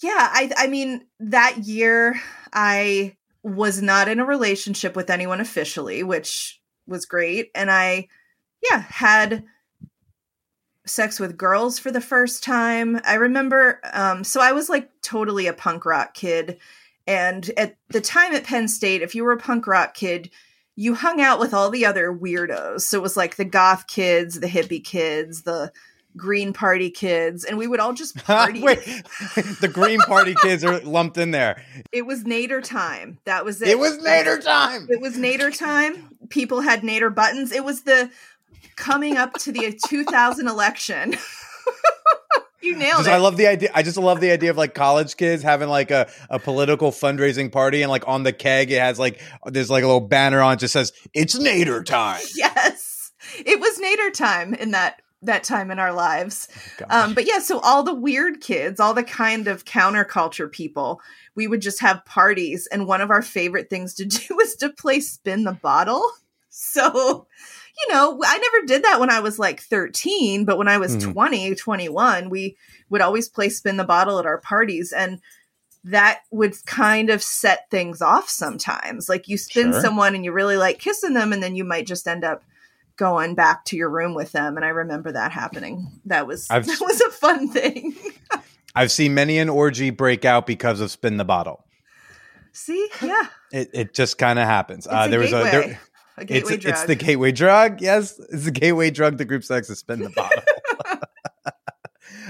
yeah, 0.00 0.28
I, 0.32 0.52
I 0.56 0.66
mean 0.68 1.04
that 1.18 1.58
year 1.58 2.18
I 2.52 3.16
was 3.42 3.82
not 3.82 4.08
in 4.08 4.20
a 4.20 4.24
relationship 4.24 4.94
with 4.96 5.10
anyone 5.10 5.40
officially, 5.40 6.02
which 6.04 6.60
was 6.86 7.04
great, 7.04 7.50
and 7.54 7.70
I, 7.70 8.06
yeah, 8.70 8.80
had 8.80 9.44
sex 10.86 11.20
with 11.20 11.36
girls 11.36 11.78
for 11.78 11.90
the 11.90 12.00
first 12.00 12.42
time. 12.42 13.00
I 13.04 13.14
remember, 13.14 13.80
um, 13.92 14.24
so 14.24 14.40
I 14.40 14.52
was 14.52 14.68
like 14.68 14.90
totally 15.00 15.46
a 15.46 15.52
punk 15.52 15.84
rock 15.84 16.14
kid. 16.14 16.58
And 17.06 17.50
at 17.56 17.76
the 17.88 18.00
time 18.00 18.34
at 18.34 18.44
Penn 18.44 18.68
State, 18.68 19.02
if 19.02 19.14
you 19.14 19.24
were 19.24 19.32
a 19.32 19.38
punk 19.38 19.66
rock 19.66 19.94
kid, 19.94 20.30
you 20.76 20.94
hung 20.94 21.20
out 21.20 21.38
with 21.38 21.52
all 21.52 21.70
the 21.70 21.84
other 21.84 22.12
weirdos. 22.12 22.82
So 22.82 22.98
it 22.98 23.02
was 23.02 23.16
like 23.16 23.36
the 23.36 23.44
goth 23.44 23.86
kids, 23.86 24.40
the 24.40 24.46
hippie 24.46 24.82
kids, 24.82 25.42
the 25.42 25.72
green 26.16 26.52
party 26.52 26.90
kids, 26.90 27.44
and 27.44 27.58
we 27.58 27.66
would 27.66 27.80
all 27.80 27.92
just 27.92 28.16
party. 28.24 28.62
Wait, 28.62 28.78
the 29.60 29.70
Green 29.72 30.00
Party 30.00 30.34
kids 30.42 30.64
are 30.64 30.80
lumped 30.80 31.18
in 31.18 31.30
there. 31.30 31.62
It 31.90 32.06
was 32.06 32.24
Nader 32.24 32.62
time. 32.62 33.18
That 33.24 33.44
was 33.44 33.62
it. 33.62 33.68
It 33.68 33.78
was 33.78 33.98
Nader 33.98 34.42
time. 34.42 34.86
It 34.90 35.00
was 35.00 35.16
Nader 35.16 35.56
time. 35.56 36.16
People 36.28 36.60
had 36.60 36.82
Nader 36.82 37.14
buttons. 37.14 37.52
It 37.52 37.64
was 37.64 37.82
the 37.82 38.10
coming 38.76 39.16
up 39.16 39.34
to 39.34 39.52
the 39.52 39.78
2000 39.86 40.48
election. 40.48 41.14
you 42.62 42.76
nailed 42.76 42.98
Just- 42.98 43.08
it. 43.08 43.12
I 43.12 43.18
love 43.18 43.36
the 43.36 43.46
idea. 43.46 43.70
I 43.74 43.82
just 43.82 43.96
love 43.96 44.20
the 44.20 44.30
idea 44.30 44.50
of 44.50 44.56
like 44.56 44.74
college 44.74 45.16
kids 45.16 45.42
having 45.42 45.68
like 45.68 45.90
a, 45.90 46.10
a 46.30 46.38
political 46.38 46.90
fundraising 46.90 47.50
party, 47.50 47.82
and 47.82 47.90
like 47.90 48.06
on 48.06 48.22
the 48.22 48.32
keg, 48.32 48.70
it 48.70 48.80
has 48.80 48.98
like 48.98 49.20
there's 49.46 49.70
like 49.70 49.84
a 49.84 49.86
little 49.86 50.00
banner 50.00 50.40
on 50.40 50.54
it 50.54 50.60
just 50.60 50.72
says 50.72 50.92
"It's 51.14 51.38
Nader 51.38 51.84
time." 51.84 52.22
yes, 52.36 53.12
it 53.44 53.60
was 53.60 53.78
Nader 53.78 54.12
time 54.12 54.54
in 54.54 54.70
that 54.72 55.02
that 55.22 55.44
time 55.44 55.70
in 55.70 55.78
our 55.78 55.92
lives. 55.92 56.48
Gosh. 56.78 56.88
Um, 56.90 57.14
but 57.14 57.26
yeah, 57.26 57.38
so 57.38 57.60
all 57.60 57.82
the 57.82 57.94
weird 57.94 58.40
kids, 58.40 58.80
all 58.80 58.94
the 58.94 59.04
kind 59.04 59.46
of 59.46 59.64
counterculture 59.64 60.50
people, 60.50 61.00
we 61.34 61.46
would 61.46 61.62
just 61.62 61.80
have 61.80 62.04
parties, 62.04 62.68
and 62.70 62.86
one 62.86 63.00
of 63.00 63.10
our 63.10 63.22
favorite 63.22 63.70
things 63.70 63.94
to 63.94 64.04
do 64.04 64.20
was 64.36 64.56
to 64.56 64.70
play 64.70 65.00
spin 65.00 65.44
the 65.44 65.52
bottle. 65.52 66.08
So, 66.54 67.26
you 67.78 67.94
know, 67.94 68.20
I 68.24 68.38
never 68.38 68.66
did 68.66 68.84
that 68.84 69.00
when 69.00 69.10
I 69.10 69.20
was 69.20 69.38
like 69.38 69.60
13, 69.62 70.44
but 70.44 70.58
when 70.58 70.68
I 70.68 70.78
was 70.78 70.96
Mhm. 70.96 71.12
20, 71.12 71.54
21, 71.54 72.28
we 72.30 72.56
would 72.90 73.00
always 73.00 73.28
play 73.28 73.48
spin 73.48 73.76
the 73.78 73.84
bottle 73.84 74.18
at 74.18 74.26
our 74.26 74.38
parties. 74.38 74.92
And 74.92 75.20
that 75.84 76.20
would 76.30 76.54
kind 76.66 77.10
of 77.10 77.22
set 77.22 77.68
things 77.70 78.00
off 78.02 78.28
sometimes. 78.28 79.08
Like 79.08 79.26
you 79.28 79.36
spin 79.38 79.72
Sure. 79.72 79.80
someone 79.80 80.14
and 80.14 80.24
you 80.24 80.32
really 80.32 80.56
like 80.56 80.78
kissing 80.78 81.14
them, 81.14 81.32
and 81.32 81.42
then 81.42 81.56
you 81.56 81.64
might 81.64 81.86
just 81.86 82.06
end 82.06 82.24
up 82.24 82.44
going 82.96 83.34
back 83.34 83.64
to 83.64 83.76
your 83.76 83.88
room 83.88 84.14
with 84.14 84.32
them. 84.32 84.56
And 84.56 84.64
I 84.64 84.68
remember 84.68 85.10
that 85.12 85.32
happening. 85.32 85.88
That 86.04 86.26
was 86.26 86.46
I've- 86.50 86.66
that 86.70 86.80
was 86.80 87.00
a 87.00 87.10
fun 87.10 87.48
thing. 87.48 87.96
I've 88.76 88.92
seen 88.92 89.12
many 89.14 89.38
an 89.38 89.48
orgy 89.48 89.90
break 89.90 90.24
out 90.24 90.46
because 90.46 90.80
of 90.80 90.90
spin 90.90 91.16
the 91.16 91.24
bottle. 91.24 91.64
See, 92.52 92.88
yeah, 93.02 93.26
It 93.50 93.70
it 93.72 93.94
just 93.94 94.18
kind 94.18 94.38
of 94.38 94.46
happens. 94.46 94.86
Uh, 94.86 95.08
there 95.08 95.18
was 95.20 95.30
gateway, 95.30 95.48
a 95.48 95.52
there, 95.52 95.80
a 96.22 96.24
gateway 96.24 96.54
it's 96.54 96.62
drug. 96.62 96.72
it's 96.74 96.84
the 96.84 96.94
gateway 96.94 97.32
drug. 97.32 97.80
Yes, 97.80 98.18
it's 98.18 98.44
the 98.44 98.50
gateway 98.50 98.90
drug 98.90 99.18
to 99.18 99.24
group 99.24 99.44
sex 99.44 99.68
is 99.70 99.78
spin 99.78 100.00
the 100.00 100.10
bottle. 100.10 100.42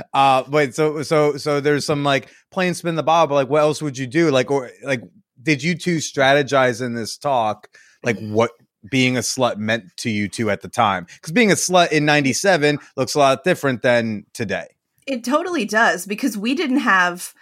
uh 0.14 0.44
wait, 0.48 0.74
so 0.74 1.02
so 1.02 1.36
so 1.36 1.60
there's 1.60 1.86
some 1.86 2.04
like 2.04 2.28
plain 2.50 2.74
spin 2.74 2.96
the 2.96 3.02
bottle, 3.02 3.28
but 3.28 3.34
like 3.34 3.48
what 3.48 3.60
else 3.60 3.80
would 3.82 3.96
you 3.96 4.06
do? 4.06 4.30
Like 4.30 4.50
or 4.50 4.70
like 4.82 5.02
did 5.42 5.62
you 5.62 5.76
two 5.76 5.98
strategize 5.98 6.84
in 6.84 6.94
this 6.94 7.16
talk 7.16 7.68
like 8.02 8.18
what 8.18 8.52
being 8.90 9.16
a 9.16 9.20
slut 9.20 9.58
meant 9.58 9.84
to 9.98 10.10
you 10.10 10.28
two 10.28 10.50
at 10.50 10.62
the 10.62 10.68
time? 10.68 11.06
Because 11.14 11.32
being 11.32 11.50
a 11.50 11.56
slut 11.56 11.92
in 11.92 12.04
'97 12.04 12.78
looks 12.96 13.14
a 13.14 13.18
lot 13.18 13.44
different 13.44 13.82
than 13.82 14.24
today. 14.32 14.68
It 15.06 15.24
totally 15.24 15.64
does 15.64 16.06
because 16.06 16.38
we 16.38 16.54
didn't 16.54 16.78
have, 16.78 17.34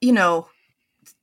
you 0.00 0.12
know, 0.12 0.48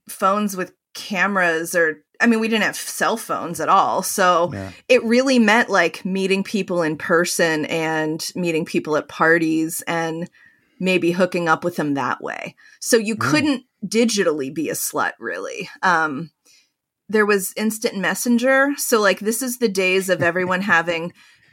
phones 0.07 0.55
with 0.55 0.73
cameras 0.93 1.75
or 1.75 2.03
I 2.23 2.27
mean, 2.27 2.39
we 2.39 2.47
didn't 2.47 2.63
have 2.63 2.77
cell 2.77 3.17
phones 3.17 3.59
at 3.59 3.67
all. 3.69 4.01
So 4.01 4.49
Yeah. 4.53 4.71
it 4.87 5.03
really 5.03 5.39
meant 5.39 5.69
like 5.69 6.05
meeting 6.05 6.43
people 6.43 6.81
in 6.81 6.97
person 6.97 7.65
and 7.65 8.25
meeting 8.35 8.63
people 8.65 8.95
at 8.95 9.09
parties 9.09 9.83
and 9.87 10.29
maybe 10.79 11.11
hooking 11.11 11.49
up 11.49 11.63
with 11.63 11.75
them 11.75 11.93
that 11.95 12.21
way. 12.21 12.55
So 12.79 12.97
you 12.97 13.15
Mm. 13.15 13.19
couldn't 13.19 13.63
digitally 13.85 14.53
be 14.53 14.69
a 14.69 14.73
slut, 14.73 15.13
really. 15.19 15.69
Um, 15.81 16.31
there 17.09 17.25
was 17.25 17.53
instant 17.57 17.97
messenger. 17.97 18.69
So, 18.77 19.01
like, 19.01 19.19
this 19.19 19.41
is 19.41 19.57
the 19.59 19.67
days 19.69 20.09
of 20.09 20.23
everyone 20.23 20.61
having 20.75 21.11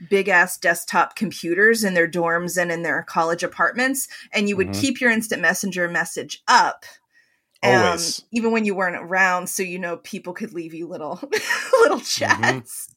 big 0.08 0.28
ass 0.28 0.56
desktop 0.56 1.16
computers 1.16 1.84
in 1.84 1.94
their 1.94 2.08
dorms 2.08 2.56
and 2.56 2.72
in 2.72 2.82
their 2.82 3.02
college 3.02 3.42
apartments. 3.42 4.08
And 4.32 4.48
you 4.48 4.56
would 4.56 4.68
Mhm. 4.68 4.80
keep 4.80 5.00
your 5.00 5.10
instant 5.10 5.42
messenger 5.42 5.88
message 5.88 6.42
up. 6.48 6.84
Um, 7.62 7.74
Always. 7.74 8.22
even 8.32 8.52
when 8.52 8.64
you 8.64 8.74
weren't 8.74 8.96
around, 8.96 9.48
so 9.48 9.62
you 9.62 9.78
know 9.78 9.98
people 9.98 10.32
could 10.32 10.52
leave 10.52 10.74
you 10.74 10.86
little 10.86 11.20
little 11.82 12.00
chats. 12.00 12.94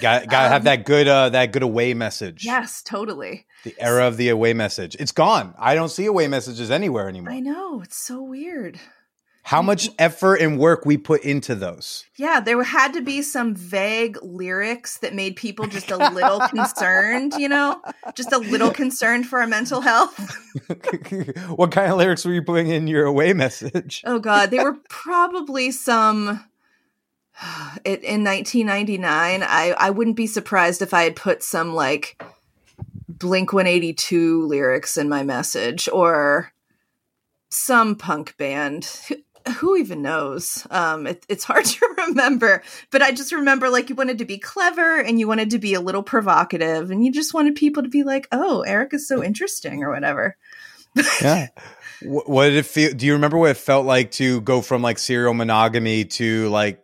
Got 0.00 0.28
got 0.28 0.44
to 0.44 0.48
have 0.48 0.62
Um, 0.62 0.64
that 0.64 0.84
good 0.86 1.08
uh 1.08 1.28
that 1.30 1.52
good 1.52 1.62
away 1.62 1.92
message. 1.94 2.44
Yes, 2.44 2.82
totally. 2.82 3.46
The 3.64 3.74
era 3.78 4.06
of 4.06 4.16
the 4.16 4.28
away 4.30 4.54
message. 4.54 4.96
It's 4.98 5.12
gone. 5.12 5.54
I 5.58 5.74
don't 5.74 5.90
see 5.90 6.06
away 6.06 6.26
messages 6.28 6.70
anywhere 6.70 7.08
anymore. 7.08 7.32
I 7.32 7.40
know 7.40 7.82
it's 7.82 7.96
so 7.96 8.22
weird. 8.22 8.78
How 9.44 9.60
much 9.60 9.90
effort 9.98 10.36
and 10.36 10.58
work 10.58 10.86
we 10.86 10.96
put 10.96 11.22
into 11.22 11.54
those. 11.54 12.06
Yeah, 12.16 12.40
there 12.40 12.62
had 12.62 12.94
to 12.94 13.02
be 13.02 13.20
some 13.20 13.54
vague 13.54 14.16
lyrics 14.22 14.96
that 14.98 15.14
made 15.14 15.36
people 15.36 15.66
just 15.66 15.90
a 15.90 15.98
little 15.98 16.40
concerned, 16.48 17.34
you 17.36 17.50
know, 17.50 17.78
just 18.14 18.32
a 18.32 18.38
little 18.38 18.70
concerned 18.70 19.26
for 19.26 19.40
our 19.40 19.46
mental 19.46 19.82
health. 19.82 20.18
what 21.56 21.72
kind 21.72 21.92
of 21.92 21.98
lyrics 21.98 22.24
were 22.24 22.32
you 22.32 22.40
putting 22.40 22.68
in 22.68 22.86
your 22.86 23.04
away 23.04 23.34
message? 23.34 24.02
Oh 24.06 24.18
God, 24.18 24.50
they 24.50 24.64
were 24.64 24.78
probably 24.88 25.70
some. 25.70 26.44
It, 27.84 28.02
in 28.02 28.24
1999, 28.24 29.42
I 29.42 29.74
I 29.76 29.90
wouldn't 29.90 30.16
be 30.16 30.26
surprised 30.26 30.80
if 30.80 30.94
I 30.94 31.02
had 31.02 31.16
put 31.16 31.42
some 31.42 31.74
like 31.74 32.22
Blink 33.08 33.52
182 33.52 34.46
lyrics 34.46 34.96
in 34.96 35.10
my 35.10 35.22
message 35.22 35.86
or 35.92 36.54
some 37.50 37.94
punk 37.94 38.36
band. 38.36 39.00
Who- 39.58 39.76
even 39.76 40.02
knows? 40.02 40.66
Um, 40.70 41.06
it, 41.06 41.24
it's 41.28 41.44
hard 41.44 41.64
to 41.74 41.94
remember, 42.06 42.62
but 42.90 43.02
I 43.02 43.12
just 43.12 43.32
remember 43.32 43.68
like 43.68 43.88
you 43.90 43.94
wanted 43.94 44.18
to 44.18 44.24
be 44.24 44.38
clever 44.38 44.98
and 45.00 45.18
you 45.20 45.28
wanted 45.28 45.50
to 45.50 45.58
be 45.58 45.74
a 45.74 45.80
little 45.80 46.02
provocative, 46.02 46.90
and 46.90 47.04
you 47.04 47.12
just 47.12 47.34
wanted 47.34 47.54
people 47.56 47.82
to 47.82 47.88
be 47.88 48.02
like, 48.04 48.26
"Oh, 48.32 48.62
Eric 48.62 48.94
is 48.94 49.06
so 49.08 49.22
interesting" 49.22 49.82
or 49.82 49.90
whatever. 49.90 50.36
yeah. 51.20 51.48
Wh- 52.00 52.28
What 52.28 52.44
did 52.46 52.56
it 52.56 52.66
feel? 52.66 52.92
Do 52.94 53.06
you 53.06 53.12
remember 53.14 53.38
what 53.38 53.50
it 53.50 53.56
felt 53.56 53.86
like 53.86 54.10
to 54.12 54.40
go 54.42 54.60
from 54.62 54.82
like 54.82 54.98
serial 54.98 55.34
monogamy 55.34 56.04
to 56.06 56.48
like 56.48 56.82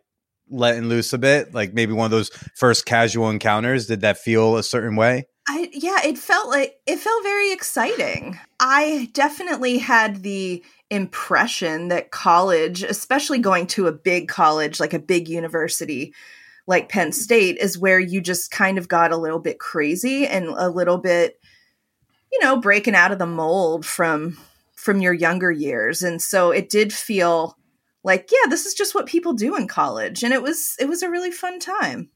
letting 0.49 0.85
loose 0.89 1.13
a 1.13 1.17
bit? 1.17 1.53
Like 1.53 1.73
maybe 1.73 1.93
one 1.93 2.05
of 2.05 2.11
those 2.11 2.29
first 2.55 2.85
casual 2.85 3.29
encounters. 3.29 3.87
Did 3.87 4.01
that 4.01 4.17
feel 4.17 4.57
a 4.57 4.63
certain 4.63 4.95
way? 4.95 5.27
I 5.47 5.69
yeah, 5.73 5.99
it 6.05 6.17
felt 6.17 6.49
like 6.49 6.75
it 6.85 6.97
felt 6.99 7.23
very 7.23 7.51
exciting. 7.51 8.39
I 8.59 9.09
definitely 9.13 9.79
had 9.79 10.21
the 10.23 10.63
impression 10.91 11.87
that 11.87 12.11
college, 12.11 12.83
especially 12.83 13.39
going 13.39 13.65
to 13.65 13.87
a 13.87 13.91
big 13.91 14.27
college 14.27 14.79
like 14.79 14.93
a 14.93 14.99
big 14.99 15.27
university 15.27 16.13
like 16.67 16.89
Penn 16.89 17.07
mm-hmm. 17.07 17.13
State 17.13 17.57
is 17.57 17.77
where 17.77 17.99
you 17.99 18.21
just 18.21 18.51
kind 18.51 18.77
of 18.77 18.87
got 18.87 19.11
a 19.11 19.17
little 19.17 19.39
bit 19.39 19.57
crazy 19.57 20.27
and 20.27 20.45
a 20.45 20.69
little 20.69 20.99
bit 20.99 21.39
you 22.31 22.39
know, 22.39 22.57
breaking 22.57 22.95
out 22.95 23.11
of 23.11 23.19
the 23.19 23.25
mold 23.25 23.85
from 23.85 24.37
from 24.75 25.01
your 25.01 25.13
younger 25.13 25.51
years. 25.51 26.01
And 26.01 26.21
so 26.21 26.51
it 26.51 26.69
did 26.69 26.93
feel 26.93 27.57
like, 28.03 28.29
yeah, 28.31 28.49
this 28.49 28.65
is 28.65 28.73
just 28.73 28.95
what 28.95 29.05
people 29.05 29.33
do 29.33 29.55
in 29.55 29.67
college 29.67 30.23
and 30.23 30.33
it 30.33 30.41
was 30.41 30.75
it 30.79 30.87
was 30.87 31.03
a 31.03 31.09
really 31.09 31.31
fun 31.31 31.59
time 31.59 32.09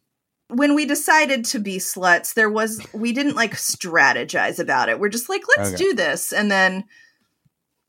when 0.49 0.75
we 0.75 0.85
decided 0.85 1.43
to 1.45 1.59
be 1.59 1.77
sluts, 1.77 2.33
there 2.33 2.49
was 2.49 2.85
we 2.93 3.11
didn't 3.11 3.35
like 3.35 3.55
strategize 3.55 4.59
about 4.59 4.89
it. 4.89 4.99
We're 4.99 5.09
just 5.09 5.29
like, 5.29 5.41
let's 5.57 5.73
Okay. 5.73 5.83
do 5.83 5.93
this, 5.93 6.31
and 6.31 6.51
then 6.51 6.85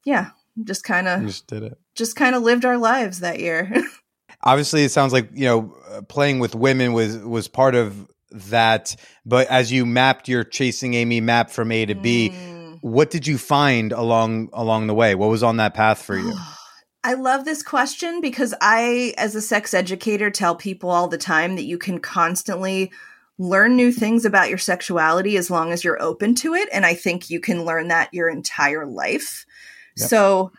yeah, 0.05 0.31
just 0.65 0.85
kind 0.85 1.09
of 1.09 1.23
just 1.23 1.47
did 1.47 1.63
it. 1.63 1.79
just 1.95 2.17
kind 2.17 2.35
of 2.35 2.43
lived 2.43 2.65
our 2.65 2.79
lives 2.79 3.21
that 3.21 3.41
year. 3.41 3.73
Obviously, 4.43 4.85
it 4.85 4.91
sounds 4.91 5.13
like 5.13 5.31
you 5.33 5.45
know 5.47 5.75
uh, 5.91 6.03
playing 6.03 6.39
with 6.39 6.55
women 6.55 6.93
was 6.93 7.19
was 7.19 7.49
part 7.49 7.75
of 7.75 8.07
that. 8.31 8.95
But 9.25 9.49
as 9.49 9.73
you 9.73 9.87
mapped 9.87 10.29
your 10.29 10.45
chasing 10.45 10.95
Amy 10.95 11.21
map 11.21 11.51
from 11.51 11.73
A 11.73 11.87
to 11.87 11.95
B, 11.95 12.31
Mm. 12.31 12.79
what 12.83 13.11
did 13.11 13.27
you 13.27 13.39
find 13.39 13.93
along 13.93 14.51
along 14.53 14.87
the 14.87 14.95
way? 14.95 15.15
What 15.15 15.31
was 15.31 15.43
on 15.43 15.57
that 15.59 15.75
path 15.75 16.03
for 16.03 16.17
you? 16.17 16.33
I 17.05 17.15
love 17.15 17.45
this 17.45 17.63
question 17.63 18.21
because 18.21 18.53
I, 18.61 19.15
as 19.17 19.37
a 19.37 19.41
sex 19.41 19.73
educator, 19.75 20.29
tell 20.29 20.57
people 20.57 20.91
all 20.91 21.07
the 21.07 21.17
time 21.19 21.55
that 21.55 21.63
you 21.63 21.79
can 21.79 22.01
constantly 22.01 22.91
learn 23.39 23.77
new 23.77 23.93
things 23.93 24.25
about 24.25 24.49
your 24.49 24.59
sexuality 24.59 25.37
as 25.37 25.49
long 25.49 25.71
as 25.71 25.85
you're 25.85 26.03
open 26.03 26.35
to 26.37 26.55
it. 26.55 26.69
And 26.73 26.85
I 26.85 26.95
think 26.95 27.31
you 27.31 27.39
can 27.39 27.65
learn 27.65 27.89
that 27.89 28.13
your 28.13 28.29
entire 28.29 28.85
life. 28.87 29.47
Yep. 29.97 30.09
So 30.09 30.53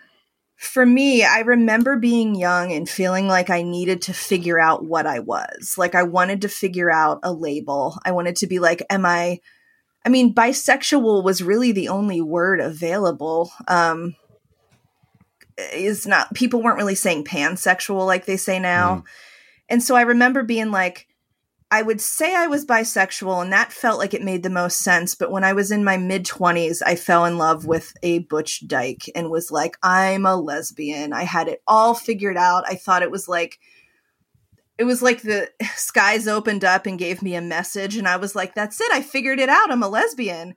for 0.56 0.86
me, 0.86 1.24
I 1.24 1.40
remember 1.40 1.98
being 1.98 2.36
young 2.36 2.72
and 2.72 2.90
feeling 2.90 3.28
like 3.28 3.50
I 3.50 3.62
needed 3.62 4.02
to 4.04 4.14
figure 4.14 4.60
out 4.60 4.84
what 4.84 5.06
I 5.06 5.20
was. 5.20 5.76
Like 5.78 5.94
I 5.94 6.04
wanted 6.04 6.42
to 6.42 6.50
figure 6.50 6.92
out 6.92 7.20
a 7.24 7.32
label. 7.32 8.00
I 8.04 8.12
wanted 8.12 8.38
to 8.38 8.48
be 8.48 8.60
like, 8.60 8.84
am 8.90 9.06
I, 9.06 9.40
I 10.04 10.10
mean, 10.10 10.34
bisexual 10.34 11.24
was 11.24 11.44
really 11.44 11.72
the 11.72 11.90
only 11.90 12.22
word 12.22 12.60
available. 12.60 13.52
Um, 13.68 14.16
is 15.74 16.06
not 16.06 16.34
people 16.34 16.62
weren't 16.62 16.78
really 16.78 16.96
saying 16.96 17.24
pansexual 17.26 18.06
like 18.06 18.26
they 18.26 18.38
say 18.38 18.60
now. 18.60 19.04
And 19.70 19.82
so 19.82 19.96
I 19.96 20.02
remember 20.02 20.44
being 20.44 20.72
like 20.72 21.08
I 21.70 21.82
would 21.82 22.00
say 22.00 22.34
I 22.34 22.48
was 22.48 22.66
bisexual 22.66 23.42
and 23.42 23.52
that 23.52 23.74
felt 23.74 24.00
like 24.00 24.14
it 24.14 24.24
made 24.24 24.44
the 24.44 24.50
most 24.50 24.80
sense, 24.80 25.16
but 25.16 25.32
when 25.32 25.44
I 25.44 25.52
was 25.52 25.70
in 25.70 25.84
my 25.84 25.98
mid 25.98 26.26
20s, 26.26 26.82
I 26.86 26.96
fell 26.96 27.26
in 27.26 27.38
love 27.38 27.66
with 27.66 27.94
a 28.02 28.20
butch 28.20 28.66
dyke 28.68 29.10
and 29.14 29.30
was 29.30 29.52
like 29.52 29.78
I'm 29.84 30.26
a 30.26 30.38
lesbian. 30.38 31.12
I 31.12 31.24
had 31.24 31.50
it 31.50 31.62
all 31.68 31.94
figured 31.94 32.38
out. 32.38 32.64
I 32.66 32.76
thought 32.76 33.04
it 33.04 33.12
was 33.12 33.28
like 33.28 33.60
it 34.78 34.86
was 34.86 35.02
like 35.02 35.24
the 35.24 35.50
skies 35.76 36.26
opened 36.28 36.64
up 36.64 36.86
and 36.86 36.98
gave 36.98 37.22
me 37.22 37.36
a 37.36 37.42
message 37.42 37.98
and 37.98 38.08
I 38.08 38.16
was 38.16 38.34
like 38.34 38.56
that's 38.56 38.80
it. 38.80 38.92
I 38.94 39.02
figured 39.02 39.40
it 39.40 39.50
out. 39.50 39.70
I'm 39.70 39.84
a 39.84 39.90
lesbian. 39.90 40.56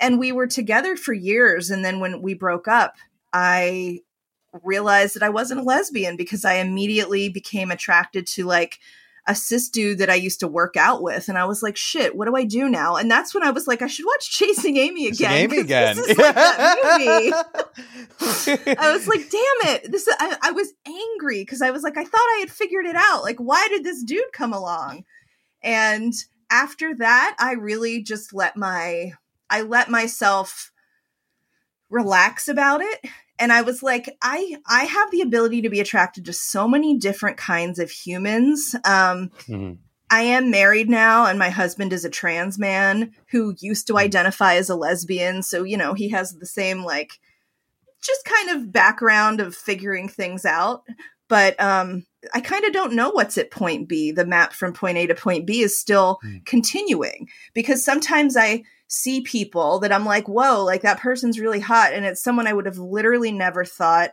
And 0.00 0.20
we 0.20 0.30
were 0.30 0.46
together 0.46 0.96
for 0.96 1.12
years 1.12 1.68
and 1.68 1.84
then 1.84 1.98
when 1.98 2.22
we 2.22 2.32
broke 2.32 2.68
up, 2.68 2.94
I 3.32 4.00
realized 4.62 5.16
that 5.16 5.24
I 5.24 5.30
wasn't 5.30 5.58
a 5.58 5.64
lesbian 5.64 6.16
because 6.16 6.44
I 6.44 6.54
immediately 6.54 7.28
became 7.28 7.72
attracted 7.72 8.28
to 8.28 8.44
like 8.44 8.78
a 9.26 9.34
cis 9.34 9.70
dude 9.70 9.98
that 9.98 10.10
I 10.10 10.14
used 10.14 10.40
to 10.40 10.48
work 10.48 10.76
out 10.76 11.02
with. 11.02 11.28
And 11.28 11.38
I 11.38 11.46
was 11.46 11.62
like, 11.62 11.76
shit, 11.76 12.14
what 12.14 12.26
do 12.26 12.36
I 12.36 12.44
do 12.44 12.68
now? 12.68 12.96
And 12.96 13.10
that's 13.10 13.34
when 13.34 13.42
I 13.42 13.50
was 13.50 13.66
like, 13.66 13.80
I 13.80 13.86
should 13.86 14.04
watch 14.04 14.30
Chasing 14.30 14.76
Amy 14.76 15.08
Chasing 15.10 15.26
again. 15.26 15.38
Amy 15.38 15.58
again. 15.60 15.96
This 15.96 16.08
is 16.10 16.18
like 16.18 16.34
that 16.34 16.76
movie. 16.84 17.32
I 18.78 18.92
was 18.92 19.08
like, 19.08 19.30
damn 19.30 19.74
it. 19.74 19.90
This 19.90 20.06
I, 20.18 20.36
I 20.42 20.50
was 20.52 20.72
angry 20.86 21.40
because 21.40 21.62
I 21.62 21.70
was 21.70 21.82
like, 21.82 21.96
I 21.96 22.04
thought 22.04 22.20
I 22.20 22.38
had 22.40 22.50
figured 22.50 22.84
it 22.84 22.96
out. 22.96 23.22
Like, 23.22 23.38
why 23.38 23.66
did 23.68 23.82
this 23.82 24.02
dude 24.02 24.32
come 24.32 24.52
along? 24.52 25.04
And 25.62 26.12
after 26.50 26.94
that, 26.96 27.36
I 27.38 27.52
really 27.52 28.02
just 28.02 28.34
let 28.34 28.56
my 28.56 29.12
I 29.48 29.62
let 29.62 29.88
myself 29.88 30.70
relax 31.88 32.48
about 32.48 32.82
it. 32.82 33.06
And 33.38 33.52
I 33.52 33.62
was 33.62 33.82
like, 33.82 34.16
I 34.22 34.56
I 34.66 34.84
have 34.84 35.10
the 35.10 35.22
ability 35.22 35.62
to 35.62 35.70
be 35.70 35.80
attracted 35.80 36.24
to 36.26 36.32
so 36.32 36.68
many 36.68 36.98
different 36.98 37.36
kinds 37.36 37.78
of 37.78 37.90
humans. 37.90 38.74
Um, 38.84 39.30
Mhm. 39.48 39.78
I 40.10 40.20
am 40.22 40.50
married 40.50 40.88
now, 40.88 41.26
and 41.26 41.38
my 41.38 41.48
husband 41.48 41.92
is 41.92 42.04
a 42.04 42.10
trans 42.10 42.58
man 42.58 43.12
who 43.30 43.54
used 43.58 43.86
to 43.88 43.98
identify 43.98 44.54
as 44.54 44.70
a 44.70 44.76
lesbian. 44.76 45.42
So, 45.42 45.64
you 45.64 45.76
know, 45.76 45.94
he 45.94 46.10
has 46.10 46.34
the 46.34 46.46
same, 46.46 46.84
like, 46.84 47.18
just 48.02 48.24
kind 48.24 48.50
of 48.50 48.70
background 48.70 49.40
of 49.40 49.56
figuring 49.56 50.08
things 50.08 50.44
out. 50.44 50.82
But 51.26 51.58
um, 51.60 52.04
I 52.34 52.40
kind 52.40 52.64
of 52.66 52.72
don't 52.72 52.92
know 52.92 53.10
what's 53.10 53.38
at 53.38 53.50
point 53.50 53.88
B. 53.88 54.12
The 54.12 54.26
map 54.26 54.52
from 54.52 54.74
point 54.74 54.98
A 54.98 55.06
to 55.06 55.14
point 55.14 55.46
B 55.46 55.62
is 55.62 55.76
still 55.76 56.18
Hmm. 56.22 56.36
continuing 56.44 57.28
because 57.54 57.82
sometimes 57.84 58.36
I 58.36 58.62
see 58.88 59.20
people 59.20 59.80
that 59.80 59.92
I'm 59.92 60.04
like, 60.04 60.28
whoa, 60.28 60.64
like 60.64 60.82
that 60.82 61.00
person's 61.00 61.40
really 61.40 61.60
hot. 61.60 61.92
And 61.92 62.04
it's 62.04 62.22
someone 62.22 62.46
I 62.46 62.52
would 62.52 62.66
have 62.66 62.78
literally 62.78 63.32
never 63.32 63.64
thought 63.64 64.10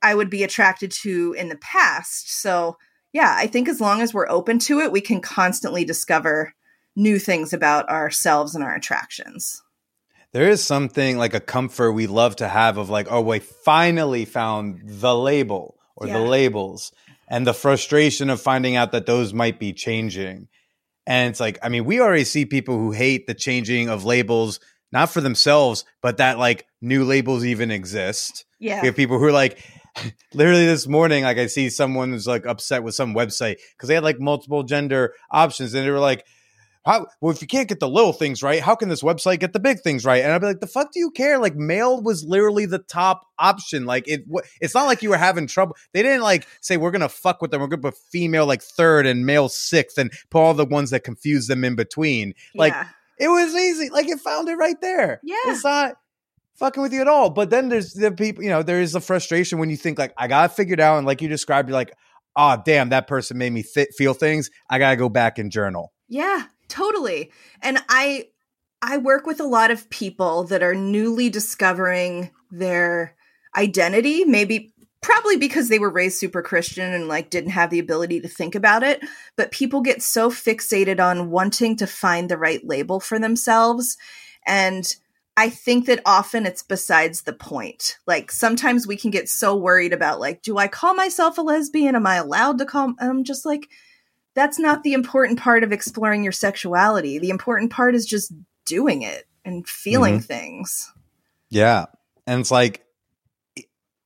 I 0.00 0.14
would 0.14 0.30
be 0.30 0.42
attracted 0.42 0.90
to 1.02 1.34
in 1.36 1.48
the 1.48 1.56
past. 1.56 2.40
So, 2.40 2.76
yeah, 3.12 3.34
I 3.36 3.46
think 3.46 3.68
as 3.68 3.80
long 3.80 4.00
as 4.00 4.14
we're 4.14 4.28
open 4.28 4.58
to 4.60 4.80
it, 4.80 4.92
we 4.92 5.00
can 5.00 5.20
constantly 5.20 5.84
discover 5.84 6.54
new 6.96 7.18
things 7.18 7.52
about 7.52 7.88
ourselves 7.88 8.54
and 8.54 8.64
our 8.64 8.74
attractions. 8.74 9.60
There 10.32 10.48
is 10.48 10.64
something 10.64 11.18
like 11.18 11.34
a 11.34 11.40
comfort 11.40 11.92
we 11.92 12.06
love 12.06 12.36
to 12.36 12.48
have 12.48 12.76
of 12.76 12.90
like, 12.90 13.06
oh, 13.10 13.20
we 13.20 13.38
finally 13.38 14.24
found 14.24 14.80
the 14.84 15.14
label 15.14 15.78
or 15.96 16.08
Yeah. 16.08 16.14
the 16.14 16.24
labels, 16.24 16.90
and 17.28 17.46
the 17.46 17.54
frustration 17.54 18.30
of 18.30 18.40
finding 18.40 18.74
out 18.74 18.92
that 18.92 19.06
those 19.06 19.32
might 19.32 19.60
be 19.60 19.72
changing. 19.72 20.48
And 21.06 21.30
it's 21.30 21.40
like, 21.40 21.58
I 21.62 21.68
mean, 21.68 21.84
we 21.84 22.00
already 22.00 22.24
see 22.24 22.46
people 22.46 22.78
who 22.78 22.92
hate 22.92 23.26
the 23.26 23.34
changing 23.34 23.88
of 23.88 24.04
labels, 24.04 24.60
not 24.92 25.10
for 25.10 25.20
themselves, 25.20 25.84
but 26.00 26.16
that 26.16 26.38
like 26.38 26.66
new 26.80 27.04
labels 27.04 27.44
even 27.44 27.70
exist. 27.70 28.44
Yeah. 28.58 28.80
We 28.80 28.86
have 28.86 28.96
people 28.96 29.18
who 29.18 29.24
are 29.24 29.32
like, 29.32 29.62
literally 30.34 30.66
this 30.66 30.86
morning, 30.86 31.24
like 31.24 31.38
I 31.38 31.46
see 31.46 31.70
someone 31.70 32.10
who's 32.10 32.26
like 32.26 32.46
upset 32.46 32.82
with 32.82 32.94
some 32.94 33.14
website 33.14 33.56
because 33.76 33.88
they 33.88 33.94
had 33.94 34.04
like 34.04 34.18
multiple 34.18 34.62
gender 34.62 35.14
options, 35.30 35.74
and 35.74 35.86
they 35.86 35.90
were 35.90 35.98
like, 35.98 36.26
"How? 36.84 37.06
Well, 37.20 37.32
if 37.32 37.40
you 37.40 37.48
can't 37.48 37.68
get 37.68 37.80
the 37.80 37.88
little 37.88 38.12
things 38.12 38.42
right, 38.42 38.60
how 38.60 38.74
can 38.74 38.88
this 38.88 39.02
website 39.02 39.40
get 39.40 39.52
the 39.52 39.60
big 39.60 39.80
things 39.80 40.04
right?" 40.04 40.22
And 40.22 40.32
I'd 40.32 40.40
be 40.40 40.46
like, 40.46 40.60
"The 40.60 40.66
fuck 40.66 40.92
do 40.92 41.00
you 41.00 41.10
care? 41.10 41.38
Like, 41.38 41.56
male 41.56 42.02
was 42.02 42.24
literally 42.24 42.66
the 42.66 42.78
top 42.78 43.26
option. 43.38 43.86
Like, 43.86 44.08
it. 44.08 44.24
It's 44.60 44.74
not 44.74 44.86
like 44.86 45.02
you 45.02 45.10
were 45.10 45.16
having 45.16 45.46
trouble. 45.46 45.76
They 45.92 46.02
didn't 46.02 46.22
like 46.22 46.46
say 46.60 46.76
we're 46.76 46.90
gonna 46.90 47.08
fuck 47.08 47.42
with 47.42 47.50
them. 47.50 47.60
We're 47.60 47.68
gonna 47.68 47.82
put 47.82 47.96
female 47.96 48.46
like 48.46 48.62
third 48.62 49.06
and 49.06 49.26
male 49.26 49.48
sixth, 49.48 49.98
and 49.98 50.12
put 50.30 50.40
all 50.40 50.54
the 50.54 50.64
ones 50.64 50.90
that 50.90 51.04
confuse 51.04 51.46
them 51.46 51.64
in 51.64 51.74
between. 51.74 52.34
Like, 52.54 52.72
yeah. 52.72 52.88
it 53.18 53.28
was 53.28 53.54
easy. 53.54 53.90
Like, 53.90 54.08
it 54.08 54.20
found 54.20 54.48
it 54.48 54.56
right 54.56 54.80
there. 54.80 55.20
Yeah. 55.22 55.36
It's 55.46 55.64
not." 55.64 55.96
fucking 56.56 56.82
with 56.82 56.92
you 56.92 57.00
at 57.00 57.08
all. 57.08 57.30
But 57.30 57.50
then 57.50 57.68
there's 57.68 57.94
the 57.94 58.12
people, 58.12 58.44
you 58.44 58.50
know, 58.50 58.62
there 58.62 58.80
is 58.80 58.92
the 58.92 59.00
frustration 59.00 59.58
when 59.58 59.70
you 59.70 59.76
think 59.76 59.98
like 59.98 60.12
I 60.16 60.28
got 60.28 60.50
it 60.50 60.54
figured 60.54 60.80
out, 60.80 60.98
and 60.98 61.06
like 61.06 61.22
you 61.22 61.28
described, 61.28 61.68
you're 61.68 61.76
like, 61.76 61.92
oh 62.36 62.60
damn, 62.64 62.90
that 62.90 63.06
person 63.06 63.38
made 63.38 63.52
me 63.52 63.62
th- 63.62 63.88
feel 63.96 64.14
things. 64.14 64.50
I 64.68 64.78
gotta 64.78 64.96
go 64.96 65.08
back 65.08 65.38
and 65.38 65.50
journal. 65.50 65.92
Yeah, 66.08 66.44
totally. 66.68 67.30
And 67.62 67.78
I 67.88 68.28
I 68.82 68.98
work 68.98 69.26
with 69.26 69.40
a 69.40 69.44
lot 69.44 69.70
of 69.70 69.88
people 69.88 70.44
that 70.44 70.62
are 70.62 70.74
newly 70.74 71.30
discovering 71.30 72.30
their 72.50 73.16
identity, 73.56 74.24
maybe 74.24 74.74
probably 75.00 75.36
because 75.36 75.68
they 75.68 75.78
were 75.78 75.90
raised 75.90 76.18
super 76.18 76.42
Christian 76.42 76.92
and 76.92 77.08
like 77.08 77.30
didn't 77.30 77.50
have 77.50 77.70
the 77.70 77.78
ability 77.78 78.20
to 78.20 78.28
think 78.28 78.54
about 78.54 78.82
it, 78.82 79.02
but 79.36 79.50
people 79.50 79.80
get 79.80 80.02
so 80.02 80.30
fixated 80.30 80.98
on 80.98 81.30
wanting 81.30 81.76
to 81.76 81.86
find 81.86 82.30
the 82.30 82.38
right 82.38 82.64
label 82.64 83.00
for 83.00 83.18
themselves 83.18 83.96
and 84.46 84.96
I 85.36 85.50
think 85.50 85.86
that 85.86 86.00
often 86.06 86.46
it's 86.46 86.62
besides 86.62 87.22
the 87.22 87.32
point. 87.32 87.98
Like 88.06 88.30
sometimes 88.30 88.86
we 88.86 88.96
can 88.96 89.10
get 89.10 89.28
so 89.28 89.56
worried 89.56 89.92
about 89.92 90.20
like 90.20 90.42
do 90.42 90.58
I 90.58 90.68
call 90.68 90.94
myself 90.94 91.38
a 91.38 91.42
lesbian? 91.42 91.96
Am 91.96 92.06
I 92.06 92.16
allowed 92.16 92.58
to 92.58 92.64
call 92.64 92.94
and 92.98 93.10
I'm 93.10 93.24
just 93.24 93.44
like 93.44 93.68
that's 94.34 94.58
not 94.58 94.82
the 94.82 94.92
important 94.92 95.38
part 95.38 95.62
of 95.62 95.72
exploring 95.72 96.22
your 96.22 96.32
sexuality. 96.32 97.18
The 97.18 97.30
important 97.30 97.70
part 97.70 97.94
is 97.94 98.06
just 98.06 98.32
doing 98.66 99.02
it 99.02 99.26
and 99.44 99.66
feeling 99.68 100.20
things. 100.20 100.92
Yeah, 101.50 101.86
and 102.26 102.40
it's 102.40 102.50
like 102.50 102.84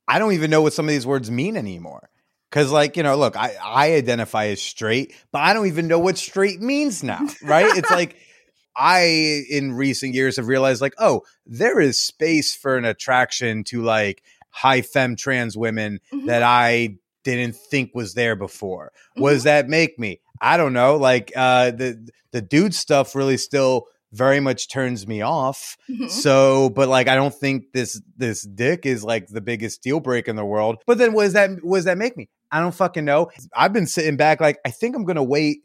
I 0.07 0.19
don't 0.19 0.33
even 0.33 0.51
know 0.51 0.63
what 0.63 0.73
some 0.73 0.87
of 0.87 0.91
these 0.91 1.07
words 1.07 1.31
mean 1.31 1.57
anymore. 1.57 2.09
Cause 2.51 2.71
like, 2.73 2.97
you 2.97 3.03
know, 3.03 3.17
look, 3.17 3.37
I, 3.37 3.55
I 3.63 3.93
identify 3.93 4.47
as 4.47 4.63
straight, 4.63 5.15
but 5.33 5.41
I 5.41 5.53
don't 5.53 5.67
even 5.67 5.87
know 5.87 5.99
what 5.99 6.17
straight 6.17 6.63
means 6.63 7.03
now, 7.03 7.21
right? 7.43 7.77
it's 7.77 7.91
like 7.91 8.17
I 8.77 9.45
in 9.51 9.73
recent 9.73 10.15
years 10.15 10.37
have 10.37 10.47
realized 10.49 10.81
like, 10.81 10.95
oh, 10.99 11.25
there 11.45 11.79
is 11.79 12.01
space 12.01 12.55
for 12.55 12.77
an 12.79 12.87
attraction 12.87 13.65
to 13.65 13.83
like 13.83 14.23
high 14.51 14.81
femme 14.81 15.15
trans 15.17 15.57
women 15.59 16.01
Mhm. 16.13 16.27
that 16.27 16.43
I 16.43 16.97
didn't 17.37 17.57
think 17.57 17.91
was 17.95 18.15
there 18.15 18.37
before. 18.37 18.93
What 19.15 19.31
Mhm. 19.31 19.35
does 19.35 19.43
that 19.45 19.69
make 19.69 19.99
me? 19.99 20.21
I 20.41 20.57
don't 20.57 20.73
know. 20.73 20.97
Like 20.97 21.33
uh 21.37 21.71
the 21.73 22.09
the 22.33 22.41
dude 22.43 22.75
stuff 22.75 23.15
really 23.15 23.37
still 23.37 23.87
very 24.13 24.41
much 24.41 24.69
turns 24.71 25.07
me 25.07 25.21
off. 25.21 25.77
Mhm. 25.91 26.11
So, 26.11 26.71
but 26.71 26.89
like 26.89 27.09
I 27.09 27.15
don't 27.15 27.35
think 27.35 27.73
this 27.75 28.01
this 28.17 28.43
dick 28.43 28.87
is 28.87 29.05
like 29.05 29.27
the 29.29 29.41
biggest 29.43 29.83
deal 29.83 30.01
break 30.01 30.29
in 30.29 30.37
the 30.37 30.45
world. 30.45 30.77
But 30.87 30.99
then 30.99 31.13
what 31.13 31.25
does 31.25 31.33
that 31.35 31.51
what 31.63 31.77
does 31.79 31.85
that 31.85 31.99
make 31.99 32.17
me? 32.17 32.29
I 32.51 32.61
don't 32.61 32.75
fucking 32.75 33.05
know. 33.05 33.31
I've 33.55 33.73
been 33.75 33.87
sitting 33.87 34.17
back 34.17 34.41
like 34.41 34.59
I 34.65 34.71
think 34.71 34.97
I'm 34.97 35.05
gonna 35.05 35.23
wait 35.23 35.59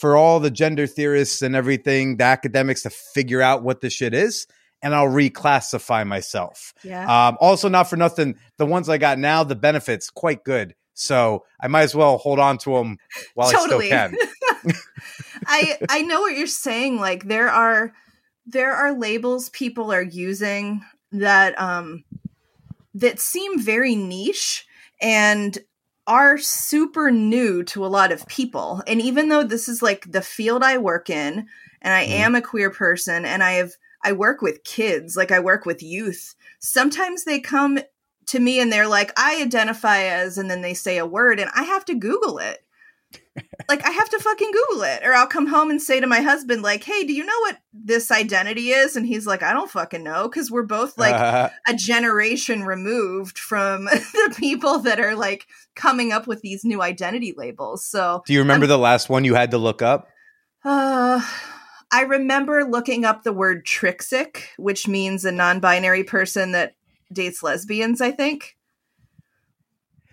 for 0.00 0.16
all 0.16 0.40
the 0.40 0.50
gender 0.50 0.86
theorists 0.86 1.42
and 1.42 1.54
everything, 1.56 2.16
the 2.16 2.24
academics 2.24 2.82
to 2.82 2.90
figure 2.90 3.42
out 3.42 3.62
what 3.62 3.80
this 3.82 3.92
shit 3.92 4.14
is, 4.14 4.46
and 4.82 4.94
I'll 4.94 5.06
reclassify 5.08 6.06
myself. 6.06 6.72
Yeah. 6.82 7.02
Um, 7.28 7.36
also, 7.40 7.68
not 7.68 7.90
for 7.90 7.96
nothing, 7.96 8.36
the 8.58 8.64
ones 8.66 8.88
I 8.88 8.98
got 8.98 9.18
now, 9.18 9.44
the 9.44 9.54
benefits 9.54 10.08
quite 10.10 10.44
good. 10.44 10.74
So 10.94 11.44
I 11.60 11.68
might 11.68 11.82
as 11.82 11.94
well 11.94 12.18
hold 12.18 12.38
on 12.38 12.58
to 12.58 12.74
them 12.74 12.98
while 13.34 13.48
totally. 13.48 13.92
I 13.92 13.98
still 13.98 13.98
can. 13.98 14.16
I 15.46 15.78
I 15.88 16.02
know 16.02 16.20
what 16.20 16.36
you're 16.36 16.46
saying. 16.46 16.98
Like 16.98 17.24
there 17.24 17.48
are 17.48 17.92
there 18.46 18.72
are 18.74 18.92
labels 18.92 19.48
people 19.50 19.92
are 19.92 20.02
using 20.02 20.84
that 21.12 21.58
um 21.60 22.04
that 22.94 23.20
seem 23.20 23.58
very 23.58 23.94
niche 23.94 24.66
and 25.00 25.58
are 26.06 26.36
super 26.36 27.10
new 27.10 27.62
to 27.62 27.86
a 27.86 27.88
lot 27.88 28.12
of 28.12 28.26
people. 28.26 28.82
And 28.86 29.00
even 29.00 29.28
though 29.28 29.44
this 29.44 29.68
is 29.68 29.82
like 29.82 30.10
the 30.10 30.22
field 30.22 30.62
I 30.62 30.78
work 30.78 31.08
in 31.08 31.46
and 31.80 31.94
I 31.94 32.02
Mhm. 32.02 32.10
am 32.10 32.34
a 32.34 32.42
queer 32.42 32.70
person 32.70 33.24
and 33.24 33.42
I 33.42 33.52
have 33.52 33.72
I 34.04 34.12
work 34.12 34.42
with 34.42 34.64
kids, 34.64 35.16
like 35.16 35.30
I 35.30 35.38
work 35.38 35.64
with 35.64 35.82
youth, 35.82 36.34
sometimes 36.58 37.24
they 37.24 37.38
come 37.38 37.78
to 38.26 38.38
me 38.38 38.60
and 38.60 38.72
they're 38.72 38.88
like 38.88 39.12
I 39.16 39.40
identify 39.42 40.02
as 40.04 40.38
and 40.38 40.50
then 40.50 40.62
they 40.62 40.74
say 40.74 40.98
a 40.98 41.06
word 41.06 41.40
and 41.40 41.50
I 41.54 41.64
have 41.64 41.84
to 41.86 41.94
google 41.94 42.38
it 42.38 42.64
like 43.68 43.84
I 43.86 43.90
have 43.90 44.08
to 44.10 44.18
fucking 44.18 44.50
Google 44.50 44.82
it, 44.82 45.02
or 45.04 45.14
I'll 45.14 45.26
come 45.26 45.46
home 45.46 45.70
and 45.70 45.80
say 45.80 46.00
to 46.00 46.06
my 46.06 46.20
husband, 46.20 46.62
like, 46.62 46.84
"Hey, 46.84 47.04
do 47.04 47.12
you 47.12 47.24
know 47.24 47.38
what 47.40 47.58
this 47.72 48.10
identity 48.10 48.70
is?" 48.70 48.96
And 48.96 49.06
he's 49.06 49.26
like, 49.26 49.42
"I 49.42 49.52
don't 49.52 49.70
fucking 49.70 50.02
know," 50.02 50.28
because 50.28 50.50
we're 50.50 50.62
both 50.62 50.98
like 50.98 51.14
Uh, 51.14 51.48
a 51.68 51.74
generation 51.74 52.64
removed 52.64 53.38
from 53.38 53.84
the 53.86 54.34
people 54.38 54.80
that 54.80 55.00
are 55.00 55.14
like 55.14 55.46
coming 55.74 56.12
up 56.12 56.26
with 56.26 56.42
these 56.42 56.64
new 56.64 56.82
identity 56.82 57.34
labels. 57.36 57.84
So, 57.84 58.22
do 58.26 58.32
you 58.32 58.40
remember 58.40 58.66
the 58.66 58.78
last 58.78 59.08
one 59.08 59.24
you 59.24 59.34
had 59.34 59.50
to 59.52 59.58
look 59.58 59.82
up? 59.82 60.08
uh, 60.64 61.20
I 61.90 62.02
remember 62.02 62.64
looking 62.64 63.04
up 63.04 63.22
the 63.22 63.32
word 63.32 63.66
trixic, 63.66 64.44
which 64.56 64.88
means 64.88 65.24
a 65.24 65.32
non-binary 65.32 66.04
person 66.04 66.52
that 66.52 66.74
dates 67.14 67.42
lesbians. 67.42 68.00
I 68.00 68.10
think. 68.10 68.56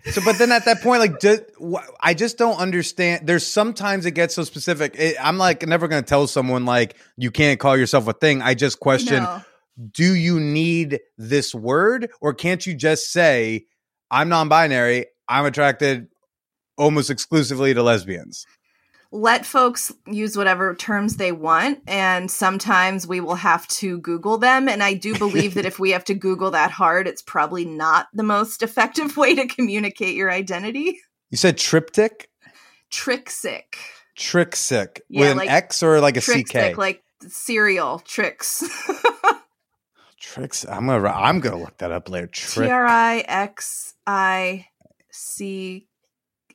So, 0.06 0.22
but 0.24 0.38
then 0.38 0.50
at 0.50 0.64
that 0.64 0.80
point, 0.80 1.00
like, 1.00 1.82
I 2.00 2.14
just 2.14 2.38
don't 2.38 2.56
understand. 2.56 3.26
There's 3.26 3.46
sometimes 3.46 4.06
it 4.06 4.12
gets 4.12 4.34
so 4.34 4.44
specific. 4.44 4.94
It, 4.98 5.16
I'm 5.20 5.36
like 5.36 5.66
never 5.66 5.88
going 5.88 6.02
to 6.02 6.08
tell 6.08 6.26
someone 6.26 6.64
like 6.64 6.96
you 7.16 7.30
can't 7.30 7.60
call 7.60 7.76
yourself 7.76 8.08
a 8.08 8.12
thing. 8.12 8.40
I 8.40 8.54
just 8.54 8.80
question: 8.80 9.22
No. 9.22 9.42
Do 9.92 10.14
you 10.14 10.40
need 10.40 11.00
this 11.18 11.54
word, 11.54 12.10
or 12.20 12.34
can't 12.34 12.66
you 12.66 12.74
just 12.74 13.12
say 13.12 13.66
I'm 14.10 14.28
non-binary? 14.28 15.06
I'm 15.28 15.44
attracted 15.44 16.08
almost 16.76 17.10
exclusively 17.10 17.74
to 17.74 17.82
lesbians. 17.82 18.46
Let 19.12 19.44
folks 19.44 19.92
use 20.06 20.36
whatever 20.36 20.72
terms 20.74 21.16
they 21.16 21.32
want 21.32 21.80
and 21.88 22.30
sometimes 22.30 23.06
we 23.08 23.18
will 23.20 23.34
have 23.34 23.66
to 23.68 23.98
google 23.98 24.38
them 24.38 24.68
and 24.68 24.82
i 24.84 24.94
do 24.94 25.18
believe 25.18 25.54
that 25.54 25.66
if 25.66 25.78
we 25.80 25.90
have 25.90 26.04
to 26.04 26.14
google 26.14 26.52
that 26.52 26.70
hard 26.70 27.08
it's 27.08 27.20
probably 27.22 27.64
not 27.64 28.06
the 28.14 28.22
most 28.22 28.62
effective 28.62 29.16
way 29.16 29.34
to 29.34 29.46
communicate 29.48 30.14
your 30.14 30.30
identity 30.30 30.96
You 31.30 31.36
said 31.36 31.58
triptych, 31.58 32.28
trixic 32.90 33.74
trixic 34.16 35.00
Yeah, 35.08 35.34
with 35.34 35.42
an 35.42 35.48
X 35.48 35.82
or 35.82 36.00
like 36.00 36.16
a 36.16 36.20
trixic 36.20 36.72
CK. 36.72 36.78
like 36.78 37.02
cereal 37.26 37.98
tricks 38.00 38.62
Tricks. 40.20 40.64
I'm 40.68 40.86
gonna. 40.86 41.08
I'm 41.08 41.40
gonna 41.40 41.58
look 41.58 41.76
that 41.78 41.90
up 41.90 42.08
later. 42.08 42.28
Trick. 42.28 42.68
t-r-i-x-i-c 42.68 43.96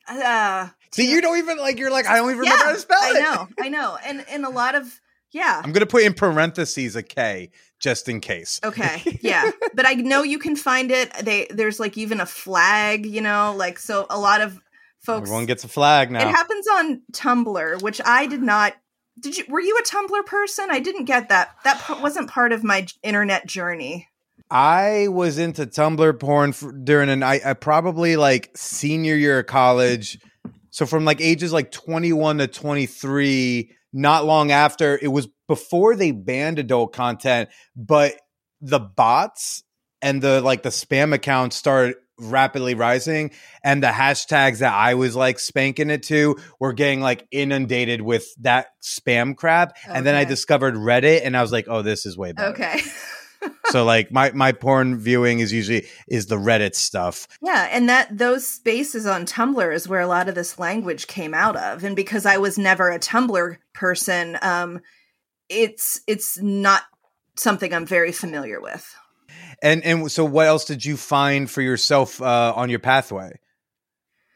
uh 0.07 0.69
See, 0.91 1.09
you 1.11 1.21
don't 1.21 1.37
even 1.37 1.57
like. 1.57 1.77
You're 1.79 1.91
like. 1.91 2.07
I 2.07 2.15
don't 2.17 2.29
even 2.29 2.39
remember 2.39 2.63
how 2.63 2.71
to 2.73 2.79
spell 2.79 2.97
i 3.01 3.11
it. 3.17 3.21
know 3.21 3.47
i 3.59 3.69
know 3.69 3.97
and 4.05 4.23
and 4.29 4.45
a 4.45 4.49
lot 4.49 4.75
of 4.75 5.01
yeah 5.31 5.61
I'm 5.63 5.71
gonna 5.73 5.85
put 5.85 6.03
in 6.03 6.13
parentheses 6.13 6.95
a 6.95 7.03
K 7.03 7.49
just 7.81 8.07
in 8.07 8.21
case. 8.21 8.61
Okay, 8.63 9.17
yeah, 9.21 9.51
but 9.73 9.85
I 9.85 9.93
know 9.95 10.23
you 10.23 10.39
can 10.39 10.55
find 10.55 10.89
it. 10.91 11.11
They 11.23 11.47
there's 11.49 11.79
like 11.79 11.97
even 11.97 12.21
a 12.21 12.25
flag, 12.25 13.05
you 13.05 13.19
know, 13.21 13.53
like 13.57 13.77
so 13.79 14.05
a 14.09 14.17
lot 14.17 14.39
of 14.39 14.57
folks. 15.01 15.23
Everyone 15.27 15.45
gets 15.45 15.65
a 15.65 15.67
flag 15.67 16.09
now. 16.09 16.25
it 16.27 16.31
happens 16.33 16.65
on 16.67 17.01
Tumblr, 17.11 17.81
which 17.81 17.99
I 18.05 18.27
did 18.27 18.41
not. 18.41 18.73
Did 19.19 19.37
you? 19.37 19.43
Were 19.49 19.59
you 19.59 19.77
a 19.77 19.83
Tumblr 19.83 20.25
person? 20.25 20.67
I 20.71 20.79
didn't 20.79 21.05
get 21.05 21.27
that. 21.29 21.55
That 21.65 21.83
p- 21.85 22.01
wasn't 22.01 22.29
part 22.29 22.53
of 22.53 22.63
my 22.63 22.81
j- 22.81 22.93
internet 23.03 23.45
journey. 23.45 24.07
I 24.49 25.07
was 25.09 25.37
into 25.37 25.65
Tumblr 25.65 26.19
porn 26.19 26.53
for, 26.53 26.71
during 26.71 27.09
an 27.09 27.23
I, 27.23 27.41
I 27.43 27.53
probably 27.53 28.15
like 28.15 28.51
senior 28.55 29.15
year 29.15 29.39
of 29.39 29.47
college. 29.47 30.19
So 30.69 30.85
from 30.85 31.05
like 31.05 31.21
ages 31.21 31.53
like 31.53 31.71
21 31.71 32.39
to 32.39 32.47
23, 32.47 33.71
not 33.93 34.25
long 34.25 34.51
after, 34.51 34.99
it 35.01 35.07
was 35.07 35.27
before 35.47 35.95
they 35.95 36.11
banned 36.11 36.59
adult 36.59 36.93
content, 36.93 37.49
but 37.75 38.15
the 38.61 38.79
bots 38.79 39.63
and 40.01 40.21
the 40.21 40.41
like 40.41 40.63
the 40.63 40.69
spam 40.69 41.13
accounts 41.13 41.55
started 41.55 41.95
rapidly 42.17 42.75
rising 42.75 43.31
and 43.63 43.83
the 43.83 43.87
hashtags 43.87 44.59
that 44.59 44.73
I 44.73 44.93
was 44.93 45.15
like 45.15 45.39
spanking 45.39 45.89
it 45.89 46.03
to 46.03 46.37
were 46.59 46.73
getting 46.73 47.01
like 47.01 47.27
inundated 47.31 48.01
with 48.01 48.25
that 48.41 48.67
spam 48.81 49.35
crap. 49.35 49.77
And 49.87 50.05
then 50.05 50.15
I 50.15 50.23
discovered 50.23 50.75
Reddit 50.75 51.21
and 51.23 51.35
I 51.35 51.41
was 51.41 51.51
like, 51.51 51.65
oh, 51.67 51.81
this 51.81 52.05
is 52.05 52.17
way 52.17 52.31
better 52.31 52.49
Okay. 52.51 52.81
so 53.67 53.83
like 53.83 54.11
my 54.11 54.31
my 54.31 54.51
porn 54.51 54.97
viewing 54.97 55.39
is 55.39 55.51
usually 55.51 55.87
is 56.07 56.27
the 56.27 56.37
Reddit 56.37 56.75
stuff. 56.75 57.27
Yeah, 57.41 57.67
and 57.71 57.89
that 57.89 58.17
those 58.17 58.45
spaces 58.45 59.05
on 59.05 59.25
Tumblr 59.25 59.73
is 59.73 59.87
where 59.87 60.01
a 60.01 60.07
lot 60.07 60.29
of 60.29 60.35
this 60.35 60.59
language 60.59 61.07
came 61.07 61.33
out 61.33 61.55
of. 61.55 61.83
And 61.83 61.95
because 61.95 62.25
I 62.25 62.37
was 62.37 62.57
never 62.57 62.89
a 62.91 62.99
Tumblr 62.99 63.57
person, 63.73 64.37
um, 64.41 64.81
it's 65.49 66.01
it's 66.07 66.39
not 66.41 66.83
something 67.35 67.73
I'm 67.73 67.85
very 67.85 68.11
familiar 68.11 68.61
with. 68.61 68.95
And 69.61 69.83
and 69.83 70.11
so 70.11 70.25
what 70.25 70.47
else 70.47 70.65
did 70.65 70.85
you 70.85 70.97
find 70.97 71.49
for 71.49 71.61
yourself 71.61 72.21
uh, 72.21 72.53
on 72.55 72.69
your 72.69 72.79
pathway? 72.79 73.39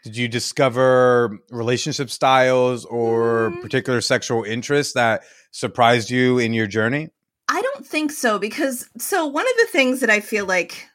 Did 0.04 0.16
you 0.16 0.28
discover 0.30 1.40
relationship 1.52 2.10
styles 2.10 2.86
or 2.86 3.52
Mm. 3.52 3.62
particular 3.62 4.02
sexual 4.02 4.44
interests 4.44 4.94
that 4.94 5.24
surprised 5.52 6.10
you 6.10 6.40
in 6.40 6.54
your 6.54 6.68
journey? 6.68 7.10
I 7.50 7.62
don't 7.62 7.86
think 7.86 8.12
so 8.12 8.38
because 8.40 8.88
so 8.98 9.26
one 9.26 9.46
of 9.46 9.58
the 9.60 9.72
things 9.72 10.00
that 10.02 10.10
I 10.10 10.20
feel 10.20 10.46
like 10.46 10.88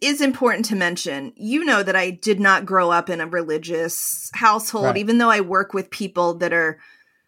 is 0.00 0.20
important 0.20 0.64
to 0.66 0.76
mention, 0.76 1.32
you 1.36 1.64
know 1.64 1.82
that 1.82 1.96
I 1.96 2.10
did 2.10 2.40
not 2.40 2.64
grow 2.64 2.90
up 2.90 3.10
in 3.10 3.20
a 3.20 3.26
religious 3.26 4.30
household 4.32 4.86
Right. 4.86 4.96
even 4.96 5.18
though 5.18 5.28
I 5.30 5.40
work 5.40 5.74
with 5.74 5.90
people 5.90 6.34
that 6.34 6.52
are 6.52 6.78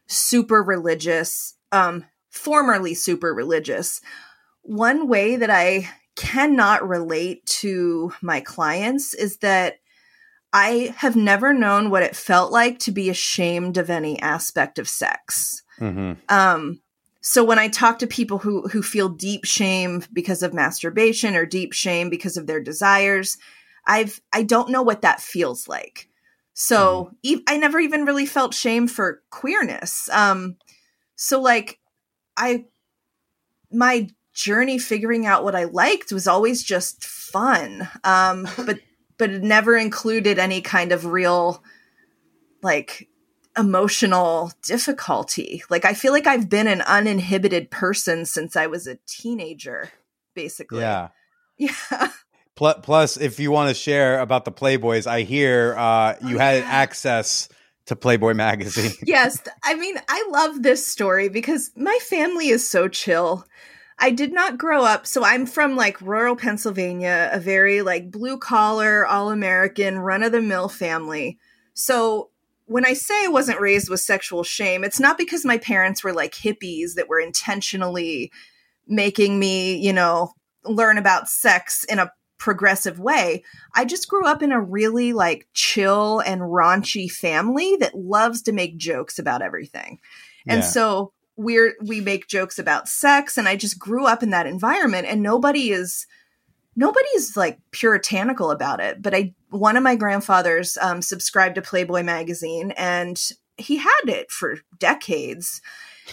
super 0.07 0.63
religious, 0.63 1.55
um 1.73 2.05
formerly 2.31 2.95
super 2.95 3.35
religious. 3.35 4.01
One 4.63 5.09
way 5.09 5.37
that 5.37 5.51
I 5.51 5.91
cannot 6.17 6.89
relate 6.89 7.45
to 7.47 8.13
my 8.23 8.41
clients 8.41 9.13
is 9.13 9.39
that 9.39 9.77
I 10.53 10.95
have 10.99 11.17
never 11.17 11.53
known 11.53 11.91
what 11.91 12.03
it 12.03 12.15
felt 12.15 12.53
like 12.53 12.79
to 12.81 12.93
be 12.93 13.09
ashamed 13.09 13.77
of 13.77 13.91
any 13.91 14.21
aspect 14.21 14.79
of 14.79 14.89
sex. 14.89 15.63
Mm-hmm. 15.81 16.13
Um, 16.29 16.81
so 17.25 17.45
when 17.45 17.59
I 17.61 17.69
talk 17.69 18.01
to 18.01 18.07
people 18.09 18.39
who 18.39 18.63
who 18.69 18.83
feel 18.83 19.09
deep 19.09 19.45
shame 19.45 20.03
because 20.13 20.43
of 20.43 20.53
masturbation 20.53 21.37
or 21.37 21.47
deep 21.47 21.73
shame 21.73 22.11
because 22.11 22.37
of 22.37 22.49
their 22.49 22.61
desires, 22.61 23.39
I've 23.87 24.21
I 24.33 24.43
don't 24.43 24.71
know 24.71 24.83
what 24.83 25.03
that 25.03 25.21
feels 25.21 25.69
like. 25.69 26.09
So 26.53 27.13
e- 27.23 27.43
I 27.49 27.57
never 27.59 27.79
even 27.79 28.05
really 28.05 28.27
felt 28.27 28.55
shame 28.55 28.89
for 28.89 29.23
queerness. 29.31 30.09
Um, 30.11 30.57
so 31.15 31.41
like 31.41 31.79
I 32.37 32.67
my 33.71 34.09
journey 34.35 34.79
figuring 34.79 35.25
out 35.25 35.45
what 35.45 35.55
I 35.55 35.65
liked 35.65 36.11
was 36.11 36.27
always 36.27 36.65
just 36.65 37.05
fun. 37.05 37.89
Um, 38.03 38.49
but 38.67 38.81
but 39.17 39.31
it 39.31 39.45
never 39.45 39.77
included 39.77 40.41
any 40.41 40.61
kind 40.61 40.91
of 40.91 41.07
real 41.07 41.63
like 42.65 43.09
emotional 43.57 44.53
difficulty. 44.63 45.63
Like 45.69 45.85
I 45.85 45.95
feel 45.95 46.13
like 46.13 46.27
I've 46.27 46.49
been 46.49 46.67
an 46.67 46.83
uninhibited 46.83 47.71
person 47.71 48.25
since 48.27 48.57
I 48.57 48.67
was 48.67 48.87
a 48.87 48.99
teenager, 49.07 49.91
basically. 50.35 50.81
Yeah. 50.81 51.09
Yeah. 51.59 52.09
Plus, 52.57 53.17
if 53.17 53.39
you 53.39 53.51
want 53.51 53.69
to 53.69 53.75
share 53.75 54.19
about 54.21 54.45
the 54.45 54.51
Playboys, 54.53 55.07
I 55.07 55.23
hear 55.23 55.75
uh, 55.77 56.15
you 56.27 56.37
Oh, 56.37 56.39
had 56.39 56.63
yeah. 56.63 56.69
access 56.69 57.49
to 57.87 57.95
Playboy 57.95 58.35
magazine. 58.35 58.93
yes. 59.07 59.41
I 59.63 59.75
mean, 59.75 59.97
I 60.09 60.27
love 60.31 60.63
this 60.63 60.85
story 60.87 61.29
because 61.29 61.71
my 61.77 61.97
family 62.03 62.49
is 62.49 62.69
so 62.69 62.89
chill. 62.89 63.47
I 63.99 64.11
did 64.11 64.33
not 64.33 64.59
grow 64.59 64.83
up. 64.83 65.07
So 65.07 65.25
I'm 65.25 65.47
from 65.47 65.77
like 65.77 66.01
rural 66.01 66.35
Pennsylvania, 66.35 67.31
a 67.33 67.39
very 67.39 67.83
like 67.83 68.11
blue 68.11 68.39
collar, 68.39 69.07
all 69.07 69.31
American, 69.31 69.99
run 69.99 70.23
of 70.23 70.33
the 70.33 70.43
mill 70.43 70.69
family. 70.69 71.39
So 71.75 72.31
when 72.73 72.87
I 72.87 72.95
say 72.95 73.25
I 73.25 73.29
wasn't 73.29 73.61
raised 73.61 73.89
with 73.89 74.01
sexual 74.01 74.43
shame, 74.43 74.83
it's 74.85 75.01
not 75.01 75.19
because 75.19 75.45
my 75.45 75.59
parents 75.59 76.03
were 76.03 76.13
like 76.13 76.33
hippies 76.33 76.95
that 76.97 77.09
were 77.09 77.21
intentionally 77.21 78.33
making 78.87 79.39
me, 79.39 79.77
you 79.77 79.93
know, 79.93 80.33
learn 80.65 80.99
about 80.99 81.29
sex 81.29 81.85
in 81.85 81.99
a 81.99 82.11
progressive 82.39 82.99
way. 82.99 83.45
I 83.75 83.85
just 83.85 84.09
grew 84.09 84.27
up 84.27 84.43
in 84.43 84.51
a 84.51 84.61
really 84.61 85.13
like 85.13 85.47
chill 85.55 86.21
and 86.21 86.41
raunchy 86.41 87.11
family 87.11 87.77
that 87.77 87.95
loves 87.95 88.43
to 88.43 88.53
make 88.53 88.77
jokes 88.79 89.19
about 89.19 89.43
everything. 89.43 90.01
And 90.49 90.63
Yeah. 90.63 90.67
so 90.67 91.13
we're 91.37 91.75
we 91.83 92.01
make 92.01 92.27
jokes 92.27 92.59
about 92.59 92.89
sex 92.89 93.39
and 93.39 93.49
I 93.49 93.57
just 93.57 93.79
grew 93.79 94.07
up 94.07 94.23
in 94.23 94.31
that 94.31 94.47
environment 94.47 95.07
and 95.09 95.23
nobody 95.23 95.71
is 95.71 96.07
nobody's 96.77 97.37
like 97.37 97.59
puritanical 97.71 98.51
about 98.51 98.81
it. 98.81 99.03
But 99.03 99.15
I 99.15 99.35
one 99.51 99.77
of 99.77 99.83
my 99.83 99.97
grandfathers 99.97 100.79
um, 100.81 101.03
subscribed 101.03 101.57
to 101.57 101.63
Playboy 101.63 102.03
magazine 102.03 102.73
and 102.73 103.21
he 103.57 103.77
had 103.77 104.09
it 104.09 104.31
for 104.31 104.59
decades. 104.79 105.61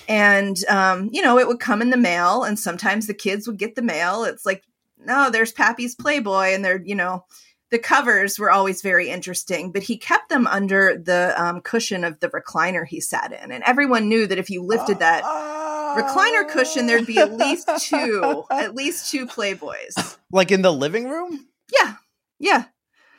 And 0.08 0.58
um, 0.66 1.10
you 1.12 1.22
know, 1.22 1.40
it 1.40 1.48
would 1.48 1.60
come 1.60 1.82
in 1.82 1.90
the 1.90 1.98
mail 1.98 2.44
and 2.44 2.60
sometimes 2.60 3.08
the 3.08 3.14
kids 3.14 3.48
would 3.48 3.58
get 3.58 3.76
the 3.76 3.82
mail. 3.82 4.24
It's 4.24 4.46
like, 4.46 4.64
no, 4.98 5.30
there's 5.30 5.54
Pappy's 5.54 5.96
Playboy 5.96 6.54
and 6.54 6.64
they're, 6.64 6.82
you 6.84 6.96
know, 6.96 7.26
the 7.72 7.80
covers 7.80 8.40
were 8.40 8.52
always 8.52 8.82
very 8.82 9.10
interesting, 9.10 9.72
but 9.72 9.84
he 9.84 9.98
kept 9.98 10.30
them 10.30 10.48
under 10.48 10.98
the 10.98 11.34
um, 11.38 11.62
cushion 11.62 12.04
of 12.04 12.20
the 12.20 12.30
recliner 12.30 12.86
he 12.86 13.00
sat 13.00 13.32
in. 13.32 13.52
And 13.52 13.64
everyone 13.64 14.10
knew 14.10 14.26
that 14.28 14.40
if 14.40 14.50
you 14.50 14.64
lifted 14.64 15.00
that 15.00 15.24
recliner 15.24 16.50
cushion, 16.50 16.88
there'd 16.88 17.06
be 17.06 17.20
at 17.20 17.34
least 17.38 17.70
two, 17.82 18.44
at 18.52 18.76
least 18.76 19.12
two 19.12 19.28
Playboys. 19.28 20.18
like 20.32 20.52
in 20.52 20.62
the 20.62 20.74
living 20.74 21.10
room? 21.10 21.48
Yeah. 21.72 21.96
Yeah. 22.40 22.66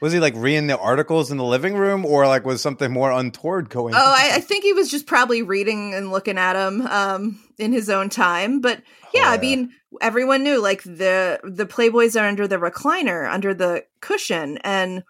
Was 0.01 0.15
he 0.15 0.21
like 0.21 0.35
reading 0.37 0.67
the 0.67 0.79
articles 0.79 1.31
in 1.31 1.37
the 1.37 1.45
living 1.45 1.75
room, 1.75 2.07
or 2.07 2.27
like 2.27 2.45
was 2.45 2.63
something 2.63 2.91
more 2.91 3.11
untoward 3.11 3.69
going? 3.69 3.95
Oh, 3.95 3.99
I, 3.99 4.37
I 4.37 4.41
think 4.41 4.65
he 4.65 4.73
was 4.73 4.91
just 4.91 5.07
probably 5.07 5.43
reading 5.43 5.93
and 5.95 6.11
looking 6.11 6.39
at 6.39 6.55
them 6.55 6.87
um, 6.87 7.41
in 7.59 7.73
his 7.73 7.91
own 7.91 8.09
time. 8.09 8.61
But 8.61 8.83
yeah, 9.13 9.27
Oh, 9.27 9.33
I 9.33 9.39
mean, 9.39 9.73
everyone 10.01 10.43
knew 10.43 10.61
like 10.61 10.83
the 10.83 11.41
the 11.45 11.67
Playboys 11.67 12.19
are 12.21 12.27
under 12.27 12.49
the 12.49 12.57
recliner, 12.57 13.31
under 13.31 13.53
the 13.53 13.85
cushion, 14.01 14.59
and 14.65 15.05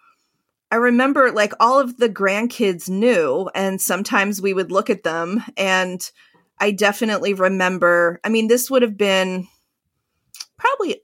I 0.73 0.77
remember 0.77 1.31
like 1.31 1.53
all 1.61 1.79
of 1.79 1.97
the 1.97 2.09
grandkids 2.09 2.89
knew, 2.89 3.49
and 3.55 3.81
sometimes 3.81 4.43
we 4.43 4.53
would 4.55 4.73
look 4.73 4.91
at 4.91 5.05
them, 5.05 5.43
and 5.57 6.01
I 6.59 6.73
definitely 6.73 7.35
remember. 7.35 8.21
I 8.25 8.29
mean, 8.29 8.49
this 8.49 8.69
would 8.71 8.83
have 8.83 8.97
been 8.97 9.47
probably 10.59 11.01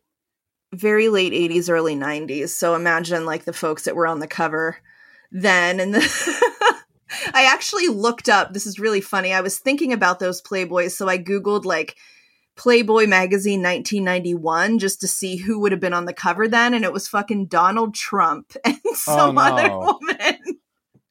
very 0.76 1.08
late 1.08 1.32
80s 1.32 1.70
early 1.70 1.96
90s 1.96 2.48
so 2.48 2.74
imagine 2.74 3.26
like 3.26 3.44
the 3.44 3.52
folks 3.52 3.84
that 3.84 3.96
were 3.96 4.06
on 4.06 4.20
the 4.20 4.26
cover 4.26 4.76
then 5.30 5.80
and 5.80 5.94
the 5.94 6.00
I 7.32 7.46
actually 7.52 7.88
looked 7.88 8.28
up 8.28 8.52
this 8.52 8.66
is 8.66 8.78
really 8.78 9.00
funny 9.00 9.32
I 9.32 9.40
was 9.40 9.58
thinking 9.58 9.92
about 9.92 10.18
those 10.18 10.42
playboys 10.42 10.92
so 10.92 11.08
I 11.08 11.18
googled 11.18 11.64
like 11.64 11.96
Playboy 12.56 13.06
magazine 13.06 13.62
1991 13.62 14.78
just 14.78 15.02
to 15.02 15.08
see 15.08 15.36
who 15.36 15.60
would 15.60 15.72
have 15.72 15.80
been 15.80 15.92
on 15.92 16.06
the 16.06 16.14
cover 16.14 16.48
then 16.48 16.74
and 16.74 16.84
it 16.84 16.92
was 16.92 17.06
fucking 17.06 17.46
Donald 17.46 17.94
Trump 17.94 18.52
and 18.64 18.78
some 18.94 19.34
no. 19.34 19.40
other 19.42 19.76
woman 19.76 20.60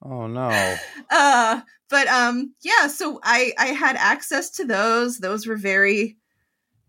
oh 0.03 0.27
no! 0.27 0.75
uh 1.11 1.61
but 1.89 2.07
um 2.07 2.53
yeah 2.61 2.87
so 2.87 3.19
i 3.23 3.53
i 3.57 3.67
had 3.67 3.95
access 3.95 4.49
to 4.49 4.65
those 4.65 5.19
those 5.19 5.45
were 5.45 5.57
very 5.57 6.17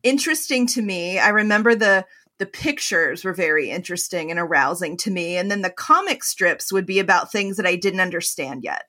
interesting 0.02 0.66
to 0.66 0.82
me 0.82 1.18
i 1.18 1.28
remember 1.28 1.74
the 1.74 2.04
the 2.38 2.46
pictures 2.46 3.24
were 3.24 3.32
very 3.34 3.70
interesting 3.70 4.30
and 4.30 4.38
arousing 4.40 4.96
to 4.98 5.10
me 5.10 5.36
and 5.36 5.50
then 5.50 5.62
the 5.62 5.70
comic 5.70 6.22
strips 6.22 6.72
would 6.72 6.86
be 6.86 6.98
about 6.98 7.32
things 7.32 7.56
that 7.56 7.66
i 7.66 7.76
didn't 7.76 8.00
understand 8.00 8.62
yet. 8.64 8.84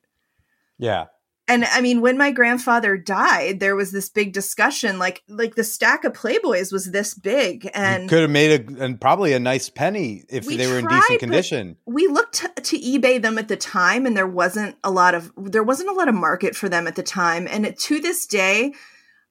Yeah, 0.79 1.05
and 1.47 1.65
i 1.65 1.81
mean 1.81 2.01
when 2.01 2.17
my 2.17 2.31
grandfather 2.31 2.97
died 2.97 3.59
there 3.59 3.75
was 3.75 3.91
this 3.91 4.09
big 4.09 4.33
discussion 4.33 4.99
like 4.99 5.23
like 5.27 5.55
the 5.55 5.63
stack 5.63 6.03
of 6.03 6.13
playboys 6.13 6.71
was 6.71 6.91
this 6.91 7.13
big 7.13 7.65
you 7.65 7.71
and 7.73 8.09
could 8.09 8.21
have 8.21 8.29
made 8.29 8.59
a 8.59 8.83
and 8.83 8.99
probably 8.99 9.33
a 9.33 9.39
nice 9.39 9.69
penny 9.69 10.23
if 10.29 10.45
We 10.45 10.57
they 10.57 10.67
were 10.67 10.79
in 10.79 10.87
decent 10.87 11.19
condition. 11.19 11.77
we 11.85 12.07
looked 12.07 12.35
to, 12.35 12.49
to 12.61 12.77
ebay 12.79 13.21
them 13.21 13.37
at 13.37 13.47
the 13.47 13.57
time 13.57 14.05
and 14.05 14.15
there 14.15 14.27
wasn't 14.27 14.75
a 14.83 14.91
lot 14.91 15.15
of 15.15 15.31
there 15.37 15.63
wasn't 15.63 15.89
a 15.89 15.93
lot 15.93 16.09
of 16.09 16.15
market 16.15 16.55
for 16.55 16.69
them 16.69 16.87
at 16.87 16.95
the 16.95 17.03
time 17.03 17.47
and 17.49 17.77
to 17.77 17.99
this 17.99 18.25
day 18.25 18.73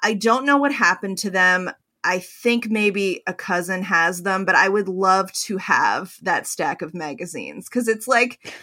i 0.03 0.15
don't 0.15 0.47
know 0.47 0.57
what 0.57 0.73
happened 0.73 1.19
to 1.19 1.31
them 1.31 1.71
i 2.07 2.19
think 2.19 2.71
maybe 2.71 3.23
a 3.27 3.35
cousin 3.35 3.83
has 3.83 4.23
them 4.23 4.45
but 4.45 4.55
i 4.55 4.69
would 4.69 4.89
love 4.89 5.33
to 5.33 5.57
have 5.59 6.15
that 6.23 6.47
stack 6.47 6.81
of 6.83 6.95
magazines 6.95 7.69
because 7.69 7.89
it's 7.89 8.07
like 8.09 8.55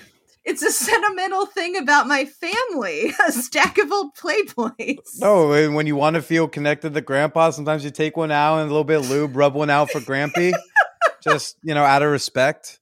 it's 0.45 0.62
a 0.62 0.71
sentimental 0.71 1.45
thing 1.45 1.77
about 1.77 2.08
my 2.08 2.25
family 2.25 3.13
a 3.27 3.32
stack 3.32 3.77
of 3.77 3.91
old 3.91 4.15
playboys 4.15 4.97
No, 5.19 5.53
and 5.53 5.75
when 5.75 5.88
you 5.88 5.95
want 5.95 6.15
to 6.15 6.21
feel 6.21 6.47
connected 6.47 6.93
to 6.93 7.01
Grandpa, 7.01 7.51
sometimes 7.51 7.84
you 7.86 7.91
take 7.91 8.17
one 8.17 8.32
out 8.32 8.58
and 8.60 8.69
a 8.69 8.73
little 8.73 8.84
bit 8.84 8.99
of 8.99 9.10
lube, 9.10 9.36
rub 9.36 9.53
one 9.53 9.69
out 9.69 9.89
for 9.91 9.99
Grampy, 9.99 10.51
just 11.23 11.56
you 11.63 11.73
know, 11.73 11.84
out 11.84 12.01
of 12.03 12.12
respect. 12.12 12.79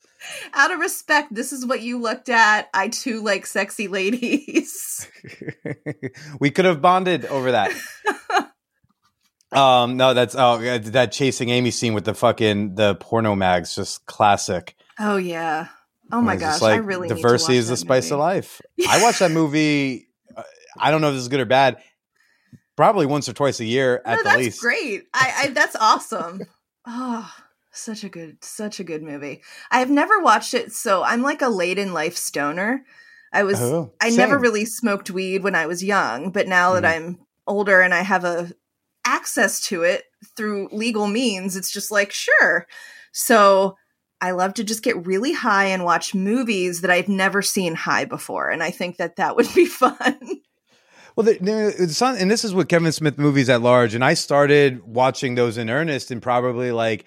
out 0.54 0.72
of 0.72 0.80
respect 0.80 1.34
this 1.34 1.52
is 1.52 1.66
what 1.66 1.82
you 1.82 2.00
looked 2.00 2.30
at 2.30 2.70
i 2.76 2.88
too 2.88 3.24
like 3.24 3.44
sexy 3.44 3.88
ladies 3.88 5.08
we 6.40 6.52
could 6.52 6.66
have 6.66 6.80
bonded 6.82 7.26
over 7.26 7.52
that. 7.52 7.72
um, 9.52 9.98
no, 9.98 10.14
that's 10.14 10.36
oh 10.38 10.58
that 10.80 11.12
chasing 11.12 11.50
Amy 11.50 11.72
scene 11.72 11.94
with 11.94 12.06
the 12.06 12.14
fucking 12.14 12.76
the 12.76 12.96
porno 12.96 13.36
mags, 13.36 13.76
just 13.76 14.06
classic. 14.06 14.76
oh 15.00 15.18
yeah 15.18 15.68
oh 16.14 16.22
my 16.22 16.36
gosh 16.36 16.60
like 16.62 16.74
i 16.74 16.78
really 16.78 17.08
diversity 17.08 17.56
is 17.58 17.70
the 17.70 17.78
spice 17.78 18.06
movie. 18.06 18.14
of 18.16 18.20
life. 18.20 18.62
I 18.90 19.02
watch 19.02 19.20
that 19.20 19.32
movie. 19.32 20.08
uh, 20.36 20.44
I 20.80 20.92
don't 20.92 21.02
know 21.02 21.08
if 21.10 21.14
this 21.16 21.22
is 21.24 21.30
good 21.30 21.40
or 21.40 21.46
bad. 21.46 21.78
Probably 22.76 23.06
once 23.06 23.28
or 23.30 23.34
twice 23.34 23.60
a 23.60 23.66
year 23.66 24.02
at 24.06 24.16
no, 24.18 24.18
the 24.18 24.24
that's 24.24 24.38
least. 24.38 24.62
great. 24.62 25.04
I, 25.14 25.34
I 25.44 25.48
that's 25.50 25.76
awesome. 25.76 26.42
Oh, 26.88 27.32
such 27.72 28.04
a 28.04 28.10
good, 28.10 28.44
such 28.44 28.80
a 28.80 28.84
good 28.84 29.04
movie. 29.04 29.42
I 29.70 29.80
have 29.80 29.90
never 29.90 30.20
watched 30.20 30.54
it, 30.54 30.72
so 30.72 31.04
I'm 31.04 31.22
like 31.22 31.42
a 31.42 31.50
late 31.50 31.78
in 31.78 31.94
life 31.94 32.18
stoner. 32.18 32.84
I 33.32 33.44
was, 33.44 33.62
Oh, 33.62 33.94
I 34.02 34.10
never 34.10 34.38
really 34.38 34.66
smoked 34.66 35.12
weed 35.12 35.44
when 35.44 35.56
I 35.56 35.66
was 35.68 35.84
young, 35.84 36.32
but 36.32 36.48
now 36.48 36.74
that 36.74 36.84
Mhm. 36.84 36.96
I'm 36.96 37.20
older 37.48 37.82
and 37.82 37.94
I 37.94 38.02
have 38.02 38.24
a 38.26 38.52
access 39.06 39.60
to 39.62 39.84
it, 39.84 40.06
through 40.36 40.70
legal 40.72 41.08
means, 41.08 41.56
it's 41.56 41.72
just 41.72 41.92
like, 41.92 42.12
sure. 42.12 42.68
So 43.12 43.78
I 44.22 44.32
love 44.32 44.54
to 44.56 44.64
just 44.64 44.84
get 44.84 45.06
really 45.06 45.34
high 45.34 45.66
and 45.66 45.84
watch 45.84 46.14
movies 46.14 46.82
that 46.82 46.92
I've 46.92 47.10
never 47.10 47.42
seen 47.42 47.74
high 47.74 48.06
before. 48.06 48.50
And 48.50 48.62
I 48.62 48.70
think 48.70 48.98
that 48.98 49.16
that 49.16 49.36
would 49.36 49.48
be 49.56 49.66
fun. 49.68 50.20
Well, 51.16 51.26
the, 51.26 51.38
the, 51.40 52.16
and 52.20 52.32
this 52.32 52.46
is 52.46 52.54
with 52.54 52.70
Kevin 52.70 52.92
Smith 52.92 53.18
movies 53.18 53.50
at 53.50 53.62
large. 53.62 53.96
And 53.96 54.04
I 54.04 54.14
started 54.14 54.84
watching 54.84 55.36
those 55.36 55.58
in 55.58 55.70
earnest 55.70 56.12
in 56.12 56.22
probably 56.22 56.72
like 56.72 57.06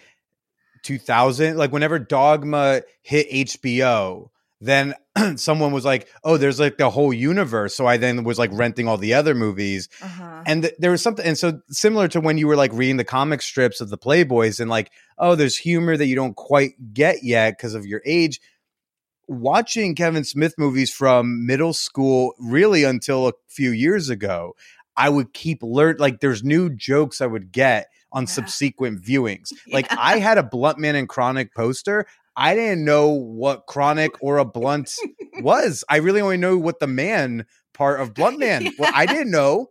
2000, 0.82 1.56
like 1.56 1.72
whenever 1.72 1.98
Dogma 1.98 2.82
hit 3.00 3.30
HBO, 3.30 4.28
then 4.60 4.94
someone 5.36 5.72
was 5.72 5.84
like, 5.84 6.08
"Oh, 6.22 6.36
there's 6.36 6.58
like 6.60 6.78
the 6.78 6.90
whole 6.90 7.12
universe." 7.12 7.74
So 7.74 7.86
I 7.86 7.96
then 7.96 8.24
was 8.24 8.38
like 8.38 8.50
renting 8.52 8.88
all 8.88 8.96
the 8.98 9.14
other 9.14 9.34
movies, 9.34 9.88
Uh-huh. 10.02 10.42
and 10.46 10.62
th- 10.62 10.74
there 10.78 10.90
was 10.90 11.02
something, 11.02 11.24
and 11.26 11.36
so 11.38 11.60
similar 11.70 12.08
to 12.08 12.20
when 12.20 12.38
you 12.38 12.46
were 12.46 12.56
like 12.56 12.72
reading 12.72 12.96
the 12.96 13.04
comic 13.04 13.42
strips 13.42 13.80
of 13.80 13.90
the 13.90 13.98
Playboys, 13.98 14.60
and 14.60 14.70
like, 14.70 14.90
oh, 15.18 15.34
there's 15.34 15.56
humor 15.56 15.96
that 15.96 16.06
you 16.06 16.14
don't 16.16 16.36
quite 16.36 16.72
get 16.94 17.22
yet 17.22 17.56
because 17.56 17.74
of 17.74 17.84
your 17.86 18.00
age. 18.06 18.40
Watching 19.26 19.94
Kevin 19.94 20.22
Smith 20.24 20.54
movies 20.58 20.92
from 20.92 21.46
middle 21.46 21.72
school, 21.72 22.34
really 22.38 22.84
until 22.84 23.26
a 23.28 23.32
few 23.48 23.70
years 23.70 24.10
ago, 24.10 24.54
I 24.98 25.08
would 25.08 25.32
keep 25.32 25.62
learn 25.62 25.96
like 25.98 26.20
there's 26.20 26.44
new 26.44 26.68
jokes 26.68 27.22
I 27.22 27.26
would 27.26 27.50
get 27.50 27.86
on 28.12 28.24
Yeah. 28.24 28.28
subsequent 28.28 29.02
viewings. 29.02 29.50
Like 29.72 29.90
Yeah. 29.90 29.96
I 29.98 30.18
had 30.18 30.36
a 30.36 30.42
Blunt 30.42 30.78
Man 30.78 30.94
and 30.94 31.08
Chronic 31.08 31.54
poster. 31.54 32.06
I 32.36 32.54
didn't 32.54 32.84
know 32.84 33.08
what 33.08 33.66
Chronic 33.66 34.22
or 34.22 34.38
a 34.38 34.44
Blunt 34.44 34.92
was. 35.40 35.84
I 35.88 35.96
really 35.96 36.20
only 36.20 36.36
know 36.36 36.56
what 36.58 36.80
the 36.80 36.86
man 36.86 37.46
part 37.72 38.00
of 38.00 38.14
Blunt 38.14 38.38
Man. 38.38 38.68
Well, 38.78 38.90
I 38.94 39.06
didn't 39.06 39.30
know. 39.30 39.70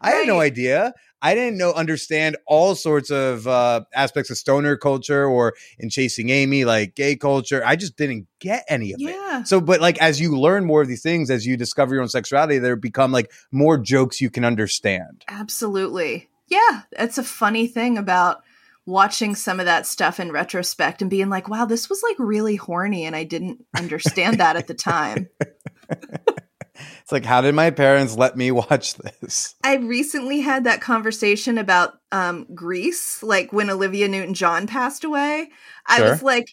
I 0.00 0.10
had 0.10 0.26
no 0.26 0.40
idea. 0.40 0.92
I 1.24 1.36
didn't 1.36 1.56
know 1.56 1.72
understand 1.72 2.36
all 2.46 2.74
sorts 2.74 3.10
of 3.10 3.46
uh, 3.46 3.82
aspects 3.94 4.30
of 4.30 4.36
stoner 4.36 4.76
culture 4.76 5.24
or 5.24 5.54
in 5.78 5.88
chasing 5.88 6.30
Amy, 6.30 6.64
like 6.64 6.96
gay 6.96 7.14
culture. 7.14 7.62
I 7.64 7.76
just 7.76 7.96
didn't 7.96 8.26
get 8.40 8.64
any 8.68 8.92
of 8.92 9.00
it. 9.00 9.04
Yeah. 9.04 9.44
So, 9.44 9.60
but 9.60 9.80
like 9.80 9.98
as 10.02 10.20
you 10.20 10.36
learn 10.36 10.64
more 10.64 10.82
of 10.82 10.88
these 10.88 11.02
things, 11.02 11.30
as 11.30 11.46
you 11.46 11.56
discover 11.56 11.94
your 11.94 12.02
own 12.02 12.08
sexuality, 12.08 12.58
there 12.58 12.74
become 12.74 13.12
like 13.12 13.30
more 13.52 13.78
jokes 13.78 14.20
you 14.20 14.30
can 14.30 14.44
understand. 14.44 15.24
Absolutely. 15.28 16.28
Yeah. 16.48 16.82
It's 16.92 17.18
a 17.18 17.24
funny 17.24 17.68
thing 17.68 17.98
about 17.98 18.42
watching 18.86 19.34
some 19.34 19.60
of 19.60 19.66
that 19.66 19.86
stuff 19.86 20.18
in 20.18 20.32
retrospect 20.32 21.00
and 21.02 21.10
being 21.10 21.28
like, 21.28 21.48
wow, 21.48 21.64
this 21.64 21.88
was 21.88 22.02
like 22.02 22.16
really 22.18 22.56
horny. 22.56 23.04
And 23.04 23.14
I 23.14 23.24
didn't 23.24 23.64
understand 23.76 24.40
that 24.40 24.56
at 24.56 24.66
the 24.66 24.74
time. 24.74 25.28
It's 27.02 27.12
like, 27.12 27.24
how 27.24 27.40
did 27.42 27.54
my 27.54 27.70
parents 27.70 28.16
let 28.16 28.36
me 28.36 28.50
watch 28.50 28.94
this? 28.94 29.54
I 29.62 29.76
recently 29.76 30.40
had 30.40 30.64
that 30.64 30.80
conversation 30.80 31.58
about 31.58 31.94
um, 32.10 32.46
Grease, 32.54 33.22
like 33.22 33.52
when 33.52 33.70
Olivia 33.70 34.08
Newton 34.08 34.34
John 34.34 34.66
passed 34.66 35.04
away. 35.04 35.50
I 35.86 35.98
Sure. 35.98 36.10
was 36.10 36.22
like, 36.22 36.46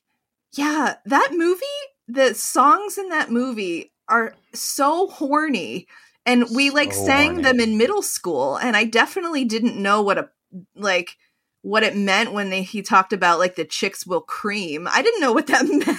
yeah, 0.54 0.96
that 1.06 1.30
movie, 1.34 1.66
the 2.08 2.34
songs 2.36 2.98
in 2.98 3.10
that 3.10 3.32
movie 3.32 3.92
are 4.08 4.36
so 4.54 5.08
horny. 5.08 5.88
And 6.26 6.46
we 6.54 6.70
like 6.70 6.94
So 6.94 7.06
sang 7.06 7.30
horny. 7.32 7.44
them 7.44 7.60
in 7.60 7.78
middle 7.78 8.02
school. 8.02 8.58
And 8.58 8.76
I 8.76 8.84
definitely 8.84 9.46
didn't 9.46 9.82
know 9.82 10.02
what 10.02 10.18
a, 10.18 10.30
like, 10.76 11.16
what 11.62 11.84
it 11.84 11.96
meant 11.96 12.32
when 12.34 12.50
they, 12.50 12.64
he 12.64 12.82
talked 12.82 13.14
about 13.14 13.40
like 13.40 13.56
the 13.56 13.66
chicks 13.66 14.06
will 14.06 14.22
cream. 14.22 14.88
I 14.90 15.02
didn't 15.02 15.22
know 15.22 15.34
what 15.34 15.48
that 15.48 15.66
meant. 15.68 15.98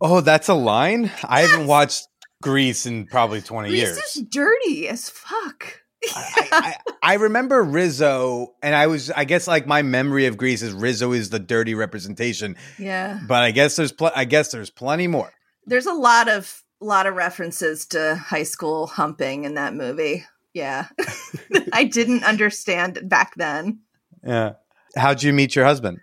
Oh, 0.00 0.20
that's 0.20 0.48
a 0.48 0.54
line. 0.54 1.10
I 1.24 1.42
haven't 1.42 1.66
watched 1.66 2.06
Grease 2.42 2.86
in 2.86 3.06
probably 3.06 3.40
twenty 3.42 3.68
Grease 3.68 3.82
years. 3.82 3.98
is 3.98 4.22
dirty 4.30 4.88
as 4.88 5.10
fuck. 5.10 5.80
I, 6.16 6.48
I, 6.52 6.76
I 7.02 7.14
remember 7.16 7.62
Rizzo, 7.62 8.54
and 8.62 8.74
I 8.74 8.86
was, 8.86 9.10
I 9.10 9.24
guess, 9.26 9.46
like 9.46 9.66
my 9.66 9.82
memory 9.82 10.24
of 10.24 10.38
Grease 10.38 10.62
is 10.62 10.72
Rizzo 10.72 11.12
is 11.12 11.28
the 11.28 11.38
dirty 11.38 11.74
representation. 11.74 12.56
yeah. 12.78 13.20
But 13.28 13.42
I 13.42 13.50
guess 13.50 13.76
there's, 13.76 13.92
pl- 13.92 14.10
I 14.16 14.24
guess 14.24 14.50
there's 14.50 14.70
plenty 14.70 15.06
more. 15.08 15.30
there's 15.66 15.84
a 15.84 15.92
lot 15.92 16.28
of 16.28 16.62
lot 16.80 17.06
of 17.06 17.14
references 17.14 17.84
to 17.88 18.14
high 18.14 18.44
school 18.44 18.86
humping 18.86 19.44
in 19.44 19.54
that 19.56 19.74
movie. 19.74 20.24
Yeah. 20.54 20.86
I 21.74 21.84
didn't 21.84 22.24
understand 22.24 23.00
back 23.04 23.34
then. 23.36 23.80
Yeah. 24.24 24.54
How'd 24.96 25.22
you 25.22 25.32
meet 25.32 25.54
your 25.54 25.64
husband? 25.64 26.00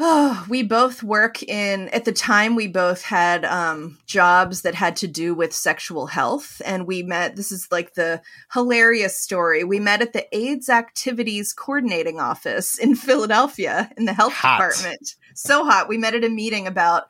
Oh, 0.00 0.46
we 0.48 0.62
both 0.62 1.02
work 1.02 1.42
in 1.42 1.88
at 1.88 2.04
the 2.04 2.12
time 2.12 2.54
we 2.54 2.68
both 2.68 3.02
had 3.02 3.44
um 3.44 3.98
jobs 4.06 4.62
that 4.62 4.76
had 4.76 4.94
to 4.96 5.08
do 5.08 5.34
with 5.34 5.52
sexual 5.52 6.06
health 6.06 6.62
and 6.64 6.86
we 6.86 7.02
met 7.02 7.34
this 7.34 7.50
is 7.50 7.66
like 7.72 7.94
the 7.94 8.22
hilarious 8.52 9.18
story. 9.18 9.64
We 9.64 9.80
met 9.80 10.00
at 10.00 10.12
the 10.12 10.26
AIDS 10.36 10.68
activities 10.68 11.52
coordinating 11.52 12.20
office 12.20 12.78
in 12.78 12.94
Philadelphia 12.94 13.90
in 13.96 14.04
the 14.04 14.12
health 14.12 14.34
Hot. 14.34 14.58
department. 14.58 15.16
So 15.34 15.64
hot. 15.64 15.88
We 15.88 15.98
met 15.98 16.14
at 16.14 16.24
a 16.24 16.28
meeting 16.28 16.68
about 16.68 17.08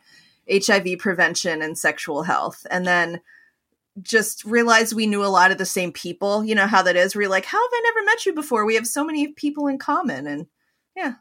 HIV 0.51 0.99
prevention 0.99 1.61
and 1.61 1.77
sexual 1.77 2.23
health 2.23 2.67
and 2.71 2.87
then 2.87 3.21
just 4.03 4.45
realized 4.45 4.93
we 4.95 5.07
knew 5.07 5.25
a 5.25 5.27
lot 5.27 5.51
of 5.51 5.59
the 5.59 5.67
same 5.67 5.93
people. 5.93 6.45
You 6.45 6.55
know 6.55 6.67
how 6.67 6.83
that 6.83 6.97
is. 6.97 7.15
We're 7.17 7.29
like, 7.29 7.45
how 7.45 7.59
have 7.59 7.71
I 7.73 7.81
never 7.85 8.05
met 8.05 8.27
you 8.27 8.35
before? 8.35 8.65
We 8.65 8.75
have 8.77 8.87
so 8.87 9.05
many 9.05 9.29
people 9.29 9.67
in 9.67 9.79
common 9.79 10.27
and 10.27 10.47
yeah. 10.97 11.15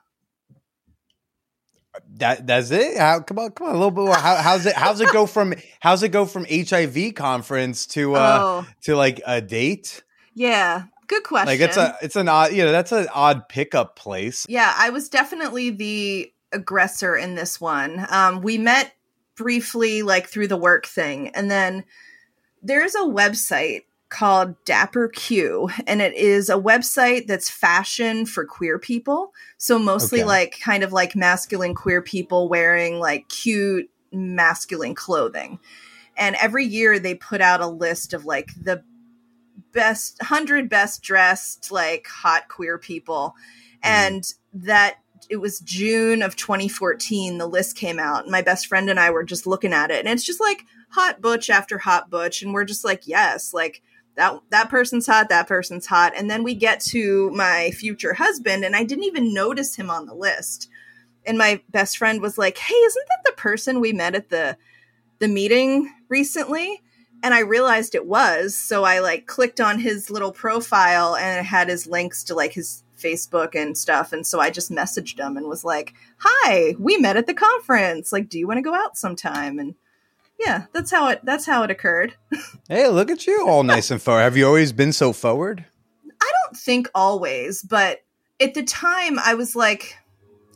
That 2.18 2.46
that's 2.46 2.70
it. 2.72 2.98
How, 2.98 3.22
come 3.22 3.40
on, 3.40 3.52
come 3.52 3.68
on, 3.68 3.74
a 3.74 3.78
little 3.78 3.92
bit 3.92 4.06
more. 4.06 4.16
How, 4.16 4.36
how's 4.36 4.66
it? 4.68 4.76
How's 4.76 5.02
it 5.02 5.12
go 5.12 5.26
from? 5.26 5.54
How's 5.80 6.04
it 6.04 6.10
go 6.10 6.26
from 6.26 6.46
HIV 6.50 7.16
conference 7.16 7.88
to 7.88 8.16
uh 8.16 8.40
oh 8.42 8.68
to 8.84 8.96
like 8.96 9.22
a 9.26 9.42
date? 9.42 10.04
yeah 10.38 10.84
good 11.08 11.24
question 11.24 11.48
Like 11.48 11.68
it's 11.68 11.78
a 11.78 11.98
it's 12.02 12.16
an 12.16 12.30
odd 12.30 12.54
you 12.54 12.64
know 12.64 12.72
that's 12.72 12.92
an 12.92 13.08
odd 13.14 13.50
pickup 13.50 13.96
place. 13.96 14.46
yeah 14.48 14.72
i 14.78 14.92
was 14.92 15.10
definitely 15.10 15.72
the 15.72 16.32
aggressor 16.52 17.16
in 17.18 17.34
this 17.36 17.60
one 17.60 18.06
um 18.10 18.42
we 18.42 18.58
met 18.60 18.94
briefly 19.36 20.04
like 20.04 20.28
through 20.28 20.48
the 20.48 20.56
work 20.58 20.86
thing 20.86 21.30
and 21.30 21.50
then 21.50 21.84
there's 22.62 22.96
a 22.96 23.00
website 23.00 23.82
called 24.10 24.56
dapper 24.64 25.10
q 25.10 25.70
and 25.86 26.02
it 26.02 26.14
is 26.16 26.50
a 26.50 26.54
website 26.54 27.28
that's 27.28 27.50
fashion 27.50 28.26
for 28.26 28.46
queer 28.46 28.80
people. 28.80 29.34
So 29.58 29.78
mostly 29.78 30.20
Okay. 30.22 30.28
like 30.28 30.60
kind 30.62 30.84
of 30.84 30.94
like 30.94 31.16
masculine 31.16 31.76
queer 31.76 32.02
people 32.02 32.48
wearing 32.48 33.00
like 33.00 33.28
cute 33.28 33.90
masculine 34.12 34.96
clothing. 34.96 35.60
And 36.16 36.36
every 36.38 36.66
year 36.66 37.00
they 37.00 37.16
put 37.16 37.42
out 37.42 37.62
a 37.62 37.68
list 37.68 38.14
of 38.14 38.26
like 38.26 38.50
the 38.60 38.84
best 39.74 40.18
100 40.22 40.70
best 40.70 41.04
dressed 41.04 41.72
like 41.72 42.08
hot 42.08 42.48
queer 42.48 42.78
people. 42.78 43.36
Mm-hmm. 43.84 44.16
And 44.16 44.34
that 44.54 44.96
it 45.30 45.38
was 45.38 45.60
June 45.60 46.22
of 46.22 46.36
2014 46.38 47.38
the 47.38 47.48
list 47.48 47.76
came 47.76 48.00
out 48.00 48.24
and 48.24 48.32
my 48.32 48.42
best 48.42 48.68
friend 48.68 48.90
and 48.90 49.00
I 49.00 49.10
were 49.10 49.24
just 49.24 49.46
looking 49.46 49.74
at 49.74 49.92
it 49.92 50.06
and 50.06 50.08
it's 50.08 50.24
just 50.24 50.40
like 50.40 50.64
hot 50.90 51.22
butch 51.22 51.50
after 51.50 51.78
hot 51.78 52.10
butch 52.10 52.42
and 52.42 52.54
we're 52.54 52.64
just 52.64 52.86
like 52.86 53.08
yes 53.08 53.54
like 53.54 53.82
that 54.16 54.40
that 54.50 54.70
person's 54.70 55.06
hot 55.06 55.30
that 55.30 55.48
person's 55.48 55.86
hot 55.86 56.14
and 56.16 56.30
then 56.30 56.44
we 56.44 56.56
get 56.56 56.80
to 56.80 57.30
my 57.32 57.72
future 57.72 58.14
husband 58.14 58.64
and 58.64 58.76
I 58.76 58.84
didn't 58.84 59.04
even 59.04 59.34
notice 59.34 59.76
him 59.76 59.90
on 59.90 60.06
the 60.06 60.16
list 60.16 60.70
and 61.26 61.38
my 61.38 61.62
best 61.70 61.98
friend 61.98 62.22
was 62.22 62.38
like 62.38 62.58
hey 62.58 62.74
isn't 62.76 63.08
that 63.10 63.24
the 63.26 63.34
person 63.34 63.80
we 63.80 63.94
met 63.94 64.16
at 64.16 64.30
the 64.30 64.58
the 65.20 65.28
meeting 65.28 65.92
recently 66.10 66.82
and 67.24 67.34
I 67.34 67.40
realized 67.40 67.96
it 67.96 68.06
was. 68.06 68.56
So 68.56 68.84
I 68.84 69.00
like 69.00 69.26
clicked 69.26 69.60
on 69.60 69.80
his 69.80 70.10
little 70.10 70.32
profile 70.32 71.16
and 71.16 71.40
it 71.40 71.46
had 71.46 71.68
his 71.68 71.88
links 71.88 72.24
to 72.26 72.36
like 72.36 72.54
his 72.54 72.84
Facebook 72.98 73.56
and 73.56 73.78
stuff. 73.78 74.14
And 74.14 74.26
so 74.26 74.40
I 74.40 74.50
just 74.50 74.72
messaged 74.72 75.20
him 75.20 75.38
and 75.38 75.48
was 75.48 75.64
like, 75.64 75.94
"Hi, 76.20 76.76
we 76.80 76.98
met 76.98 77.18
at 77.18 77.28
the 77.28 77.34
conference. 77.34 78.12
Like, 78.12 78.30
do 78.30 78.40
you 78.40 78.48
want 78.48 78.58
to 78.58 78.62
go 78.64 78.74
out 78.74 78.98
sometime?" 78.98 79.60
And 79.60 79.76
yeah, 80.40 80.66
that's 80.74 80.92
how 80.92 81.08
it 81.10 81.22
that's 81.24 81.46
how 81.46 81.64
it 81.64 81.72
occurred. 81.72 82.16
Hey, 82.70 82.90
look 82.90 83.10
at 83.10 83.26
you, 83.26 83.48
all 83.48 83.64
nice 83.64 83.92
and 83.92 84.02
forward. 84.02 84.24
Have 84.24 84.36
you 84.36 84.46
always 84.46 84.74
been 84.74 84.92
so 84.92 85.14
forward? 85.14 85.64
I 86.22 86.32
don't 86.44 86.58
think 86.58 86.90
always, 86.94 87.62
but 87.64 88.00
at 88.42 88.56
the 88.56 88.64
time 88.64 89.18
I 89.20 89.36
was 89.36 89.56
like, 89.56 89.96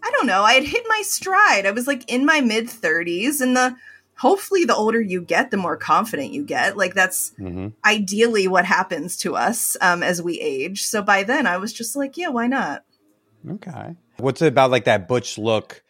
I 0.03 0.11
don't 0.11 0.27
know, 0.27 0.43
I 0.43 0.53
had 0.53 0.65
hit 0.65 0.83
my 0.89 1.01
stride. 1.05 1.65
I 1.65 1.71
was 1.71 1.87
like 1.87 2.11
in 2.11 2.25
my 2.25 2.41
mid 2.41 2.65
30s 2.67 3.39
and 3.39 3.55
the 3.55 3.77
hopefully 4.17 4.65
the 4.65 4.75
older 4.75 4.99
you 4.99 5.21
get, 5.21 5.51
the 5.51 5.57
more 5.57 5.77
confident 5.77 6.33
you 6.33 6.43
get. 6.43 6.75
Like 6.75 6.93
that's 6.95 7.31
Mm-hmm. 7.39 7.69
ideally 7.85 8.47
what 8.49 8.65
happens 8.65 9.15
to 9.19 9.37
us 9.37 9.77
um, 9.79 10.03
as 10.03 10.21
we 10.21 10.37
age. 10.41 10.83
So 10.83 11.01
by 11.01 11.23
then 11.23 11.47
I 11.47 11.55
was 11.57 11.71
just 11.71 11.95
like, 11.95 12.17
yeah, 12.17 12.27
why 12.27 12.47
not? 12.47 12.83
Okay. 13.49 13.95
What's 14.17 14.41
it 14.41 14.47
about 14.49 14.69
like 14.71 14.83
that 14.83 15.07
butch 15.07 15.37
look 15.37 15.81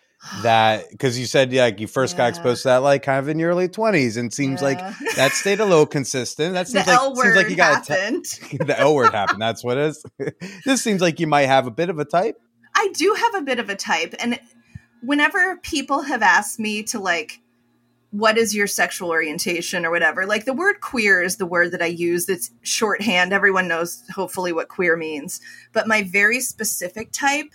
that 0.43 0.89
because 0.91 1.17
you 1.17 1.25
said 1.25 1.51
like 1.53 1.79
you 1.79 1.87
first 1.87 2.15
got 2.15 2.29
exposed 2.29 2.61
to 2.61 2.69
that 2.69 2.77
like 2.77 3.03
kind 3.03 3.19
of 3.19 3.27
in 3.27 3.39
your 3.39 3.49
early 3.49 3.67
twenties 3.67 4.17
and 4.17 4.31
seems 4.31 4.61
like 4.61 4.77
that 5.15 5.31
stayed 5.31 5.59
a 5.59 5.65
little 5.65 5.85
consistent. 5.85 6.53
That 6.53 6.67
the 6.67 6.71
seems 6.71 6.87
like 6.87 6.97
L 6.97 7.15
seems 7.15 7.35
like 7.35 7.49
you 7.49 7.55
got 7.55 7.89
a 7.89 7.93
happened. 7.93 8.25
t- 8.25 8.57
the 8.65 8.79
L 8.79 8.95
word 8.95 9.13
happened. 9.13 9.41
That's 9.41 9.63
what 9.63 9.77
it 9.77 9.85
is. 9.85 10.05
this 10.65 10.81
seems 10.81 11.01
like 11.01 11.19
you 11.19 11.27
might 11.27 11.47
have 11.47 11.67
a 11.67 11.71
bit 11.71 11.89
of 11.89 11.99
a 11.99 12.05
type. 12.05 12.37
I 12.75 12.89
do 12.93 13.15
have 13.19 13.41
a 13.41 13.45
bit 13.45 13.59
of 13.59 13.69
a 13.69 13.75
type, 13.75 14.15
and 14.19 14.39
whenever 15.01 15.57
people 15.57 16.03
have 16.03 16.21
asked 16.21 16.59
me 16.59 16.83
to 16.83 16.99
like 16.99 17.41
what 18.11 18.37
is 18.37 18.53
your 18.53 18.67
sexual 18.67 19.09
orientation 19.09 19.85
or 19.85 19.91
whatever. 19.91 20.25
Like 20.25 20.43
the 20.43 20.53
word 20.53 20.81
queer 20.81 21.23
is 21.23 21.37
the 21.37 21.45
word 21.45 21.71
that 21.71 21.81
I 21.81 21.85
use 21.85 22.25
that's 22.25 22.51
shorthand. 22.61 23.31
Everyone 23.31 23.69
knows 23.69 24.03
hopefully 24.13 24.51
what 24.51 24.67
queer 24.67 24.97
means. 24.97 25.39
But 25.71 25.87
my 25.87 26.03
very 26.03 26.41
specific 26.41 27.13
type 27.13 27.51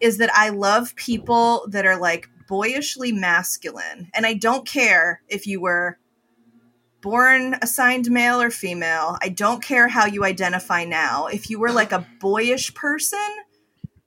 is 0.00 0.18
that 0.18 0.30
I 0.34 0.50
love 0.50 0.94
people 0.96 1.66
that 1.70 1.86
are 1.86 1.98
like 1.98 2.28
boyishly 2.48 3.12
masculine. 3.12 4.08
And 4.14 4.26
I 4.26 4.34
don't 4.34 4.66
care 4.66 5.22
if 5.28 5.46
you 5.46 5.60
were 5.60 5.98
born 7.00 7.56
assigned 7.62 8.10
male 8.10 8.40
or 8.40 8.50
female. 8.50 9.16
I 9.22 9.28
don't 9.28 9.62
care 9.62 9.88
how 9.88 10.06
you 10.06 10.24
identify 10.24 10.84
now. 10.84 11.26
If 11.26 11.50
you 11.50 11.60
were 11.60 11.70
like 11.70 11.92
a 11.92 12.06
boyish 12.20 12.74
person, 12.74 13.18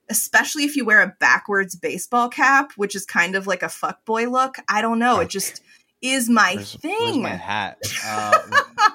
especially 0.10 0.66
if 0.66 0.76
you 0.76 0.84
wear 0.84 1.02
a 1.02 1.16
backwards 1.20 1.76
baseball 1.76 2.30
cap, 2.30 2.74
which 2.76 2.96
is 2.96 3.06
kind 3.06 3.36
of 3.36 3.48
like 3.48 3.64
a 3.64 3.70
fuck 3.70 4.04
boy 4.06 4.30
look, 4.30 4.56
I 4.68 4.82
don't 4.82 5.00
know. 5.00 5.20
It 5.20 5.30
just 5.30 5.62
is 6.02 6.30
my 6.30 6.56
Where's, 6.56 6.76
thing. 6.76 6.98
where's 7.00 7.18
my 7.18 7.30
hat? 7.30 7.78
Uh, 8.06 8.40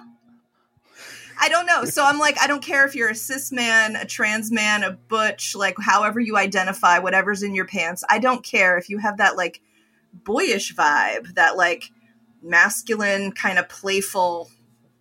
I 1.39 1.49
don't 1.49 1.67
know. 1.67 1.85
So 1.85 2.05
I'm 2.05 2.19
like, 2.19 2.39
I 2.41 2.47
don't 2.47 2.63
care 2.63 2.87
if 2.87 2.95
you're 2.95 3.11
a 3.11 3.15
cis 3.15 3.53
man, 3.53 3.97
a 3.97 4.05
trans 4.05 4.51
man, 4.51 4.83
a 4.83 4.93
butch, 4.93 5.55
like 5.55 5.77
however 5.81 6.21
you 6.21 6.37
identify, 6.37 6.99
whatever's 6.99 7.43
in 7.43 7.55
your 7.55 7.67
pants. 7.67 8.05
I 8.09 8.19
don't 8.19 8.45
care 8.45 8.79
if 8.79 8.89
you 8.89 8.99
have 8.99 9.19
that 9.19 9.37
like 9.37 9.61
boyish 10.13 10.75
vibe, 10.75 11.35
that 11.35 11.57
like 11.57 11.91
masculine 12.43 13.33
kind 13.33 13.59
of 13.59 13.69
playful. 13.69 14.51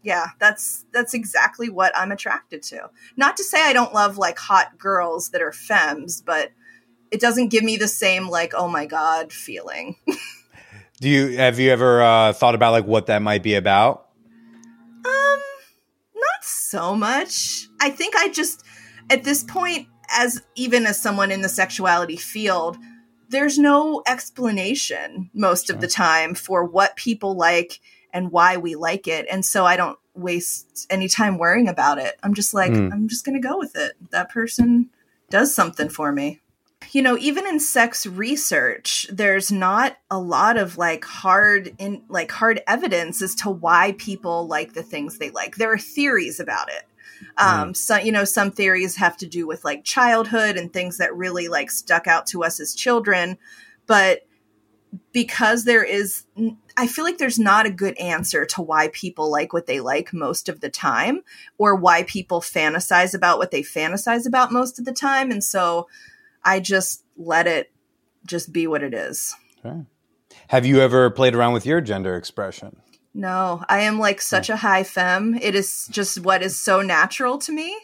Yeah, 0.04 0.28
that's 0.40 0.86
that's 0.94 1.14
exactly 1.14 1.70
what 1.70 1.96
I'm 1.96 2.12
attracted 2.12 2.62
to. 2.64 2.90
Not 3.18 3.38
to 3.38 3.44
say 3.44 3.62
I 3.62 3.74
don't 3.74 3.94
love 3.94 4.18
like 4.18 4.38
hot 4.38 4.78
girls 4.78 5.30
that 5.30 5.42
are 5.42 5.52
femmes, 5.52 6.22
but 6.22 6.52
it 7.12 7.20
doesn't 7.20 7.50
give 7.50 7.64
me 7.64 7.78
the 7.78 7.88
same 7.88 8.28
like 8.28 8.54
oh 8.56 8.68
my 8.68 8.86
god 8.86 9.32
feeling. 9.32 9.96
do 11.00 11.10
you 11.10 11.38
have 11.38 11.60
you 11.60 11.72
ever 11.72 12.02
uh, 12.02 12.34
thought 12.34 12.56
about 12.56 12.72
like 12.72 12.86
what 12.86 13.08
that 13.08 13.22
might 13.22 13.44
be 13.44 13.56
about? 13.56 14.05
So 16.76 16.96
much. 16.96 17.68
I 17.80 17.90
think 17.90 18.16
I 18.18 18.30
just, 18.30 18.64
at 19.10 19.24
this 19.24 19.44
point, 19.44 19.88
as 20.10 20.42
even 20.56 20.86
as 20.86 21.00
someone 21.00 21.32
in 21.32 21.42
the 21.42 21.50
sexuality 21.50 22.18
field, 22.18 22.78
there's 23.30 23.58
no 23.58 24.04
explanation 24.06 25.30
most 25.34 25.70
of 25.70 25.80
the 25.80 25.88
time 25.88 26.36
for 26.36 26.66
what 26.66 26.96
people 26.98 27.36
like 27.36 27.80
and 28.14 28.30
why 28.32 28.58
we 28.58 28.76
like 28.76 29.08
it. 29.08 29.26
And 29.32 29.46
so 29.46 29.66
I 29.66 29.78
don't 29.78 29.98
waste 30.14 30.86
any 30.90 31.08
time 31.08 31.38
worrying 31.38 31.68
about 31.70 31.98
it. 31.98 32.16
I'm 32.24 32.34
just 32.34 32.54
like, 32.54 32.72
Mm. 32.72 32.92
I'm 32.92 33.08
just 33.08 33.26
going 33.26 33.42
to 33.42 33.48
go 33.48 33.58
with 33.58 33.76
it. 33.76 33.94
That 34.12 34.30
person 34.30 34.90
does 35.30 35.56
something 35.56 35.90
for 35.90 36.12
me. 36.12 36.42
You 36.96 37.02
know, 37.02 37.18
even 37.18 37.46
in 37.46 37.60
sex 37.60 38.08
research, 38.08 39.06
there's 39.12 39.52
not 39.52 39.98
a 40.10 40.18
lot 40.18 40.56
of 40.56 40.78
like 40.78 41.04
hard 41.04 41.76
in 41.78 42.04
like 42.08 42.32
hard 42.32 42.62
evidence 42.68 43.22
as 43.22 43.36
to 43.36 43.50
why 43.50 43.96
people 43.98 44.48
like 44.48 44.76
the 44.76 44.82
things 44.82 45.18
they 45.18 45.30
like. 45.30 45.58
There 45.58 45.74
are 45.74 45.78
theories 45.78 46.39
about 46.39 46.70
it. 46.70 46.86
Um, 47.38 47.74
so 47.74 47.98
you 47.98 48.14
know, 48.14 48.24
some 48.24 48.50
theories 48.50 48.96
have 48.96 49.18
to 49.18 49.28
do 49.28 49.46
with 49.46 49.66
like 49.66 49.84
childhood 49.84 50.56
and 50.56 50.72
things 50.72 50.98
that 51.00 51.14
really 51.14 51.50
like 51.50 51.70
stuck 51.70 52.08
out 52.08 52.28
to 52.28 52.46
us 52.46 52.62
as 52.62 52.74
children, 52.74 53.39
but 53.88 54.26
because 55.12 55.66
there 55.66 55.84
is 55.84 56.24
I 56.78 56.88
feel 56.88 57.04
like 57.04 57.18
there's 57.18 57.38
not 57.38 57.66
a 57.66 57.72
good 57.72 57.98
answer 57.98 58.46
to 58.46 58.62
why 58.62 58.88
people 58.93 59.30
like 59.30 59.52
what 59.52 59.66
they 59.66 59.82
like 59.82 60.14
most 60.14 60.48
of 60.48 60.62
the 60.62 60.70
time 60.70 61.24
or 61.58 61.76
why 61.76 62.04
people 62.04 62.39
fantasize 62.39 63.14
about 63.14 63.38
what 63.38 63.52
they 63.52 63.64
fantasize 63.64 64.26
about 64.26 64.54
most 64.54 64.80
of 64.80 64.86
the 64.86 64.93
time 64.93 65.30
and 65.30 65.43
so 65.43 65.88
I 66.46 66.60
just 66.60 67.04
let 67.18 67.48
it 67.48 67.72
just 68.26 68.54
be 68.54 68.68
what 68.68 68.84
it 68.84 68.93
is. 68.93 69.36
Have 70.50 70.66
you 70.66 70.80
ever 70.80 71.10
played 71.10 71.36
around 71.36 71.54
with 71.54 71.66
your 71.66 71.82
gender 71.82 72.16
expression? 72.16 72.78
No, 73.14 73.64
I 73.68 73.82
am 73.82 73.98
like 73.98 74.22
such 74.22 74.50
a 74.50 74.58
high 74.58 74.84
femme. 74.84 75.36
It 75.41 75.56
is 75.56 75.88
just 75.89 76.20
what 76.20 76.43
is 76.43 76.56
so 76.58 76.82
natural 76.82 77.38
to 77.39 77.52
me. 77.52 77.76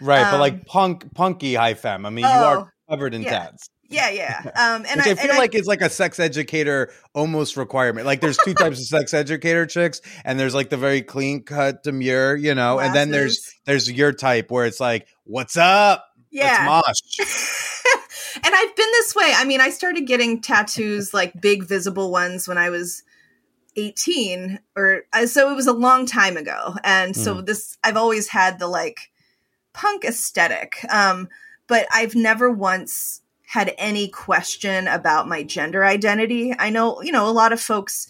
Right, 0.00 0.24
but 0.24 0.34
Um, 0.34 0.40
like 0.40 0.66
punk, 0.66 1.14
punky 1.14 1.54
high 1.54 1.74
femme. 1.74 2.06
I 2.06 2.10
mean, 2.10 2.24
you 2.24 2.30
Oh, 2.30 2.60
are 2.60 2.72
covered 2.88 3.14
in 3.14 3.22
yeah. 3.22 3.30
tats. 3.30 3.68
Yeah, 3.90 4.10
yeah. 4.10 4.42
Um, 4.56 4.84
and 4.88 4.96
Which 4.96 5.06
I, 5.06 5.10
I, 5.10 5.14
feel 5.14 5.30
and 5.30 5.38
like 5.38 5.54
it's 5.54 5.68
like 5.68 5.80
a 5.80 5.90
sex 5.90 6.18
educator 6.18 6.90
almost 7.14 7.56
requirement. 7.56 8.06
Like 8.06 8.20
there's 8.20 8.38
two 8.38 8.54
types 8.54 8.80
of 8.80 8.86
sex 8.98 9.14
educator 9.14 9.66
chicks, 9.66 10.00
and 10.24 10.38
there's 10.40 10.54
like 10.54 10.70
the 10.70 10.76
very 10.76 11.02
clean 11.02 11.42
cut, 11.42 11.82
demure, 11.82 12.36
you 12.36 12.54
know, 12.54 12.78
and 12.78 12.94
then 12.94 13.10
there's 13.10 13.54
there's 13.64 13.90
your 13.90 14.12
type 14.12 14.50
where 14.50 14.66
it's 14.66 14.80
like, 14.80 15.06
"What's 15.24 15.56
up? 15.56 16.04
Yeah. 16.38 16.82
Let's 16.86 17.02
mosh." 17.18 18.36
and 18.44 18.54
I've 18.54 18.76
been 18.76 18.90
this 18.92 19.14
way. 19.14 19.32
I 19.34 19.44
mean, 19.44 19.60
I 19.60 19.70
started 19.70 20.06
getting 20.06 20.40
tattoos, 20.40 21.12
like 21.12 21.40
big 21.40 21.64
visible 21.64 22.10
ones, 22.10 22.48
when 22.48 22.58
I 22.58 22.70
was 22.70 23.02
18, 23.76 24.58
or 24.76 25.02
uh, 25.12 25.26
so 25.26 25.50
it 25.50 25.54
was 25.54 25.66
a 25.66 25.72
long 25.72 26.06
time 26.06 26.36
ago. 26.36 26.74
And 26.82 27.16
so 27.16 27.40
this, 27.40 27.78
I've 27.84 27.96
always 27.96 28.28
had 28.28 28.58
the 28.58 28.66
like 28.66 29.10
punk 29.72 30.04
aesthetic. 30.04 30.84
Um, 30.90 31.28
but 31.68 31.86
I've 31.92 32.14
never 32.14 32.50
once 32.50 33.22
had 33.46 33.74
any 33.78 34.08
question 34.08 34.88
about 34.88 35.28
my 35.28 35.42
gender 35.42 35.84
identity. 35.84 36.54
I 36.58 36.70
know, 36.70 37.00
you 37.00 37.12
know, 37.12 37.28
a 37.28 37.30
lot 37.30 37.52
of 37.52 37.60
folks 37.60 38.08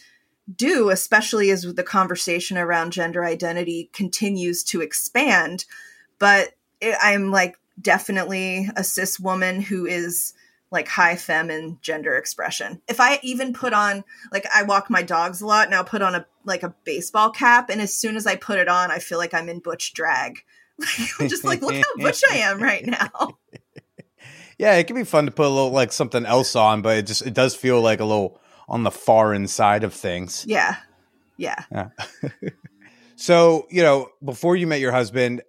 do, 0.55 0.91
especially 0.91 1.51
as 1.51 1.63
the 1.63 1.85
conversation 1.85 2.57
around 2.57 2.93
gender 2.93 3.25
identity 3.25 3.91
continues 3.93 4.65
to 4.65 4.81
expand. 4.81 5.65
But 6.19 6.55
it, 6.81 6.97
I'm 7.03 7.31
like 7.31 7.57
definitely 7.81 8.69
a 8.77 8.85
cis 8.85 9.19
woman 9.19 9.61
who 9.61 9.87
is 9.87 10.35
like 10.71 10.89
high 10.89 11.17
femme 11.17 11.51
in 11.51 11.79
gender 11.81 12.17
expression. 12.17 12.83
If 12.89 13.01
I 13.01 13.19
even 13.23 13.53
put 13.53 13.73
on 13.73 14.05
like 14.33 14.47
I 14.55 14.65
walk 14.65 14.91
my 14.91 15.03
dogs 15.03 15.41
a 15.41 15.47
lot, 15.47 15.71
now 15.71 15.83
put 15.83 16.03
on 16.03 16.15
a 16.15 16.27
like 16.45 16.63
a 16.63 16.75
baseball 16.85 17.31
cap, 17.31 17.71
and 17.71 17.81
as 17.81 17.95
soon 17.95 18.17
as 18.17 18.27
I 18.27 18.37
put 18.37 18.59
it 18.59 18.69
on, 18.69 18.91
I 18.91 18.99
feel 18.99 19.19
like 19.19 19.35
I'm 19.35 19.49
in 19.49 19.61
butch 19.61 19.93
drag. 19.93 20.41
I'm 21.19 21.29
just 21.29 21.45
like, 21.45 21.63
look 21.63 21.75
how 21.75 21.97
butch 21.97 22.23
I 22.31 22.37
am 22.37 22.63
right 22.63 22.85
now. 22.85 23.39
Yeah, 24.59 24.75
it 24.75 24.89
can 24.89 24.97
be 24.97 25.05
fun 25.05 25.27
to 25.27 25.31
put 25.31 25.47
a 25.47 25.49
little 25.49 25.71
like 25.71 25.93
something 25.93 26.27
else 26.27 26.57
on, 26.57 26.83
but 26.83 26.99
it 26.99 27.07
just 27.07 27.25
it 27.25 27.33
does 27.33 27.55
feel 27.55 27.81
like 27.81 28.01
a 28.01 28.05
little 28.05 28.41
on 28.69 28.83
the 28.83 28.91
foreign 28.91 29.47
side 29.47 29.85
of 29.85 29.95
things. 29.95 30.45
Yeah. 30.49 30.77
Yeah. 31.37 31.65
Yeah. 31.71 31.91
so, 33.17 33.67
you 33.71 33.83
know, 33.83 34.09
before 34.23 34.57
you 34.57 34.67
met 34.67 34.81
your 34.81 34.91
husband, 34.91 35.43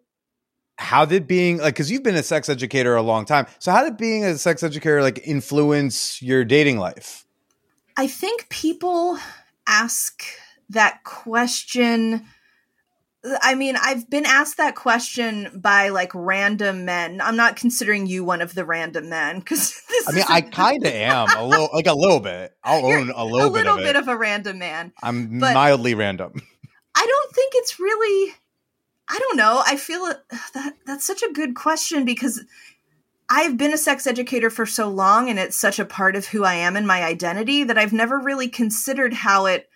how 0.80 1.04
did 1.04 1.28
being 1.28 1.58
like 1.58 1.74
because 1.74 1.92
you've 1.92 2.04
been 2.04 2.16
a 2.16 2.24
sex 2.24 2.48
educator 2.48 2.96
a 2.96 3.02
long 3.02 3.26
time. 3.26 3.46
So 3.60 3.72
how 3.72 3.84
did 3.84 3.98
being 3.98 4.24
a 4.24 4.38
sex 4.38 4.64
educator 4.64 5.02
like 5.02 5.20
influence 5.26 6.22
your 6.22 6.46
dating 6.46 6.78
life? 6.80 7.26
I 7.98 8.08
think 8.08 8.48
people 8.50 9.18
ask 9.68 10.24
that 10.70 11.04
question. 11.04 12.26
I 13.42 13.56
mean, 13.56 13.76
I've 13.76 14.10
been 14.10 14.26
asked 14.26 14.56
that 14.56 14.76
question 14.76 15.52
by 15.54 15.90
like 15.90 16.12
random 16.16 16.86
men. 16.86 17.20
I'm 17.20 17.36
not 17.36 17.58
considering 17.58 18.08
you 18.08 18.24
one 18.24 18.42
of 18.42 18.56
the 18.56 18.64
random 18.64 19.10
men 19.10 19.40
because 19.40 19.74
this 19.90 20.08
I 20.08 20.12
mean, 20.14 20.24
I 20.30 20.40
kind 20.40 20.86
of 20.86 20.94
am 20.94 21.28
a 21.38 21.46
little 21.46 21.70
like 21.74 21.88
a 21.88 21.94
little 21.94 22.22
bit. 22.22 22.54
I'll 22.64 22.88
You're 22.88 23.00
own 23.00 23.12
a 23.14 23.26
little, 23.26 23.50
a 23.50 23.52
little 23.52 23.76
bit 23.76 23.84
bit 23.84 23.98
of 23.98 24.04
it. 24.04 24.08
of 24.08 24.08
a 24.08 24.18
random 24.18 24.60
man. 24.60 24.94
I'm 25.04 25.40
but- 25.40 25.54
mildly 25.54 25.94
random. 25.94 26.42
I 26.96 27.06
don't 27.06 27.36
think 27.36 27.52
it's 27.56 27.80
really. 27.82 28.34
I 29.10 29.18
don't 29.18 29.38
know. 29.38 29.64
I 29.66 29.76
feel 29.76 30.04
uh, 30.04 30.14
that 30.54 30.76
that's 30.86 31.06
such 31.06 31.24
a 31.24 31.34
good 31.34 31.56
question 31.56 32.06
because 32.06 32.44
I've 33.30 33.58
been 33.58 33.74
a 33.74 33.78
sex 33.78 34.08
educator 34.08 34.50
for 34.50 34.66
so 34.66 34.88
long, 34.90 35.30
and 35.30 35.40
it's 35.40 35.58
such 35.58 35.80
a 35.80 35.86
part 35.86 36.16
of 36.16 36.28
who 36.28 36.44
I 36.44 36.56
am 36.56 36.76
and 36.76 36.88
my 36.88 37.04
identity 37.04 37.64
that 37.64 37.78
I've 37.78 37.94
never 37.94 38.20
really 38.20 38.48
considered 38.48 39.14
how 39.14 39.46
it 39.46 39.70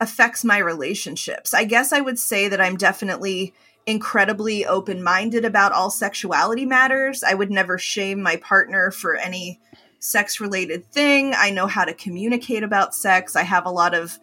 affects 0.00 0.44
my 0.44 0.58
relationships. 0.58 1.54
I 1.54 1.64
guess 1.64 1.92
I 1.92 2.00
would 2.00 2.18
say 2.18 2.48
that 2.48 2.60
I'm 2.60 2.76
definitely 2.76 3.54
incredibly 3.86 4.64
open 4.66 5.02
minded 5.02 5.44
about 5.44 5.72
all 5.72 5.90
sexuality 5.90 6.64
matters. 6.64 7.22
I 7.22 7.34
would 7.34 7.50
never 7.50 7.78
shame 7.78 8.22
my 8.22 8.36
partner 8.36 8.90
for 8.90 9.14
any 9.16 9.60
sex 9.98 10.40
related 10.40 10.84
thing. 10.86 11.32
I 11.34 11.50
know 11.50 11.66
how 11.66 11.84
to 11.84 11.94
communicate 11.94 12.62
about 12.62 12.94
sex. 12.94 13.36
I 13.36 13.42
have 13.42 13.66
a 13.66 13.70
lot 13.70 13.94
of, 13.94 14.18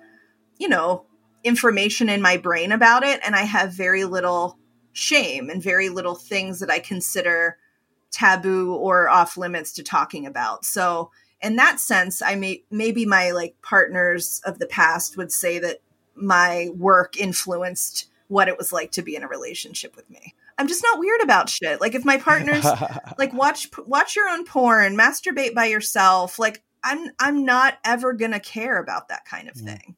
you 0.58 0.68
know, 0.68 1.06
information 1.44 2.10
in 2.10 2.22
my 2.22 2.38
brain 2.38 2.72
about 2.72 3.04
it, 3.04 3.20
and 3.24 3.36
I 3.36 3.44
have 3.44 3.74
very 3.74 4.06
little 4.06 4.58
shame 4.94 5.50
and 5.50 5.62
very 5.62 5.90
little 5.90 6.16
things 6.16 6.60
that 6.60 6.70
I 6.70 6.80
consider 6.80 7.58
taboo 8.12 8.74
or 8.76 9.10
off 9.10 9.38
limits 9.38 9.72
to 9.74 9.84
talking 9.84 10.26
about. 10.26 10.66
So, 10.66 11.12
in 11.42 11.56
that 11.56 11.80
sense, 11.80 12.22
I 12.22 12.36
may 12.36 12.64
maybe 12.70 13.06
my 13.06 13.32
like 13.32 13.56
partners 13.62 14.42
of 14.46 14.60
the 14.60 14.68
past 14.68 15.18
would 15.18 15.32
say 15.32 15.60
that 15.60 15.80
my 16.16 16.70
work 16.78 17.18
influenced 17.18 18.08
what 18.28 18.48
it 18.48 18.58
was 18.58 18.72
like 18.72 18.92
to 18.92 19.02
be 19.02 19.16
in 19.16 19.24
a 19.24 19.28
relationship 19.28 19.96
with 19.96 20.10
me. 20.10 20.36
I'm 20.58 20.68
just 20.68 20.84
not 20.84 21.00
weird 21.00 21.22
about 21.22 21.50
shit. 21.50 21.82
Like 21.82 21.96
if 21.96 22.06
my 22.06 22.18
partners 22.18 22.66
like 23.18 23.34
watch 23.34 23.70
watch 23.86 24.16
your 24.16 24.30
own 24.30 24.46
porn, 24.46 24.98
masturbate 24.98 25.56
by 25.56 25.66
yourself, 25.66 26.38
like 26.38 26.64
I'm 26.84 27.10
I'm 27.20 27.46
not 27.46 27.78
ever 27.84 28.14
going 28.14 28.32
to 28.32 28.40
care 28.40 28.80
about 28.80 29.10
that 29.10 29.26
kind 29.26 29.50
of 29.50 29.56
mm. 29.56 29.66
thing. 29.66 29.96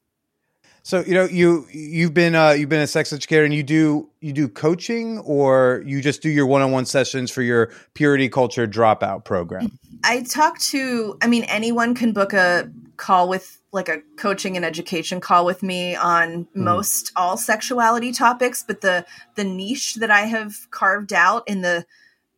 So 0.84 1.00
you 1.00 1.14
know 1.14 1.24
you 1.24 1.66
you've 1.72 2.12
been 2.12 2.34
uh, 2.34 2.50
you've 2.50 2.68
been 2.68 2.82
a 2.82 2.86
sex 2.86 3.10
educator 3.10 3.42
and 3.42 3.54
you 3.54 3.62
do 3.62 4.10
you 4.20 4.34
do 4.34 4.48
coaching 4.48 5.18
or 5.20 5.82
you 5.86 6.02
just 6.02 6.20
do 6.20 6.28
your 6.28 6.46
one 6.46 6.60
on 6.60 6.72
one 6.72 6.84
sessions 6.84 7.30
for 7.30 7.40
your 7.40 7.72
purity 7.94 8.28
culture 8.28 8.66
dropout 8.66 9.24
program. 9.24 9.78
I 10.04 10.20
talk 10.22 10.58
to, 10.58 11.16
I 11.22 11.26
mean, 11.26 11.44
anyone 11.44 11.94
can 11.94 12.12
book 12.12 12.34
a 12.34 12.70
call 12.98 13.30
with 13.30 13.62
like 13.72 13.88
a 13.88 14.02
coaching 14.16 14.56
and 14.56 14.64
education 14.64 15.20
call 15.20 15.46
with 15.46 15.62
me 15.62 15.96
on 15.96 16.46
most 16.54 17.12
all 17.16 17.36
sexuality 17.36 18.12
topics 18.12 18.62
but 18.64 18.82
the 18.82 19.04
the 19.34 19.42
niche 19.42 19.96
that 19.96 20.12
i 20.12 20.20
have 20.20 20.70
carved 20.70 21.12
out 21.12 21.42
in 21.48 21.62
the 21.62 21.84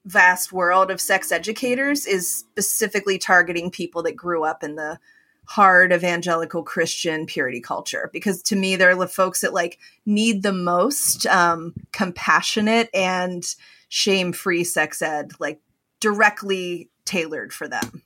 vast 0.07 0.51
world 0.51 0.91
of 0.91 0.99
sex 0.99 1.31
educators 1.31 2.07
is 2.07 2.39
specifically 2.39 3.19
targeting 3.19 3.71
people 3.71 4.03
that 4.03 4.17
grew 4.17 4.45
up 4.45 4.65
in 4.65 4.77
the 4.77 4.99
hard 5.47 5.93
evangelical 5.93 6.63
christian 6.63 7.27
purity 7.27 7.61
culture 7.61 8.11
because 8.13 8.43
to 8.43 8.57
me 8.57 8.77
they're 8.77 8.97
the 8.97 9.09
folks 9.09 9.41
that 9.41 9.55
like 9.55 9.79
need 10.05 10.43
the 10.43 10.53
most 10.53 11.27
um, 11.27 11.73
compassionate 11.93 12.89
and 12.93 13.55
shame-free 13.89 14.65
sex 14.65 15.01
ed 15.03 15.33
like 15.39 15.61
directly 16.01 16.91
tailored 17.05 17.53
for 17.53 17.69
them 17.69 18.03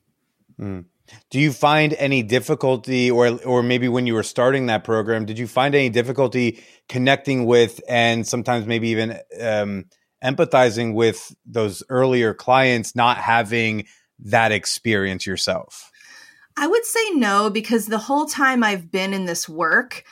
Do 1.31 1.41
you 1.41 1.53
find 1.53 1.95
any 1.95 2.23
difficulty, 2.23 3.11
or 3.11 3.39
or 3.45 3.63
maybe 3.63 3.89
when 3.89 4.07
you 4.07 4.15
were 4.15 4.23
starting 4.23 4.67
that 4.67 4.85
program, 4.85 5.25
did 5.25 5.39
you 5.39 5.47
find 5.47 5.75
any 5.75 5.89
difficulty 5.89 6.63
connecting 6.89 7.47
with, 7.47 7.81
and 7.89 8.27
sometimes 8.27 8.67
maybe 8.67 8.89
even 8.89 9.19
um, 9.41 9.87
empathizing 10.25 10.95
with 10.95 11.35
those 11.47 11.83
earlier 11.89 12.35
clients, 12.35 12.95
not 12.95 13.17
having 13.19 13.87
that 14.21 14.53
experience 14.53 15.27
yourself? 15.27 15.90
I 16.61 16.67
would 16.67 16.85
say 16.85 17.13
no 17.15 17.49
because 17.49 17.87
the 17.87 17.97
whole 17.97 18.27
time 18.27 18.63
I've 18.63 18.91
been 18.93 19.15
in 19.15 19.25
this 19.25 19.49
work, 19.49 20.05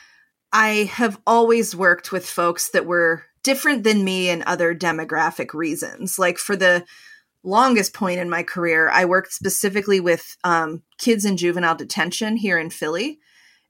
I 0.51 0.91
have 0.95 1.21
always 1.27 1.77
worked 1.77 2.11
with 2.11 2.27
folks 2.27 2.71
that 2.71 2.87
were 2.87 3.23
different 3.43 3.85
than 3.85 4.03
me 4.03 4.31
in 4.31 4.43
other 4.47 4.75
demographic 4.75 5.53
reasons. 5.53 6.19
Like 6.19 6.39
for 6.39 6.57
the 6.57 6.87
longest 7.45 7.93
point 7.93 8.19
in 8.19 8.31
my 8.31 8.43
career, 8.43 8.89
I 8.89 9.05
worked 9.05 9.35
specifically 9.35 10.01
with 10.01 10.39
um, 10.43 10.83
kids 10.97 11.27
in 11.27 11.37
juvenile 11.37 11.77
detention 11.77 12.39
here 12.39 12.59
in 12.59 12.71
Philly. 12.71 13.19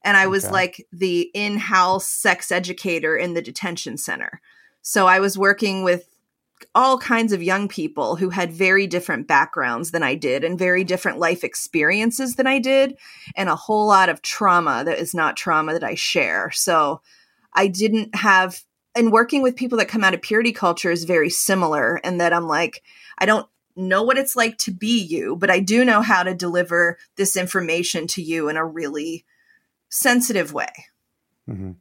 And 0.04 0.16
I 0.16 0.28
was 0.28 0.44
Okay. 0.44 0.52
like 0.52 0.86
the 0.92 1.32
in 1.34 1.58
house 1.58 2.08
sex 2.08 2.52
educator 2.52 3.16
in 3.16 3.34
the 3.34 3.42
detention 3.42 3.96
center. 3.98 4.40
So 4.82 5.08
I 5.08 5.18
was 5.18 5.36
working 5.36 5.82
with 5.82 6.07
all 6.74 6.98
kinds 6.98 7.32
of 7.32 7.42
young 7.42 7.68
people 7.68 8.16
who 8.16 8.30
had 8.30 8.52
very 8.52 8.86
different 8.86 9.26
backgrounds 9.26 9.90
than 9.90 10.02
I 10.02 10.14
did 10.14 10.44
and 10.44 10.58
very 10.58 10.84
different 10.84 11.18
life 11.18 11.44
experiences 11.44 12.36
than 12.36 12.46
I 12.46 12.58
did, 12.58 12.96
and 13.36 13.48
a 13.48 13.56
whole 13.56 13.86
lot 13.86 14.08
of 14.08 14.22
trauma 14.22 14.82
that 14.84 14.98
is 14.98 15.14
not 15.14 15.36
trauma 15.36 15.72
that 15.72 15.84
I 15.84 15.94
share. 15.94 16.50
So 16.50 17.00
I 17.54 17.66
didn't 17.66 18.14
have, 18.14 18.62
and 18.94 19.12
working 19.12 19.42
with 19.42 19.56
people 19.56 19.78
that 19.78 19.88
come 19.88 20.04
out 20.04 20.14
of 20.14 20.22
purity 20.22 20.52
culture 20.52 20.90
is 20.90 21.04
very 21.04 21.30
similar, 21.30 22.00
and 22.04 22.20
that 22.20 22.32
I'm 22.32 22.46
like, 22.46 22.82
I 23.18 23.26
don't 23.26 23.48
know 23.76 24.02
what 24.02 24.18
it's 24.18 24.34
like 24.34 24.58
to 24.58 24.72
be 24.72 25.00
you, 25.00 25.36
but 25.36 25.50
I 25.50 25.60
do 25.60 25.84
know 25.84 26.02
how 26.02 26.22
to 26.22 26.34
deliver 26.34 26.98
this 27.16 27.36
information 27.36 28.06
to 28.08 28.22
you 28.22 28.48
in 28.48 28.56
a 28.56 28.66
really 28.66 29.24
sensitive 29.88 30.52
way. 30.52 30.72
Mm-hmm. 31.48 31.72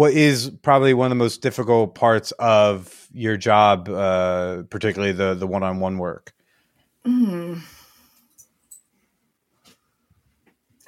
What 0.00 0.14
is 0.14 0.48
probably 0.62 0.94
one 0.94 1.04
of 1.04 1.10
the 1.10 1.22
most 1.22 1.42
difficult 1.42 1.94
parts 1.94 2.32
of 2.38 3.06
your 3.12 3.36
job, 3.36 3.86
uh, 3.86 4.62
particularly 4.70 5.12
the 5.12 5.34
the 5.34 5.46
one 5.46 5.62
on 5.62 5.78
one 5.78 5.98
work? 5.98 6.32
Mm. 7.04 7.60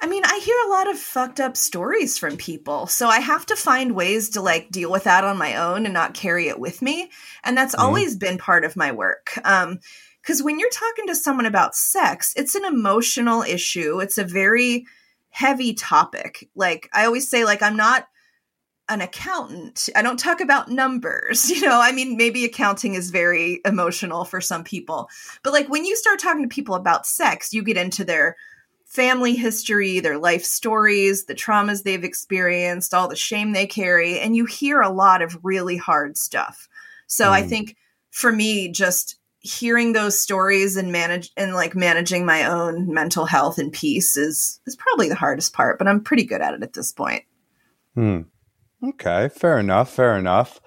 I 0.01 0.07
mean, 0.07 0.23
I 0.25 0.39
hear 0.43 0.57
a 0.65 0.69
lot 0.71 0.89
of 0.89 0.97
fucked 0.97 1.39
up 1.39 1.55
stories 1.55 2.17
from 2.17 2.37
people. 2.37 2.87
So 2.87 3.07
I 3.07 3.19
have 3.19 3.45
to 3.45 3.55
find 3.55 3.93
ways 3.93 4.31
to 4.31 4.41
like 4.41 4.71
deal 4.71 4.89
with 4.89 5.03
that 5.03 5.23
on 5.23 5.37
my 5.37 5.57
own 5.57 5.85
and 5.85 5.93
not 5.93 6.15
carry 6.15 6.47
it 6.47 6.59
with 6.59 6.81
me. 6.81 7.11
And 7.43 7.55
that's 7.55 7.75
always 7.75 8.15
been 8.17 8.39
part 8.39 8.65
of 8.65 8.75
my 8.75 8.93
work. 8.93 9.39
Um, 9.45 9.77
because 10.23 10.41
when 10.41 10.57
you're 10.57 10.71
talking 10.71 11.05
to 11.05 11.15
someone 11.15 11.45
about 11.45 11.75
sex, 11.75 12.33
it's 12.35 12.55
an 12.55 12.65
emotional 12.65 13.43
issue. 13.43 13.99
It's 13.99 14.17
a 14.17 14.23
very 14.23 14.87
heavy 15.29 15.75
topic. 15.75 16.49
Like 16.55 16.89
I 16.91 17.05
always 17.05 17.29
say, 17.29 17.45
like, 17.45 17.61
I'm 17.61 17.77
not 17.77 18.07
an 18.93 19.01
accountant. 19.01 19.89
I 19.95 20.01
don't 20.01 20.19
talk 20.19 20.39
about 20.39 20.69
numbers. 20.69 21.49
You 21.53 21.61
know, 21.61 21.79
I 21.79 21.91
mean, 21.91 22.17
maybe 22.17 22.45
accounting 22.45 22.93
is 22.95 23.11
very 23.11 23.61
emotional 23.65 24.25
for 24.25 24.41
some 24.41 24.63
people. 24.63 25.09
But 25.43 25.53
like 25.53 25.69
when 25.69 25.85
you 25.85 25.95
start 25.95 26.19
talking 26.19 26.43
to 26.43 26.53
people 26.53 26.75
about 26.75 27.05
sex, 27.05 27.53
you 27.53 27.63
get 27.63 27.77
into 27.77 28.03
their 28.03 28.35
family 28.85 29.35
history, 29.35 29.99
their 29.99 30.17
life 30.17 30.43
stories, 30.43 31.25
the 31.25 31.35
traumas 31.35 31.83
they've 31.83 32.03
experienced, 32.03 32.93
all 32.93 33.07
the 33.07 33.15
shame 33.15 33.51
they 33.53 33.65
carry, 33.67 34.19
and 34.19 34.35
you 34.35 34.45
hear 34.45 34.81
a 34.81 34.89
lot 34.91 35.21
of 35.21 35.37
really 35.43 35.77
hard 35.77 36.17
stuff. 36.17 36.67
So 37.07 37.31
I 37.31 37.43
Mm. 37.43 37.49
think 37.49 37.75
for 38.11 38.31
me, 38.31 38.69
just 38.69 39.17
hearing 39.39 39.93
those 39.93 40.19
stories 40.19 40.77
and 40.77 40.91
manage 40.91 41.31
and 41.35 41.53
like 41.53 41.75
managing 41.75 42.25
my 42.25 42.45
own 42.45 42.93
mental 42.93 43.25
health 43.25 43.57
and 43.57 43.73
peace 43.73 44.15
is 44.15 44.61
is 44.65 44.75
probably 44.75 45.09
the 45.09 45.15
hardest 45.15 45.53
part, 45.53 45.77
but 45.77 45.87
I'm 45.87 46.01
pretty 46.01 46.23
good 46.23 46.41
at 46.41 46.53
it 46.53 46.63
at 46.63 46.73
this 46.73 46.91
point. 46.91 47.23
Hmm. 47.95 48.21
Okay, 48.83 49.29
fair 49.29 49.59
enough. 49.59 49.91
Fair 49.91 50.17
enough. 50.17 50.59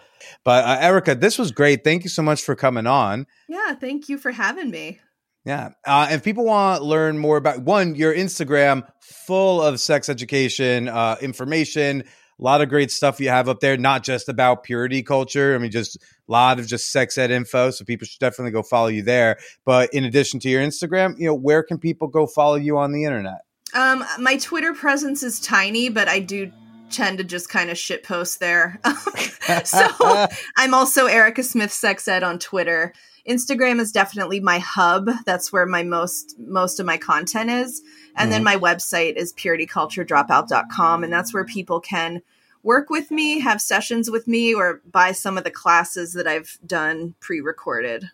But 0.45 0.65
uh, 0.65 0.79
Erica, 0.81 1.15
this 1.15 1.39
was 1.39 1.51
great. 1.51 1.85
Thank 1.85 2.05
you 2.05 2.11
so 2.11 2.23
much 2.23 2.43
for 2.43 2.55
coming 2.55 2.87
on. 2.87 3.27
Yeah, 3.49 3.75
thank 3.75 4.09
you 4.09 4.19
for 4.19 4.31
having 4.31 4.71
me. 4.71 4.99
Yeah. 5.45 5.71
Uh, 5.87 6.09
if 6.11 6.25
people 6.25 6.45
want 6.45 6.81
to 6.81 6.85
learn 6.85 7.19
more 7.19 7.37
about 7.37 7.61
one, 7.61 7.95
your 7.95 8.13
Instagram 8.13 8.87
full 9.01 9.63
of 9.63 9.79
sex 9.79 10.09
education 10.09 10.89
uh, 10.89 11.17
information, 11.21 12.03
a 12.39 12.43
lot 12.43 12.61
of 12.61 12.69
great 12.69 12.91
stuff 12.91 13.21
you 13.21 13.29
have 13.29 13.49
up 13.49 13.61
there, 13.61 13.77
not 13.77 14.03
just 14.03 14.29
about 14.29 14.65
purity 14.65 15.03
culture. 15.03 15.55
I 15.55 15.59
mean, 15.59 15.71
just 15.71 15.97
a 15.97 16.33
lot 16.33 16.59
of 16.59 16.67
just 16.67 16.91
sex 16.91 17.17
ed 17.17 17.31
info. 17.31 17.71
So 17.71 17.85
people 17.85 18.07
should 18.07 18.19
definitely 18.19 18.51
go 18.51 18.63
follow 18.63 18.89
you 18.89 19.03
there. 19.03 19.39
But 19.65 19.95
in 19.95 20.05
addition 20.05 20.41
to 20.41 20.49
your 20.49 20.63
Instagram, 20.63 21.19
you 21.19 21.27
know, 21.27 21.35
where 21.35 21.63
can 21.63 21.79
people 21.79 22.09
go 22.09 22.27
follow 22.27 22.57
you 22.57 22.77
on 22.79 22.93
the 22.93 23.05
internet? 23.05 23.43
Um, 23.73 24.05
my 24.19 24.37
Twitter 24.39 24.75
presence 24.75 25.23
is 25.23 25.39
tiny, 25.39 25.89
but 25.89 26.09
I 26.09 26.19
do 26.19 26.51
tend 26.91 27.19
to 27.19 27.25
just 27.25 27.49
kind 27.49 27.71
of 27.71 27.79
shit 27.79 28.03
post 28.03 28.41
there. 28.41 28.81
so 29.65 30.27
I'm 30.57 30.75
also 30.75 31.07
Erica 31.07 31.43
Smith 31.43 31.73
Sex 31.73 32.09
Ed 32.09 32.23
on 32.23 32.39
Twitter. 32.39 32.93
Instagram 33.29 33.81
is 33.81 33.93
definitely 33.93 34.41
my 34.41 34.59
hub. 34.59 35.11
That's 35.25 35.53
where 35.53 35.67
my 35.67 35.83
most 35.83 36.37
most 36.39 36.79
of 36.81 36.87
my 36.87 36.97
content 36.97 37.51
is. 37.51 37.83
And 38.17 38.31
then 38.33 38.45
mm-hmm. 38.45 38.61
my 38.61 38.75
website 38.75 39.17
is 39.17 39.33
purityculturedropout.com 39.35 41.05
and 41.05 41.13
that's 41.13 41.35
where 41.35 41.45
people 41.45 41.81
can 41.81 42.23
work 42.63 42.89
with 42.91 43.11
me, 43.11 43.41
have 43.41 43.61
sessions 43.61 44.11
with 44.11 44.27
me 44.27 44.55
or 44.55 44.81
buy 44.91 45.13
some 45.13 45.37
of 45.39 45.45
the 45.45 45.51
classes 45.51 46.15
that 46.15 46.27
I've 46.27 46.59
done 46.67 47.15
pre-recorded. 47.21 48.11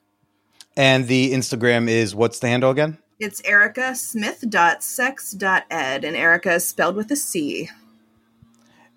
And 0.77 1.07
the 1.07 1.33
Instagram 1.33 1.89
is 1.89 2.15
what's 2.15 2.39
the 2.39 2.49
handle 2.49 2.71
again? 2.71 2.99
It's 3.19 3.43
Erica 3.45 3.95
Smith.sex.ed 3.95 5.65
and 5.71 6.17
Erica 6.17 6.55
is 6.55 6.67
spelled 6.67 6.97
with 6.97 7.11
a 7.11 7.17
C. 7.17 7.69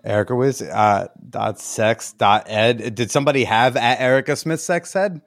Erica 0.05 0.35
was 0.35 0.61
uh, 0.61 1.07
dot 1.29 1.59
sex 1.59 2.13
dot 2.13 2.45
ed. 2.47 2.93
Did 2.95 3.09
somebody 3.11 3.43
have 3.45 3.75
at 3.75 3.99
Erica 3.99 4.35
Smith 4.35 4.61
sex 4.61 4.95
ed? 4.95 5.21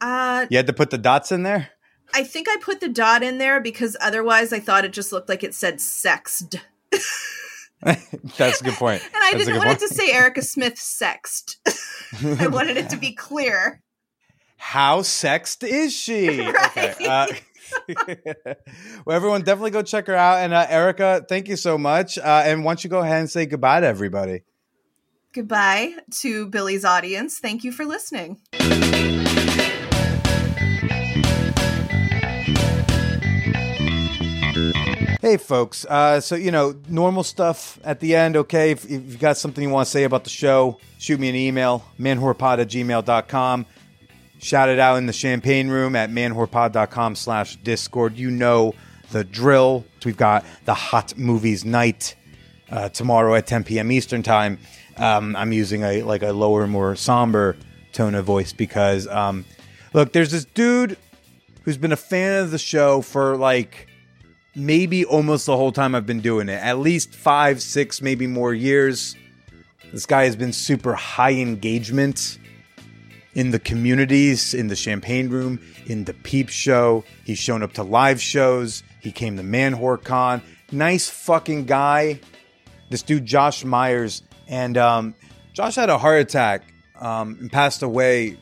Uh, 0.00 0.46
You 0.50 0.58
had 0.58 0.66
to 0.66 0.72
put 0.72 0.90
the 0.90 0.98
dots 0.98 1.32
in 1.32 1.42
there. 1.42 1.70
I 2.12 2.24
think 2.24 2.48
I 2.48 2.56
put 2.60 2.80
the 2.80 2.88
dot 2.88 3.22
in 3.22 3.38
there 3.38 3.60
because 3.60 3.96
otherwise 4.00 4.52
I 4.52 4.60
thought 4.60 4.84
it 4.84 4.92
just 4.92 5.12
looked 5.12 5.28
like 5.28 5.42
it 5.44 5.54
said 5.54 5.80
sexed. 5.80 6.56
That's 7.82 8.60
a 8.60 8.64
good 8.64 8.74
point. 8.74 9.02
And 9.04 9.12
I 9.14 9.32
That's 9.32 9.46
didn't 9.46 9.58
want 9.58 9.70
it 9.70 9.88
to 9.88 9.94
say 9.94 10.12
Erica 10.12 10.42
Smith 10.42 10.78
sexed. 10.78 11.58
I 12.40 12.48
wanted 12.48 12.76
it 12.76 12.90
to 12.90 12.96
be 12.96 13.12
clear. 13.12 13.80
How 14.58 15.00
sexed 15.02 15.62
is 15.64 15.94
she? 15.94 16.46
Okay. 16.70 16.94
Uh, 17.06 17.26
well, 19.04 19.16
everyone, 19.16 19.42
definitely 19.42 19.70
go 19.70 19.82
check 19.82 20.06
her 20.06 20.14
out. 20.14 20.38
And 20.38 20.52
uh, 20.52 20.66
Erica, 20.68 21.24
thank 21.28 21.48
you 21.48 21.56
so 21.56 21.78
much. 21.78 22.18
Uh, 22.18 22.42
and 22.44 22.64
why 22.64 22.72
don't 22.72 22.84
you 22.84 22.90
go 22.90 23.00
ahead 23.00 23.20
and 23.20 23.30
say 23.30 23.46
goodbye 23.46 23.80
to 23.80 23.86
everybody? 23.86 24.42
Goodbye 25.32 25.94
to 26.22 26.46
Billy's 26.46 26.84
audience. 26.84 27.38
Thank 27.38 27.62
you 27.62 27.72
for 27.72 27.84
listening. 27.84 28.40
Hey, 35.20 35.36
folks. 35.36 35.84
Uh, 35.84 36.20
so, 36.20 36.34
you 36.34 36.50
know, 36.50 36.74
normal 36.88 37.22
stuff 37.22 37.78
at 37.84 38.00
the 38.00 38.16
end, 38.16 38.38
okay? 38.38 38.70
If, 38.70 38.84
if 38.84 38.90
you've 38.90 39.18
got 39.20 39.36
something 39.36 39.62
you 39.62 39.68
want 39.68 39.86
to 39.86 39.90
say 39.90 40.04
about 40.04 40.24
the 40.24 40.30
show, 40.30 40.80
shoot 40.98 41.20
me 41.20 41.28
an 41.28 41.34
email, 41.34 41.84
manwhorepod 42.00 42.58
at 42.58 42.68
gmail.com. 42.68 43.66
Shout 44.40 44.70
it 44.70 44.78
out 44.78 44.96
in 44.96 45.04
the 45.04 45.12
champagne 45.12 45.68
room 45.68 45.94
at 45.94 46.10
manwhorepod.com 46.10 47.14
slash 47.14 47.56
discord. 47.56 48.16
You 48.16 48.30
know 48.30 48.74
the 49.10 49.22
drill. 49.22 49.84
We've 50.02 50.16
got 50.16 50.46
the 50.64 50.72
hot 50.72 51.18
movies 51.18 51.62
night 51.62 52.14
uh, 52.70 52.88
tomorrow 52.88 53.34
at 53.34 53.46
10 53.46 53.64
p.m. 53.64 53.92
Eastern 53.92 54.22
time. 54.22 54.58
Um, 54.96 55.36
I'm 55.36 55.52
using 55.52 55.82
a 55.82 56.02
like 56.02 56.22
a 56.22 56.32
lower, 56.32 56.66
more 56.66 56.96
somber 56.96 57.56
tone 57.92 58.14
of 58.14 58.24
voice 58.24 58.54
because, 58.54 59.06
um, 59.08 59.44
look, 59.92 60.14
there's 60.14 60.30
this 60.30 60.46
dude 60.46 60.96
who's 61.64 61.76
been 61.76 61.92
a 61.92 61.96
fan 61.96 62.42
of 62.42 62.50
the 62.50 62.58
show 62.58 63.02
for 63.02 63.36
like 63.36 63.88
maybe 64.54 65.04
almost 65.04 65.44
the 65.44 65.56
whole 65.56 65.72
time 65.72 65.94
I've 65.94 66.06
been 66.06 66.20
doing 66.20 66.48
it. 66.48 66.62
At 66.62 66.78
least 66.78 67.14
five, 67.14 67.60
six, 67.60 68.00
maybe 68.00 68.26
more 68.26 68.54
years. 68.54 69.16
This 69.92 70.06
guy 70.06 70.24
has 70.24 70.36
been 70.36 70.54
super 70.54 70.94
high 70.94 71.34
engagement 71.34 72.38
in 73.40 73.52
the 73.52 73.58
communities, 73.58 74.52
in 74.52 74.68
the 74.68 74.76
champagne 74.76 75.30
room, 75.30 75.58
in 75.86 76.04
the 76.04 76.12
peep 76.12 76.50
show. 76.50 77.02
He's 77.24 77.38
shown 77.38 77.62
up 77.62 77.72
to 77.72 77.82
live 77.82 78.20
shows. 78.20 78.82
He 79.00 79.12
came 79.12 79.38
to 79.38 79.42
Man 79.42 79.74
Whore 79.74 80.02
Con. 80.02 80.42
nice 80.70 81.08
fucking 81.08 81.64
guy. 81.64 82.20
This 82.90 83.00
dude, 83.00 83.24
Josh 83.24 83.64
Myers. 83.64 84.22
And 84.46 84.76
um, 84.76 85.14
Josh 85.54 85.76
had 85.76 85.88
a 85.88 85.96
heart 85.96 86.20
attack 86.20 86.64
um, 87.00 87.38
and 87.40 87.50
passed 87.50 87.82
away 87.82 88.36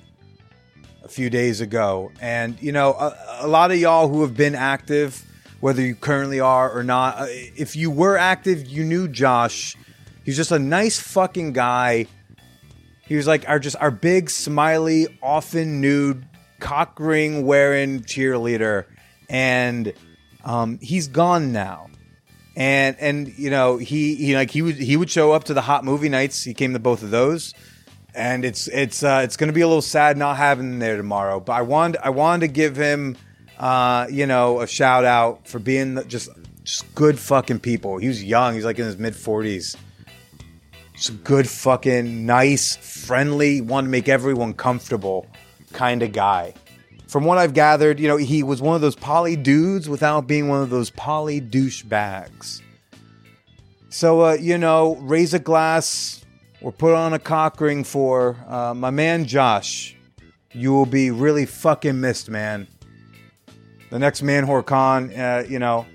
a 1.05 1.09
few 1.09 1.31
days 1.31 1.61
ago. 1.61 2.11
And, 2.21 2.61
you 2.61 2.73
know, 2.73 2.93
a, 2.95 3.17
a 3.43 3.47
lot 3.47 3.71
of 3.71 3.79
y'all 3.79 4.09
who 4.09 4.23
have 4.23 4.37
been 4.37 4.57
active, 4.57 5.25
whether 5.61 5.81
you 5.81 5.95
currently 5.95 6.41
are 6.41 6.77
or 6.77 6.83
not, 6.83 7.21
uh, 7.21 7.27
if 7.29 7.77
you 7.77 7.93
were 7.93 8.17
active, 8.19 8.67
you 8.67 8.83
knew 8.83 9.07
Josh. 9.07 9.77
He's 10.25 10.37
just 10.37 10.51
a 10.51 10.59
nice 10.59 10.99
fucking 10.99 11.53
guy. 11.53 12.09
He 13.09 13.17
was 13.17 13.27
like 13.27 13.49
our 13.49 13.59
just 13.59 13.77
our 13.81 13.91
big, 13.91 14.29
smiley, 14.29 15.07
often 15.23 15.81
nude, 15.81 16.27
cock 16.61 17.01
ring 17.01 17.47
wearing 17.47 18.01
cheerleader, 18.01 18.85
and 19.31 19.95
um, 20.45 20.79
he's 20.83 21.09
gone 21.09 21.51
now. 21.51 21.89
And 22.55 22.97
and 23.01 23.39
you 23.39 23.49
know 23.49 23.79
he 23.79 24.15
he 24.17 24.37
like 24.37 24.51
he 24.51 24.61
would 24.61 24.75
he 24.75 24.99
would 24.99 25.09
show 25.09 25.33
up 25.33 25.45
to 25.45 25.55
the 25.55 25.63
hot 25.63 25.85
movie 25.85 26.11
nights. 26.11 26.45
He 26.45 26.53
came 26.53 26.75
to 26.75 26.79
both 26.79 27.03
of 27.03 27.11
those, 27.11 27.55
and 28.15 28.45
it's 28.45 28.69
it's 28.69 29.03
uh, 29.03 29.23
it's 29.25 29.39
going 29.39 29.49
to 29.49 29.55
be 29.55 29.63
a 29.63 29.67
little 29.67 29.81
sad 29.81 30.19
not 30.19 30.37
having 30.37 30.73
him 30.73 30.79
there 30.79 30.99
tomorrow. 30.99 31.41
But 31.41 31.55
I 31.55 31.63
wanted 31.63 32.01
I 32.05 32.11
wanted 32.11 32.47
to 32.47 32.53
give 32.53 32.77
him 32.77 33.17
uh, 33.59 34.07
you 34.11 34.27
know 34.27 34.61
a 34.61 34.67
shout 34.67 35.07
out 35.07 35.49
for 35.49 35.59
being 35.59 35.99
just 36.09 36.29
just 36.63 36.95
good 36.95 37.19
fucking 37.19 37.61
people. 37.61 37.97
He 37.97 38.09
was 38.09 38.23
young. 38.23 38.53
He's 38.53 38.67
like 38.67 38.79
in 38.79 38.85
his 38.85 38.99
mid 38.99 39.17
forties 39.17 39.79
just 40.99 41.11
a 41.11 41.13
good 41.13 41.49
fucking 41.49 42.27
nice, 42.27 42.75
friendly, 42.75 43.61
want 43.61 43.85
to 43.85 43.89
make 43.89 44.09
everyone 44.09 44.53
comfortable 44.53 45.27
kind 45.73 46.03
of 46.03 46.11
guy. 46.11 46.53
From 47.07 47.25
what 47.25 47.39
I've 47.39 47.55
gathered, 47.55 48.01
you 48.01 48.09
know, 48.09 48.17
he 48.17 48.43
was 48.43 48.61
one 48.61 48.75
of 48.75 48.81
those 48.81 48.97
poly 48.97 49.37
dudes 49.37 49.89
without 49.89 50.27
being 50.27 50.49
one 50.49 50.61
of 50.61 50.71
those 50.71 50.91
poly 50.91 51.41
douchebags. 51.41 52.61
So, 53.91 54.23
uh, 54.23 54.33
you 54.33 54.59
know, 54.59 54.97
raise 54.97 55.35
a 55.35 55.39
glass 55.39 56.25
or 56.61 56.73
put 56.73 56.95
on 56.95 57.13
a 57.13 57.19
cock 57.21 57.61
ring 57.61 57.85
for 57.85 58.37
uh, 58.49 58.75
my 58.75 58.91
man 58.91 59.25
Josh. 59.25 59.97
You 60.53 60.73
will 60.73 60.87
be 60.87 61.13
really 61.13 61.47
fucking 61.47 62.01
missed, 62.01 62.29
man. 62.29 62.67
The 63.91 64.01
next 64.01 64.23
Man 64.23 64.47
Whore 64.47 64.67
Con, 64.67 65.15
uh, 65.15 65.45
you 65.49 65.61
know, 65.61 65.87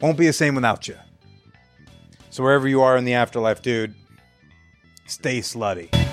won't 0.00 0.16
be 0.16 0.26
the 0.26 0.32
same 0.32 0.54
without 0.54 0.88
you. 0.88 0.96
So 2.34 2.42
wherever 2.42 2.66
you 2.66 2.82
are 2.82 2.96
in 2.96 3.04
the 3.04 3.14
afterlife, 3.14 3.62
dude, 3.62 3.94
stay 5.06 5.38
slutty. 5.38 6.03